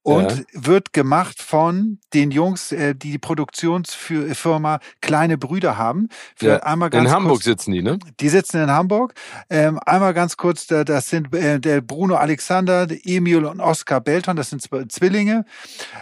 und 0.05 0.31
Ja. 0.31 0.43
wird 0.53 0.93
gemacht 0.93 1.41
von 1.41 1.97
den 2.13 2.29
Jungs, 2.29 2.71
äh, 2.71 2.93
die 2.93 3.15
die 3.15 3.19
Produktionsfirma 3.19 4.79
Kleine 5.01 5.37
Brüder 5.37 5.77
haben. 5.77 6.09
Ja. 6.41 6.57
einmal 6.57 6.89
ganz 6.89 7.07
In 7.07 7.15
Hamburg 7.15 7.35
kurz, 7.35 7.45
sitzen 7.45 7.71
die, 7.71 7.81
ne? 7.81 7.97
die 8.19 8.29
sitzen 8.29 8.61
in 8.61 8.69
Hamburg. 8.69 9.13
Ähm, 9.49 9.79
einmal 9.85 10.13
ganz 10.13 10.35
kurz, 10.37 10.67
da, 10.67 10.83
das 10.83 11.09
sind 11.09 11.33
äh, 11.33 11.59
der 11.59 11.81
Bruno 11.81 12.15
Alexander, 12.15 12.87
der 12.87 12.99
Emil 13.03 13.45
und 13.45 13.61
Oskar 13.61 14.01
Belton, 14.01 14.35
das 14.35 14.49
sind 14.49 14.67
Zwillinge. 14.91 15.45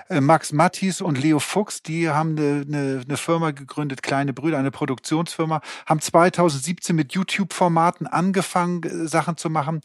Äh, 0.10 0.22
Max 0.22 0.52
Mattis 0.52 1.02
und 1.02 1.22
Leo 1.22 1.39
Fuchs, 1.39 1.84
die 1.84 2.10
haben 2.10 2.36
eine, 2.38 2.66
eine, 2.68 3.02
eine 3.08 3.18
Firma 3.18 3.52
gegründet, 3.52 4.02
Kleine 4.02 4.34
Brüder, 4.34 4.58
eine 4.58 4.72
Produktionsfirma, 4.72 5.62
haben 5.86 6.02
2017 6.02 6.96
mit 6.96 7.13
YouTube-Formaten 7.13 8.08
angefangen, 8.08 8.82
äh, 8.84 9.08
Sachen 9.08 9.38
zu 9.38 9.50
machen 9.50 9.82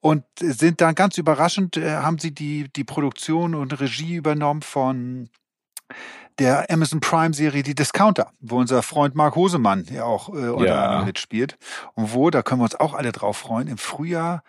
und 0.00 0.24
äh, 0.40 0.50
sind 0.52 0.80
dann 0.80 0.94
ganz 0.94 1.18
überraschend, 1.18 1.76
haben 1.76 2.18
sie 2.18 2.32
die, 2.32 2.68
die 2.74 2.84
Produktion 2.84 3.54
und 3.60 3.78
Regie 3.80 4.14
übernommen 4.16 4.62
von 4.62 5.28
der 6.38 6.70
Amazon 6.70 7.00
Prime 7.00 7.34
Serie 7.34 7.62
Die 7.62 7.74
Discounter, 7.74 8.32
wo 8.40 8.58
unser 8.58 8.82
Freund 8.82 9.14
Marc 9.14 9.36
Hosemann 9.36 9.86
ja 9.90 10.04
auch 10.04 10.28
äh, 10.30 10.48
unter 10.48 10.64
Ja. 10.66 11.04
mitspielt. 11.04 11.58
Und 11.94 12.14
wo, 12.14 12.30
da 12.30 12.42
können 12.42 12.60
wir 12.60 12.64
uns 12.64 12.76
auch 12.76 12.94
alle 12.94 13.12
drauf 13.12 13.36
freuen, 13.36 13.68
im 13.68 13.78
Frühjahr, 13.78 14.42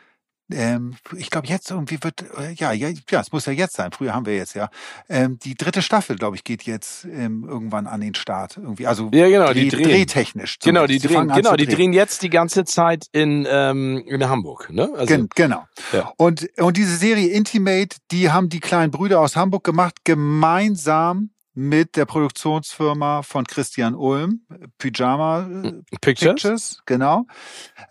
ähm, 0.53 0.95
ich 1.15 1.29
glaube 1.29 1.47
jetzt 1.47 1.71
irgendwie 1.71 1.97
wird, 2.01 2.23
äh, 2.37 2.53
ja, 2.53 2.71
ja, 2.71 2.89
ja, 3.09 3.19
es 3.19 3.31
muss 3.31 3.45
ja 3.45 3.53
jetzt 3.53 3.75
sein, 3.75 3.91
früher 3.91 4.13
haben 4.13 4.25
wir 4.25 4.35
jetzt 4.35 4.53
ja, 4.55 4.69
ähm, 5.09 5.39
die 5.39 5.55
dritte 5.55 5.81
Staffel, 5.81 6.15
glaube 6.15 6.35
ich, 6.35 6.43
geht 6.43 6.63
jetzt 6.63 7.05
ähm, 7.05 7.45
irgendwann 7.47 7.87
an 7.87 8.01
den 8.01 8.15
Start 8.15 8.57
irgendwie, 8.57 8.87
also 8.87 9.09
Ja, 9.13 9.27
genau, 9.27 9.53
die 9.53 9.69
dreh, 9.69 9.83
drehtechnisch. 9.83 10.59
Genau, 10.59 10.87
die. 10.87 10.99
Sie 10.99 11.07
drehen, 11.07 11.27
genau, 11.27 11.55
die 11.55 11.67
drehen 11.67 11.93
jetzt 11.93 12.21
die 12.21 12.29
ganze 12.29 12.65
Zeit 12.65 13.07
in, 13.11 13.47
ähm, 13.49 14.03
in 14.05 14.27
Hamburg, 14.27 14.69
ne? 14.71 14.89
Also, 14.93 15.05
Gen 15.05 15.29
genau. 15.35 15.65
Ja. 15.91 16.11
Und, 16.17 16.47
und 16.57 16.77
diese 16.77 16.95
Serie 16.95 17.29
Intimate, 17.29 17.97
die 18.11 18.31
haben 18.31 18.49
die 18.49 18.59
kleinen 18.59 18.91
Brüder 18.91 19.19
aus 19.19 19.35
Hamburg 19.35 19.63
gemacht, 19.63 19.95
gemeinsam 20.03 21.31
mit 21.53 21.97
der 21.97 22.05
Produktionsfirma 22.05 23.23
von 23.23 23.45
Christian 23.45 23.95
Ulm, 23.95 24.41
Pyjama 24.77 25.47
äh, 25.63 25.81
Pictures? 25.99 26.35
Pictures, 26.35 26.81
genau. 26.85 27.25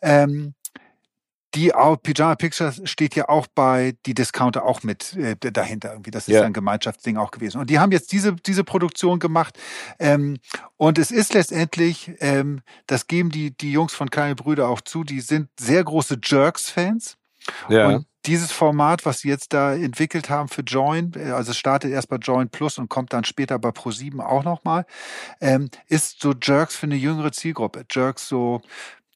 Ähm, 0.02 0.54
die 1.54 1.72
Pyjama 2.02 2.36
Pictures 2.36 2.80
steht 2.84 3.14
ja 3.16 3.28
auch 3.28 3.46
bei 3.54 3.94
die 4.06 4.14
Discounter 4.14 4.64
auch 4.64 4.82
mit 4.82 5.14
äh, 5.16 5.36
dahinter 5.36 5.92
irgendwie. 5.92 6.10
Das 6.10 6.28
ist 6.28 6.34
Ja. 6.34 6.42
ein 6.44 6.52
Gemeinschaftsding 6.52 7.16
auch 7.16 7.30
gewesen. 7.30 7.60
Und 7.60 7.70
die 7.70 7.78
haben 7.78 7.92
jetzt 7.92 8.12
diese 8.12 8.34
diese 8.34 8.64
Produktion 8.64 9.18
gemacht. 9.18 9.58
Ähm, 9.98 10.38
und 10.76 10.98
es 10.98 11.10
ist 11.10 11.34
letztendlich, 11.34 12.12
ähm, 12.20 12.60
das 12.86 13.06
geben 13.06 13.30
die 13.30 13.56
die 13.56 13.72
Jungs 13.72 13.92
von 13.94 14.10
Kleine 14.10 14.34
Brüder 14.36 14.68
auch 14.68 14.80
zu. 14.80 15.04
Die 15.04 15.20
sind 15.20 15.48
sehr 15.58 15.82
große 15.84 16.18
Jerks-Fans. 16.22 17.16
Ja. 17.68 17.88
Und 17.88 18.06
dieses 18.26 18.52
Format, 18.52 19.06
was 19.06 19.20
sie 19.20 19.28
jetzt 19.28 19.52
da 19.54 19.72
entwickelt 19.74 20.28
haben 20.28 20.48
für 20.48 20.62
Join, 20.62 21.12
äh, 21.16 21.30
also 21.30 21.52
es 21.52 21.56
startet 21.58 21.90
erst 21.90 22.08
bei 22.08 22.16
Join 22.16 22.48
Plus 22.50 22.78
und 22.78 22.88
kommt 22.88 23.12
dann 23.12 23.24
später 23.24 23.58
bei 23.58 23.70
Pro7 23.70 24.20
auch 24.20 24.44
nochmal, 24.44 24.84
ähm, 25.40 25.70
ist 25.88 26.20
so 26.20 26.34
Jerks 26.40 26.76
für 26.76 26.86
eine 26.86 26.96
jüngere 26.96 27.32
Zielgruppe. 27.32 27.84
Jerks 27.90 28.28
so, 28.28 28.60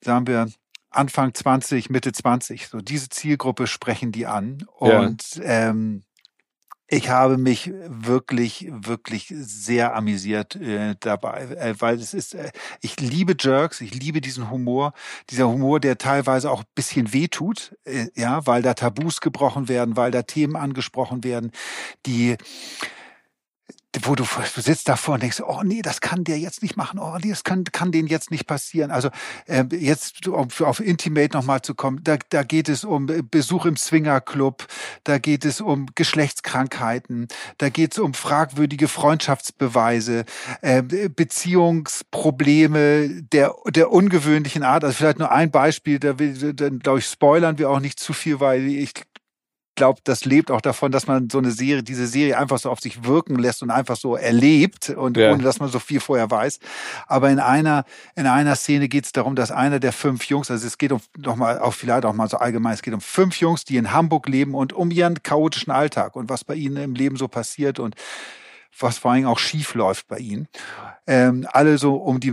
sagen 0.02 0.26
wir, 0.26 0.48
Anfang 0.94 1.34
20, 1.34 1.90
Mitte 1.90 2.12
20. 2.12 2.68
So 2.68 2.78
diese 2.78 3.08
Zielgruppe 3.08 3.66
sprechen 3.66 4.12
die 4.12 4.26
an. 4.26 4.64
Ja. 4.80 5.00
Und 5.00 5.40
ähm, 5.42 6.04
ich 6.86 7.08
habe 7.08 7.38
mich 7.38 7.72
wirklich, 7.86 8.68
wirklich 8.70 9.32
sehr 9.34 9.96
amüsiert 9.96 10.54
äh, 10.56 10.94
dabei, 11.00 11.42
äh, 11.42 11.74
weil 11.78 11.96
es 11.96 12.12
ist, 12.12 12.34
äh, 12.34 12.50
ich 12.82 13.00
liebe 13.00 13.34
Jerks, 13.38 13.80
ich 13.80 13.94
liebe 13.94 14.20
diesen 14.20 14.50
Humor, 14.50 14.92
dieser 15.30 15.48
Humor, 15.48 15.80
der 15.80 15.96
teilweise 15.96 16.50
auch 16.50 16.60
ein 16.60 16.70
bisschen 16.74 17.12
wehtut, 17.12 17.74
äh, 17.84 18.08
ja, 18.14 18.46
weil 18.46 18.60
da 18.60 18.74
Tabus 18.74 19.22
gebrochen 19.22 19.68
werden, 19.68 19.96
weil 19.96 20.10
da 20.10 20.22
Themen 20.22 20.56
angesprochen 20.56 21.24
werden, 21.24 21.52
die 22.04 22.36
wo 24.02 24.14
du, 24.14 24.24
du 24.24 24.60
sitzt 24.60 24.88
davor 24.88 25.14
und 25.14 25.22
denkst, 25.22 25.40
oh 25.40 25.62
nee, 25.62 25.82
das 25.82 26.00
kann 26.00 26.24
der 26.24 26.38
jetzt 26.38 26.62
nicht 26.62 26.76
machen, 26.76 26.98
oh 26.98 27.16
nee, 27.22 27.30
das 27.30 27.44
kann, 27.44 27.64
kann 27.64 27.92
denen 27.92 28.08
jetzt 28.08 28.30
nicht 28.30 28.46
passieren. 28.46 28.90
Also 28.90 29.10
ähm, 29.46 29.68
jetzt 29.72 30.26
um 30.26 30.48
auf 30.60 30.80
Intimate 30.80 31.36
nochmal 31.36 31.62
zu 31.62 31.74
kommen, 31.74 32.00
da, 32.02 32.16
da 32.30 32.42
geht 32.42 32.68
es 32.68 32.84
um 32.84 33.06
Besuch 33.30 33.66
im 33.66 33.76
Swingerclub, 33.76 34.66
da 35.04 35.18
geht 35.18 35.44
es 35.44 35.60
um 35.60 35.86
Geschlechtskrankheiten, 35.94 37.28
da 37.58 37.68
geht 37.68 37.92
es 37.92 37.98
um 37.98 38.14
fragwürdige 38.14 38.88
Freundschaftsbeweise, 38.88 40.24
äh, 40.60 40.82
Beziehungsprobleme 40.82 43.22
der, 43.22 43.54
der 43.68 43.92
ungewöhnlichen 43.92 44.64
Art. 44.64 44.84
Also 44.84 44.96
vielleicht 44.96 45.18
nur 45.18 45.30
ein 45.30 45.50
Beispiel, 45.50 45.98
da 45.98 46.18
will, 46.18 46.54
dann 46.54 46.80
glaube 46.80 46.98
ich, 46.98 47.06
spoilern 47.06 47.58
wir 47.58 47.70
auch 47.70 47.80
nicht 47.80 48.00
zu 48.00 48.12
viel, 48.12 48.40
weil 48.40 48.66
ich 48.66 48.92
glaube, 49.74 50.00
das 50.04 50.24
lebt 50.24 50.50
auch 50.50 50.60
davon, 50.60 50.92
dass 50.92 51.06
man 51.06 51.28
so 51.30 51.38
eine 51.38 51.50
Serie, 51.50 51.82
diese 51.82 52.06
Serie 52.06 52.38
einfach 52.38 52.58
so 52.58 52.70
auf 52.70 52.80
sich 52.80 53.04
wirken 53.04 53.36
lässt 53.36 53.62
und 53.62 53.70
einfach 53.70 53.96
so 53.96 54.16
erlebt 54.16 54.90
und 54.90 55.16
Ja. 55.16 55.32
ohne 55.32 55.42
dass 55.42 55.60
man 55.60 55.68
so 55.68 55.78
viel 55.78 56.00
vorher 56.00 56.30
weiß. 56.30 56.58
Aber 57.06 57.30
in 57.30 57.38
einer 57.38 57.84
in 58.16 58.26
einer 58.26 58.56
Szene 58.56 58.88
geht 58.88 59.04
es 59.04 59.12
darum, 59.12 59.36
dass 59.36 59.50
einer 59.50 59.80
der 59.80 59.92
fünf 59.92 60.24
Jungs, 60.26 60.50
also 60.50 60.66
es 60.66 60.78
geht 60.78 60.92
um 60.92 61.00
noch 61.16 61.36
mal 61.36 61.58
auch 61.58 61.74
vielleicht 61.74 62.04
auch 62.04 62.12
mal 62.14 62.28
so 62.28 62.36
allgemein, 62.38 62.74
es 62.74 62.82
geht 62.82 62.94
um 62.94 63.00
fünf 63.00 63.36
Jungs, 63.40 63.64
die 63.64 63.76
in 63.76 63.92
Hamburg 63.92 64.28
leben 64.28 64.54
und 64.54 64.72
um 64.72 64.90
ihren 64.90 65.22
chaotischen 65.22 65.72
Alltag 65.72 66.16
und 66.16 66.28
was 66.28 66.44
bei 66.44 66.54
ihnen 66.54 66.76
im 66.76 66.94
Leben 66.94 67.16
so 67.16 67.28
passiert 67.28 67.78
und 67.78 67.94
was 68.80 68.98
vor 68.98 69.12
allem 69.12 69.26
auch 69.26 69.38
schief 69.38 69.74
läuft 69.74 70.08
bei 70.08 70.18
ihnen. 70.18 70.48
Ähm, 71.06 71.46
alle 71.52 71.78
so 71.78 71.94
um 71.94 72.18
die 72.18 72.32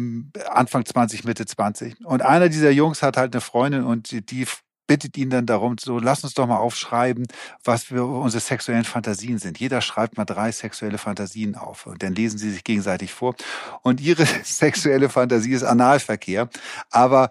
Anfang 0.49 0.83
20, 0.85 1.23
Mitte 1.23 1.45
20. 1.45 2.03
Und 2.03 2.23
einer 2.23 2.49
dieser 2.49 2.71
Jungs 2.71 3.03
hat 3.03 3.15
halt 3.15 3.33
eine 3.35 3.41
Freundin 3.41 3.83
und 3.83 4.09
die, 4.11 4.25
die 4.25 4.47
bittet 4.87 5.17
ihn 5.17 5.29
dann 5.29 5.45
darum, 5.45 5.77
so 5.79 5.99
lass 5.99 6.23
uns 6.23 6.33
doch 6.33 6.47
mal 6.47 6.57
aufschreiben, 6.57 7.27
was 7.63 7.91
wir 7.91 8.05
unsere 8.05 8.41
sexuellen 8.41 8.83
Fantasien 8.83 9.39
sind. 9.39 9.59
Jeder 9.59 9.81
schreibt 9.81 10.17
mal 10.17 10.25
drei 10.25 10.51
sexuelle 10.51 10.97
Fantasien 10.97 11.55
auf 11.55 11.85
und 11.85 12.03
dann 12.03 12.13
lesen 12.13 12.37
sie 12.37 12.51
sich 12.51 12.63
gegenseitig 12.63 13.13
vor. 13.13 13.35
Und 13.83 14.01
ihre 14.01 14.25
sexuelle 14.43 15.09
Fantasie 15.09 15.53
ist 15.53 15.63
Analverkehr, 15.63 16.49
aber 16.89 17.29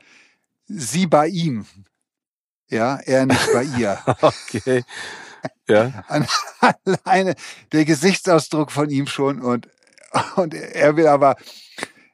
sie 0.67 1.07
bei 1.07 1.29
ihm. 1.29 1.67
Ja, 2.69 2.97
er 3.05 3.27
nicht 3.27 3.53
bei 3.53 3.65
ihr. 3.65 3.99
Okay. 4.23 4.85
Ja. 5.69 6.05
Alleine 6.85 7.35
der 7.73 7.85
Gesichtsausdruck 7.85 8.71
von 8.71 8.91
ihm 8.91 9.07
schon 9.07 9.41
und, 9.41 9.69
und 10.37 10.55
er 10.55 10.97
will 10.97 11.07
aber, 11.07 11.37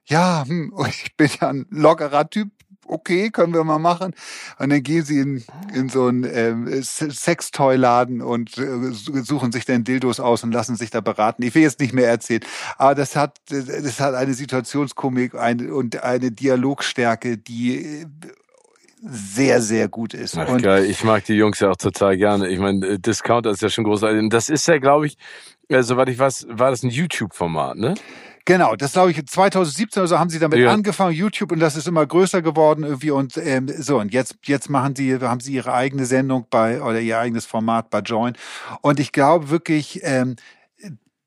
ja, 0.05 0.45
hm, 0.47 0.73
ich 0.89 1.17
bin 1.17 1.31
ja 1.41 1.49
ein 1.49 1.67
lockerer 1.71 2.31
Typ, 2.31 2.51
okay, 2.89 3.31
können 3.31 3.55
wir 3.55 3.65
mal 3.65 3.79
machen. 3.79 4.15
Und 4.59 4.71
dann 4.71 4.83
gehen 4.83 5.05
sie 5.05 5.21
in, 5.21 5.45
in 5.75 5.89
so 5.89 6.07
einen 6.07 6.83
Se- 6.83 7.11
Sextoy-Laden 7.11 8.23
und 8.23 8.59
äh, 8.59 8.93
suchen 8.93 9.53
sich 9.53 9.65
dann 9.65 9.85
Dildos 9.85 10.21
aus 10.21 10.43
und 10.45 10.53
lassen 10.53 10.77
sich 10.77 10.91
da 10.91 11.01
beraten. 11.01 11.43
Ich 11.43 11.55
will 11.55 11.63
jetzt 11.63 11.81
nicht 11.81 11.93
mehr 11.93 12.09
erzählen, 12.09 12.43
aber 12.79 12.95
das 12.95 13.17
hat, 13.17 13.39
das 13.49 14.01
hat 14.01 14.15
eine 14.15 14.35
Situationskomik 14.35 15.35
ein, 15.35 15.71
und 15.71 16.03
eine 16.03 16.31
Dialogstärke, 16.33 17.39
die 17.39 18.03
äh, 18.03 18.07
sehr, 19.09 19.63
sehr 19.63 19.89
gut 19.89 20.15
ist. 20.15 20.37
Ach, 20.37 20.49
und 20.49 20.63
geil. 20.63 20.85
Ich 20.87 21.05
mag 21.05 21.25
die 21.25 21.35
Jungs 21.35 21.61
ja 21.61 21.71
auch 21.71 21.77
total 21.77 22.17
gerne. 22.17 22.49
Ich 22.49 22.59
meine, 22.59 22.85
äh, 22.87 22.99
Discounter 22.99 23.51
ist 23.51 23.63
ja 23.63 23.69
schon 23.69 23.85
großartig. 23.85 24.19
Und 24.19 24.33
das 24.33 24.49
ist 24.49 24.67
ja, 24.67 24.79
glaube 24.79 25.07
ich, 25.07 25.17
äh, 25.69 25.83
soweit 25.83 26.09
ich 26.09 26.19
weiß, 26.19 26.47
war 26.51 26.71
das 26.71 26.83
ein 26.83 26.91
YouTube-Format, 26.91 27.77
ne? 27.77 27.95
Genau, 28.45 28.77
das 28.77 28.93
glaube 28.93 29.11
ich 29.11 29.27
2017 29.27 30.01
oder 30.03 30.09
so 30.09 30.19
haben 30.21 30.31
sie 30.31 30.39
damit 30.39 30.61
Ja. 30.61 30.71
angefangen, 30.71 31.13
YouTube, 31.13 31.51
und 31.51 31.59
das 31.59 31.75
ist 31.77 31.89
immer 31.89 32.07
größer 32.07 32.43
geworden 32.43 32.85
irgendwie 32.85 33.11
und 33.11 33.37
ähm, 33.39 33.67
so 33.77 33.99
und 33.99 34.13
jetzt 34.13 34.37
jetzt 34.45 34.71
machen 34.71 34.95
sie 34.95 35.19
haben 35.19 35.41
sie 35.41 35.55
ihre 35.55 35.73
eigene 35.73 36.07
Sendung 36.07 36.47
bei 36.49 36.81
oder 36.81 37.01
ihr 37.01 37.19
eigenes 37.19 37.45
Format 37.45 37.91
bei 37.91 37.99
Join 37.99 38.35
und 38.83 39.01
ich 39.01 39.11
glaube 39.11 39.51
wirklich 39.51 40.01
ähm, 40.05 40.37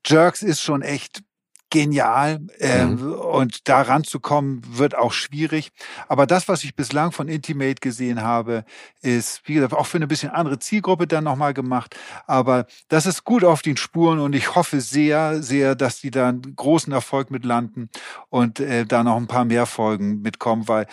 Jerks 0.06 0.42
ist 0.42 0.62
schon 0.62 0.80
echt 0.80 1.22
genial 1.70 2.40
ähm, 2.58 3.12
und 3.12 3.68
da 3.68 3.82
ranzukommen 3.82 4.62
wird 4.66 4.96
auch 4.96 5.12
schwierig. 5.12 5.70
Aber 6.08 6.26
das, 6.26 6.48
was 6.48 6.64
ich 6.64 6.74
bislang 6.74 7.12
von 7.12 7.28
Intimate 7.28 7.76
gesehen 7.80 8.22
habe, 8.22 8.64
ist, 9.00 9.42
wie 9.46 9.54
gesagt, 9.54 9.72
auch 9.72 9.86
für 9.86 9.98
eine 9.98 10.06
bisschen 10.06 10.30
andere 10.30 10.58
Zielgruppe 10.58 11.06
dann 11.06 11.24
nochmal 11.24 11.54
gemacht. 11.54 11.96
Aber 12.26 12.66
das 12.88 13.06
ist 13.06 13.24
gut 13.24 13.44
auf 13.44 13.62
den 13.62 13.76
Spuren 13.76 14.18
und 14.18 14.34
ich 14.34 14.54
hoffe 14.54 14.80
sehr, 14.80 15.42
sehr, 15.42 15.74
dass 15.74 16.00
die 16.00 16.10
da 16.10 16.28
einen 16.28 16.56
großen 16.56 16.92
Erfolg 16.92 17.30
mit 17.30 17.44
landen 17.44 17.88
und 18.28 18.60
äh, 18.60 18.84
da 18.84 19.04
noch 19.04 19.16
ein 19.16 19.28
paar 19.28 19.44
mehr 19.44 19.66
Folgen 19.66 20.20
mitkommen, 20.20 20.68
weil 20.68 20.86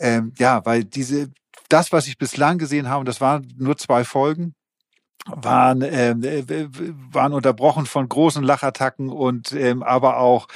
ähm, 0.00 0.32
ja, 0.38 0.64
weil 0.64 0.84
diese 0.84 1.30
das, 1.68 1.92
was 1.92 2.06
ich 2.06 2.18
bislang 2.18 2.58
gesehen 2.58 2.88
habe, 2.88 3.04
das 3.04 3.20
waren 3.20 3.52
nur 3.56 3.76
zwei 3.76 4.04
Folgen, 4.04 4.54
waren, 5.26 5.82
ähm, 5.82 6.22
äh, 6.22 6.68
waren 7.12 7.32
unterbrochen 7.32 7.86
von 7.86 8.08
großen 8.08 8.42
Lachattacken 8.42 9.08
und 9.08 9.52
ähm, 9.52 9.82
aber 9.82 10.18
auch 10.18 10.48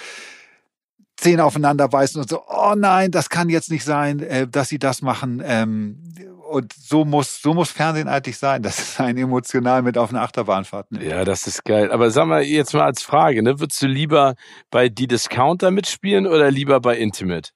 Zähne 1.16 1.44
aufeinander 1.44 1.88
beißen 1.88 2.20
und 2.20 2.28
so, 2.28 2.42
oh 2.46 2.74
nein, 2.76 3.10
das 3.10 3.28
kann 3.28 3.48
jetzt 3.48 3.70
nicht 3.70 3.84
sein, 3.84 4.20
äh, 4.20 4.46
dass 4.46 4.68
sie 4.68 4.78
das 4.78 5.02
machen. 5.02 5.42
Ähm, 5.44 6.00
und 6.48 6.72
so 6.72 7.04
muss, 7.04 7.42
so 7.42 7.54
muss 7.54 7.70
Fernsehen 7.70 8.08
eigentlich 8.08 8.38
sein, 8.38 8.62
dass 8.62 8.78
es 8.78 9.00
einen 9.00 9.18
emotional 9.18 9.82
mit 9.82 9.98
auf 9.98 10.10
eine 10.10 10.20
Achterbahnfahrt 10.20 10.92
nimmt. 10.92 11.04
Ja, 11.04 11.24
das 11.24 11.46
ist 11.46 11.64
geil. 11.64 11.90
Aber 11.92 12.10
sag 12.10 12.26
mal 12.26 12.42
jetzt 12.42 12.72
mal 12.72 12.84
als 12.84 13.02
Frage, 13.02 13.42
ne? 13.42 13.60
Würdest 13.60 13.82
du 13.82 13.86
lieber 13.86 14.34
bei 14.70 14.88
Die 14.88 15.06
Discounter 15.06 15.70
mitspielen 15.70 16.26
oder 16.26 16.50
lieber 16.50 16.80
bei 16.80 16.96
Intimate? 16.96 17.50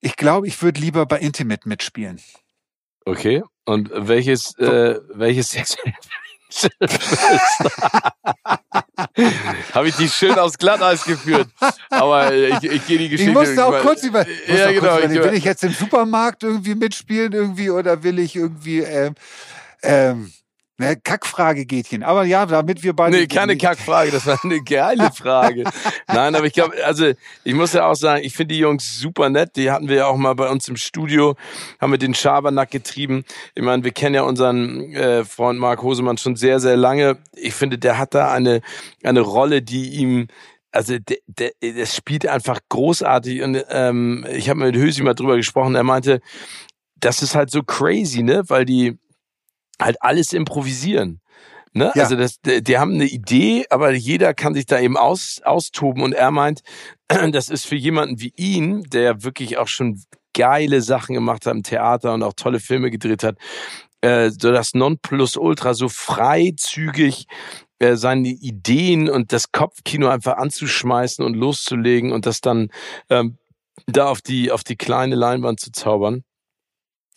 Ich 0.00 0.16
glaube, 0.16 0.46
ich 0.46 0.62
würde 0.62 0.80
lieber 0.80 1.06
bei 1.06 1.18
Intimate 1.18 1.68
mitspielen. 1.68 2.20
Okay. 3.04 3.42
Und 3.64 3.90
welches, 3.94 4.56
äh, 4.58 4.98
welches 5.14 5.54
Habe 9.74 9.88
ich 9.88 9.96
dich 9.96 10.12
schön 10.12 10.38
aufs 10.38 10.56
Glatteis 10.58 11.04
geführt. 11.04 11.48
Aber 11.90 12.34
ich, 12.34 12.62
ich 12.64 12.86
gehe 12.86 12.98
die 12.98 13.08
Geschichte. 13.08 13.30
Ich 13.30 13.36
musste 13.36 13.64
auch 13.64 13.70
mal- 13.72 13.82
kurz 13.82 14.02
über, 14.02 14.26
Ja, 14.46 14.66
auch 14.66 14.70
genau. 14.70 14.80
kurz 14.80 15.04
überlegen, 15.04 15.24
will 15.24 15.34
ich 15.34 15.44
jetzt 15.44 15.64
im 15.64 15.72
Supermarkt 15.72 16.42
irgendwie 16.42 16.74
mitspielen 16.74 17.32
irgendwie 17.32 17.70
oder 17.70 18.02
will 18.02 18.18
ich 18.18 18.34
irgendwie 18.36 18.78
ähm, 18.80 19.14
ähm, 19.82 20.32
ne, 20.78 20.96
Kackfrage 20.96 21.66
Gehtchen. 21.66 22.02
Aber 22.02 22.24
ja, 22.24 22.46
damit 22.46 22.82
wir 22.82 22.94
beide 22.94 23.16
Nee, 23.16 23.26
keine 23.26 23.56
Kackfrage, 23.56 24.10
das 24.10 24.26
war 24.26 24.38
eine 24.42 24.62
geile 24.64 25.10
Frage. 25.12 25.64
Nein, 26.06 26.34
aber 26.34 26.46
ich 26.46 26.52
glaube, 26.52 26.74
also 26.84 27.12
ich 27.44 27.54
muss 27.54 27.72
ja 27.72 27.86
auch 27.86 27.94
sagen, 27.94 28.24
ich 28.24 28.34
finde 28.34 28.54
die 28.54 28.60
Jungs 28.60 28.98
super 28.98 29.28
nett. 29.28 29.56
Die 29.56 29.70
hatten 29.70 29.88
wir 29.88 29.96
ja 29.96 30.06
auch 30.06 30.16
mal 30.16 30.34
bei 30.34 30.48
uns 30.48 30.68
im 30.68 30.76
Studio, 30.76 31.36
haben 31.80 31.90
wir 31.90 31.98
den 31.98 32.14
Schabernack 32.14 32.70
getrieben. 32.70 33.24
Ich 33.54 33.62
meine, 33.62 33.84
wir 33.84 33.92
kennen 33.92 34.14
ja 34.14 34.22
unseren 34.22 34.94
äh, 34.94 35.24
Freund 35.24 35.58
Marc 35.58 35.82
Hosemann 35.82 36.18
schon 36.18 36.36
sehr, 36.36 36.60
sehr 36.60 36.76
lange. 36.76 37.18
Ich 37.34 37.54
finde, 37.54 37.78
der 37.78 37.98
hat 37.98 38.14
da 38.14 38.32
eine, 38.32 38.60
eine 39.02 39.20
Rolle, 39.20 39.62
die 39.62 39.90
ihm 39.90 40.28
also 40.70 40.98
der, 40.98 41.16
der, 41.26 41.50
das 41.76 41.96
spielt 41.96 42.26
einfach 42.26 42.60
großartig 42.68 43.42
und 43.42 43.64
ähm, 43.70 44.26
ich 44.30 44.50
habe 44.50 44.60
mit 44.60 44.76
Hösi 44.76 45.02
mal 45.02 45.14
drüber 45.14 45.36
gesprochen, 45.36 45.74
er 45.74 45.82
meinte, 45.82 46.20
das 46.96 47.22
ist 47.22 47.34
halt 47.34 47.50
so 47.50 47.62
crazy, 47.62 48.22
ne, 48.22 48.42
weil 48.48 48.66
die 48.66 48.98
halt 49.80 50.02
alles 50.02 50.32
improvisieren. 50.32 51.20
Ne? 51.72 51.92
Ja. 51.94 52.04
Also 52.04 52.16
das, 52.16 52.40
die, 52.40 52.78
haben 52.78 52.94
eine 52.94 53.06
Idee, 53.06 53.66
aber 53.70 53.92
jeder 53.92 54.34
kann 54.34 54.54
sich 54.54 54.66
da 54.66 54.80
eben 54.80 54.96
aus, 54.96 55.40
austoben 55.44 56.02
und 56.02 56.12
er 56.12 56.30
meint, 56.30 56.62
das 57.32 57.48
ist 57.48 57.66
für 57.66 57.76
jemanden 57.76 58.20
wie 58.20 58.32
ihn, 58.36 58.82
der 58.84 59.22
wirklich 59.22 59.58
auch 59.58 59.68
schon 59.68 60.02
geile 60.34 60.82
Sachen 60.82 61.14
gemacht 61.14 61.46
hat 61.46 61.54
im 61.54 61.62
Theater 61.62 62.14
und 62.14 62.22
auch 62.22 62.32
tolle 62.34 62.60
Filme 62.60 62.90
gedreht 62.90 63.22
hat, 63.22 63.36
äh, 64.00 64.30
so 64.30 64.50
das 64.52 64.74
Nonplusultra 64.74 65.74
so 65.74 65.88
freizügig 65.88 67.26
äh, 67.80 67.96
seine 67.96 68.28
Ideen 68.28 69.08
und 69.08 69.32
das 69.32 69.52
Kopfkino 69.52 70.08
einfach 70.08 70.36
anzuschmeißen 70.36 71.24
und 71.24 71.34
loszulegen 71.34 72.12
und 72.12 72.26
das 72.26 72.40
dann 72.40 72.70
ähm, 73.10 73.38
da 73.86 74.08
auf 74.08 74.20
die 74.20 74.50
auf 74.50 74.64
die 74.64 74.76
kleine 74.76 75.14
Leinwand 75.14 75.60
zu 75.60 75.70
zaubern. 75.72 76.24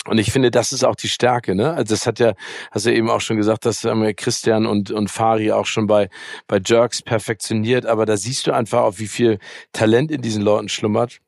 Und 0.08 0.18
ich 0.18 0.32
finde, 0.32 0.50
das 0.50 0.72
ist 0.72 0.84
auch 0.84 0.96
die 0.96 1.10
Stärke, 1.10 1.54
ne? 1.54 1.74
Also 1.74 1.94
das 1.94 2.08
hat 2.08 2.20
ja, 2.20 2.34
hast 2.72 2.88
du 2.88 2.94
eben 2.94 3.10
auch 3.10 3.22
schon 3.22 3.38
gesagt, 3.38 3.66
das 3.66 3.84
haben 3.84 4.04
ja 4.04 4.14
Christian 4.14 4.66
und, 4.66 4.90
und 4.90 5.12
Fari 5.12 5.52
auch 5.52 5.68
schon 5.68 5.86
bei, 5.86 6.10
bei 6.48 6.60
Jerks 6.64 7.04
perfektioniert, 7.04 7.86
aber 7.86 8.08
da 8.08 8.18
siehst 8.18 8.48
du 8.48 8.52
einfach 8.52 8.82
auch, 8.82 8.98
wie 8.98 9.08
viel 9.08 9.38
Talent 9.74 10.10
in 10.10 10.22
diesen 10.22 10.42
Leuten 10.42 10.70
schlummert. 10.70 11.20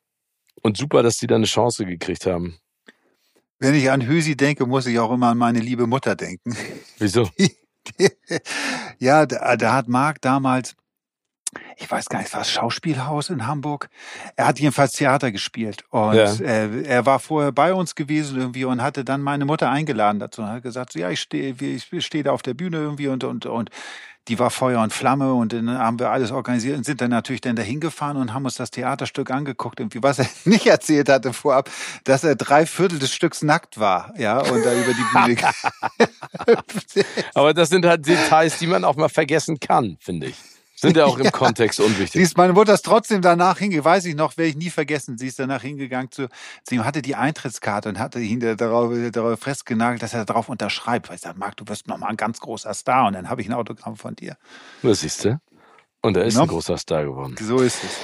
Und 0.64 0.78
super, 0.78 1.04
dass 1.04 1.18
die 1.18 1.28
da 1.28 1.36
eine 1.36 1.46
Chance 1.46 1.86
gekriegt 1.86 2.26
haben. 2.26 2.58
Wenn 3.60 3.76
ich 3.76 3.92
an 3.92 4.02
Hüsi 4.02 4.36
denke, 4.36 4.66
muss 4.66 4.86
ich 4.86 4.98
auch 4.98 5.12
immer 5.12 5.28
an 5.28 5.38
meine 5.38 5.60
liebe 5.60 5.88
Mutter 5.88 6.16
denken. 6.16 6.56
Wieso? 7.00 7.30
ja, 9.00 9.26
da, 9.26 9.56
da 9.56 9.74
hat 9.74 9.88
Marc 9.88 10.22
damals, 10.22 10.76
ich 11.78 11.90
weiß 11.90 12.10
gar 12.10 12.20
nicht, 12.20 12.34
war 12.34 12.42
es 12.42 12.50
Schauspielhaus 12.52 13.30
in 13.30 13.48
Hamburg? 13.48 13.90
Er 14.36 14.48
hat 14.48 14.60
jedenfalls 14.60 14.94
Theater 14.94 15.32
gespielt 15.32 15.84
und 15.90 16.16
Ja. 16.16 16.34
äh, 16.36 16.84
er 16.84 17.06
war 17.06 17.20
vorher 17.20 17.52
bei 17.52 17.74
uns 17.74 17.96
gewesen 17.96 18.38
irgendwie 18.40 18.66
und 18.66 18.82
hatte 18.82 19.04
dann 19.06 19.22
meine 19.22 19.46
Mutter 19.46 19.70
eingeladen 19.70 20.20
dazu 20.20 20.42
und 20.42 20.50
hat 20.50 20.64
gesagt, 20.64 20.94
so, 20.94 21.00
ja, 21.00 21.10
ich 21.10 21.22
stehe 21.22 21.56
ich 21.60 22.06
stehe 22.06 22.24
da 22.24 22.32
auf 22.32 22.42
der 22.42 22.54
Bühne 22.54 22.78
irgendwie 22.78 23.08
und 23.08 23.24
und 23.24 23.46
und 23.46 23.70
die 24.30 24.40
war 24.40 24.52
Feuer 24.52 24.82
und 24.82 24.94
Flamme 24.94 25.34
und 25.34 25.52
dann 25.52 25.70
haben 25.78 26.00
wir 26.00 26.10
alles 26.10 26.32
organisiert 26.32 26.78
und 26.78 26.86
sind 26.86 27.02
dann 27.02 27.10
natürlich 27.10 27.42
dann 27.42 27.58
dahin 27.58 27.82
gefahren 27.82 28.16
und 28.16 28.34
haben 28.34 28.46
uns 28.46 28.56
das 28.56 28.72
Theaterstück 28.72 29.30
angeguckt 29.32 29.82
irgendwie 29.82 30.02
was 30.02 30.20
er 30.20 30.28
nicht 30.46 30.66
erzählt 30.66 31.10
hatte 31.10 31.34
vorab, 31.34 31.70
dass 32.06 32.24
er 32.24 32.36
drei 32.36 32.66
Viertel 32.66 33.00
des 33.00 33.14
Stücks 33.14 33.42
nackt 33.42 33.80
war, 33.80 34.14
ja 34.18 34.40
und 34.40 34.64
da 34.66 34.74
über 34.74 34.94
die 34.94 35.36
Bühne 35.36 35.36
Aber 37.34 37.54
das 37.54 37.70
sind 37.70 37.86
halt 37.86 38.08
Details, 38.08 38.58
die 38.60 38.68
man 38.68 38.84
auch 38.84 38.96
mal 38.96 39.10
vergessen 39.10 39.60
kann, 39.60 39.98
finde 40.00 40.28
ich. 40.28 40.36
Sind 40.84 40.98
ja 40.98 41.06
auch 41.06 41.18
im 41.18 41.32
Kontext 41.32 41.80
unwichtig. 41.80 42.22
Siehst, 42.22 42.38
meine 42.38 42.54
Mutter 42.54 42.74
ist 42.74 42.84
trotzdem 42.86 43.22
danach 43.22 43.58
hingegangen, 43.58 43.86
weiß 43.86 44.06
ich 44.06 44.16
noch, 44.16 44.38
werde 44.38 44.50
ich 44.50 44.56
nie 44.56 44.70
vergessen. 44.70 45.18
Sie 45.18 45.28
ist 45.28 45.40
danach 45.40 45.62
hingegangen 45.64 46.12
zu, 46.12 46.30
zu 46.64 46.76
ihm, 46.76 46.86
hatte 46.86 47.02
die 47.02 47.16
Eintrittskarte 47.16 47.90
und 47.90 47.98
hatte 48.00 48.20
ihn 48.20 48.40
da- 48.40 48.56
darauf, 48.56 48.94
darauf 49.12 49.40
festgenagelt, 49.40 50.04
dass 50.04 50.14
er 50.14 50.26
darauf 50.26 50.50
unterschreibt. 50.50 51.10
Weil 51.10 51.16
ich 51.16 51.22
sage, 51.22 51.40
Marc, 51.40 51.58
du 51.58 51.68
wirst 51.68 51.88
noch 51.88 51.98
mal 51.98 52.08
ein 52.08 52.18
ganz 52.18 52.40
großer 52.40 52.74
Star 52.74 53.08
und 53.08 53.14
dann 53.14 53.30
habe 53.30 53.42
ich 53.42 53.48
ein 53.48 53.54
Autogramm 53.54 53.96
von 53.96 54.16
dir. 54.16 54.38
Das 54.84 55.02
siehst 55.02 55.26
du. 55.26 55.40
Und 56.02 56.18
er 56.18 56.26
ist 56.26 56.36
Ja. 56.36 56.42
ein 56.44 56.48
großer 56.48 56.78
Star 56.78 57.04
geworden. 57.06 57.36
So 57.40 57.60
ist 57.60 57.84
es. 57.84 57.98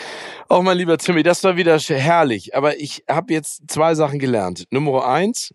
Auch 0.48 0.64
mein 0.64 0.78
lieber 0.78 0.98
Timmy, 0.98 1.22
das 1.22 1.44
war 1.44 1.58
wieder 1.58 1.78
herrlich. 1.78 2.56
Aber 2.56 2.80
ich 2.80 3.04
habe 3.10 3.34
jetzt 3.34 3.64
zwei 3.70 3.94
Sachen 3.94 4.18
gelernt. 4.20 4.66
Nummer 4.72 5.06
eins, 5.06 5.54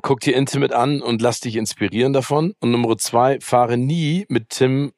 guck 0.00 0.20
dir 0.20 0.34
Intimate 0.36 0.74
an 0.74 1.02
und 1.02 1.20
lass 1.20 1.40
dich 1.40 1.56
inspirieren 1.56 2.12
davon. 2.14 2.54
Und 2.60 2.70
Nummer 2.70 2.96
zwei, 2.96 3.38
fahre 3.40 3.76
nie 3.76 4.24
mit 4.28 4.48
Tim 4.50 4.92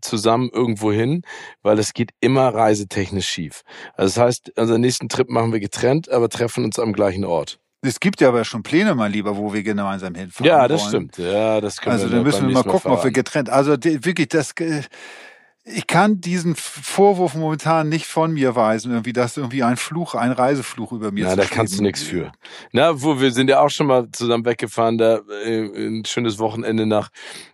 zusammen 0.00 0.50
irgendwo 0.52 0.92
hin, 0.92 1.22
weil 1.62 1.78
es 1.78 1.92
geht 1.92 2.10
immer 2.20 2.54
reisetechnisch 2.54 3.28
schief. 3.28 3.62
Also 3.94 4.14
das 4.14 4.24
heißt, 4.24 4.58
unseren 4.58 4.80
nächsten 4.80 5.08
Trip 5.08 5.28
machen 5.28 5.52
wir 5.52 5.60
getrennt, 5.60 6.10
aber 6.10 6.28
treffen 6.28 6.64
uns 6.64 6.78
am 6.78 6.92
gleichen 6.92 7.24
Ort. 7.24 7.58
Es 7.80 8.00
gibt 8.00 8.20
ja 8.20 8.28
aber 8.28 8.44
schon 8.44 8.64
Pläne, 8.64 8.94
mein 8.96 9.12
Lieber, 9.12 9.36
wo 9.36 9.52
wir 9.52 9.62
gemeinsam 9.62 10.14
hinfahren 10.14 10.46
ja, 10.46 10.66
das 10.66 10.80
wollen. 10.80 10.88
stimmt. 11.10 11.18
Ja, 11.18 11.60
das 11.60 11.80
können 11.80 11.92
Also 11.92 12.08
wir 12.08 12.16
dann 12.16 12.24
müssen 12.24 12.48
wir 12.48 12.54
mal 12.54 12.64
gucken, 12.64 12.90
ob 12.90 13.04
wir 13.04 13.12
getrennt. 13.12 13.50
Also 13.50 13.76
die, 13.76 14.04
wirklich, 14.04 14.28
das 14.28 14.52
äh, 14.58 14.82
ich 15.74 15.86
kann 15.86 16.20
diesen 16.20 16.54
Vorwurf 16.56 17.34
momentan 17.34 17.88
nicht 17.88 18.06
von 18.06 18.32
mir 18.32 18.56
weisen, 18.56 18.90
irgendwie, 18.92 19.12
dass 19.12 19.36
irgendwie 19.36 19.62
ein 19.62 19.76
Fluch, 19.76 20.14
ein 20.14 20.32
Reisefluch 20.32 20.92
über 20.92 21.12
mir 21.12 21.24
Na, 21.24 21.30
zu 21.30 21.36
da 21.36 21.44
kannst 21.44 21.78
du 21.78 21.82
nichts 21.82 22.02
für. 22.02 22.32
Na, 22.72 23.00
wo 23.02 23.20
wir 23.20 23.30
sind 23.32 23.48
ja 23.50 23.60
auch 23.60 23.70
schon 23.70 23.86
mal 23.86 24.08
zusammen 24.12 24.44
weggefahren, 24.44 24.98
da 24.98 25.20
äh, 25.44 25.60
ein 25.88 26.04
schönes 26.06 26.38
Wochenende 26.38 26.86
nach 26.86 27.10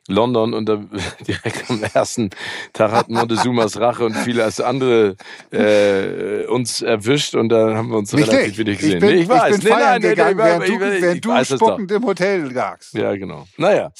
London 0.06 0.52
und 0.54 0.66
da 0.68 0.84
direkt 1.26 1.70
am 1.70 1.82
ersten 1.94 2.30
Tag 2.72 2.92
hat 2.92 3.08
Montezumas 3.08 3.80
Rache 3.80 4.04
und 4.04 4.14
vieles 4.16 4.60
andere 4.60 5.16
äh, 5.50 6.44
uns 6.46 6.82
erwischt 6.82 7.34
und 7.34 7.48
da 7.48 7.74
haben 7.74 7.88
wir 7.90 7.98
uns 7.98 8.12
Nicht 8.12 8.28
relativ 8.30 8.52
ich. 8.52 8.58
wenig 8.58 8.74
Ich 8.74 8.80
gesehen. 8.80 9.00
bin, 9.00 9.08
Nee, 9.14 9.22
ich 9.22 9.28
bin 9.28 9.62
feiern 9.72 10.02
gegangen, 10.02 10.36
nee, 10.36 10.42
während 10.44 10.64
ich- 10.64 10.68
du, 10.70 10.74
ich- 10.74 11.02
während 11.02 11.14
ich 11.16 11.20
du 11.22 11.28
weiß 11.30 11.48
spuckend 11.48 11.90
im 11.92 12.04
Hotel 12.04 12.52
lagst. 12.52 12.94
Ja, 12.94 13.14
genau. 13.16 13.46
Naja. 13.56 13.92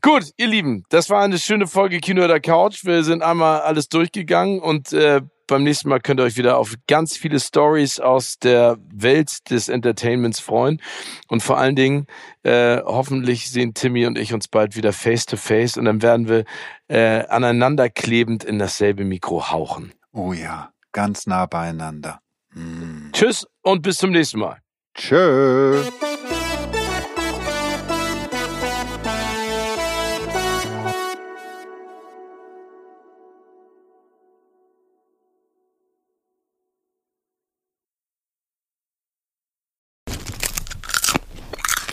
Gut, 0.00 0.24
ihr 0.36 0.46
Lieben, 0.46 0.84
das 0.88 1.10
war 1.10 1.22
eine 1.22 1.38
schöne 1.38 1.66
Folge 1.66 1.98
Kino 2.00 2.24
oder 2.24 2.40
Couch. 2.40 2.84
Wir 2.84 3.04
sind 3.04 3.22
einmal 3.22 3.51
alles 3.60 3.88
durchgegangen 3.88 4.60
und 4.60 4.92
äh, 4.92 5.20
beim 5.46 5.64
nächsten 5.64 5.88
Mal 5.88 6.00
könnt 6.00 6.20
ihr 6.20 6.24
euch 6.24 6.36
wieder 6.36 6.56
auf 6.56 6.74
ganz 6.86 7.16
viele 7.16 7.38
Stories 7.38 8.00
aus 8.00 8.38
der 8.38 8.78
Welt 8.90 9.50
des 9.50 9.68
Entertainments 9.68 10.40
freuen. 10.40 10.80
Und 11.28 11.42
vor 11.42 11.58
allen 11.58 11.76
Dingen, 11.76 12.06
äh, 12.42 12.78
hoffentlich 12.82 13.50
sehen 13.50 13.74
Timmy 13.74 14.06
und 14.06 14.18
ich 14.18 14.32
uns 14.32 14.48
bald 14.48 14.76
wieder 14.76 14.92
face 14.92 15.26
to 15.26 15.36
face 15.36 15.76
und 15.76 15.84
dann 15.84 16.00
werden 16.00 16.28
wir 16.28 16.44
äh, 16.88 17.26
aneinander 17.26 17.90
klebend 17.90 18.44
in 18.44 18.58
dasselbe 18.58 19.04
Mikro 19.04 19.50
hauchen. 19.50 19.92
Oh 20.12 20.32
ja, 20.32 20.70
ganz 20.92 21.26
nah 21.26 21.46
beieinander. 21.46 22.20
Mm. 22.54 23.10
Tschüss 23.12 23.46
und 23.62 23.82
bis 23.82 23.98
zum 23.98 24.10
nächsten 24.10 24.38
Mal. 24.38 24.58
Tschö. 24.94 25.82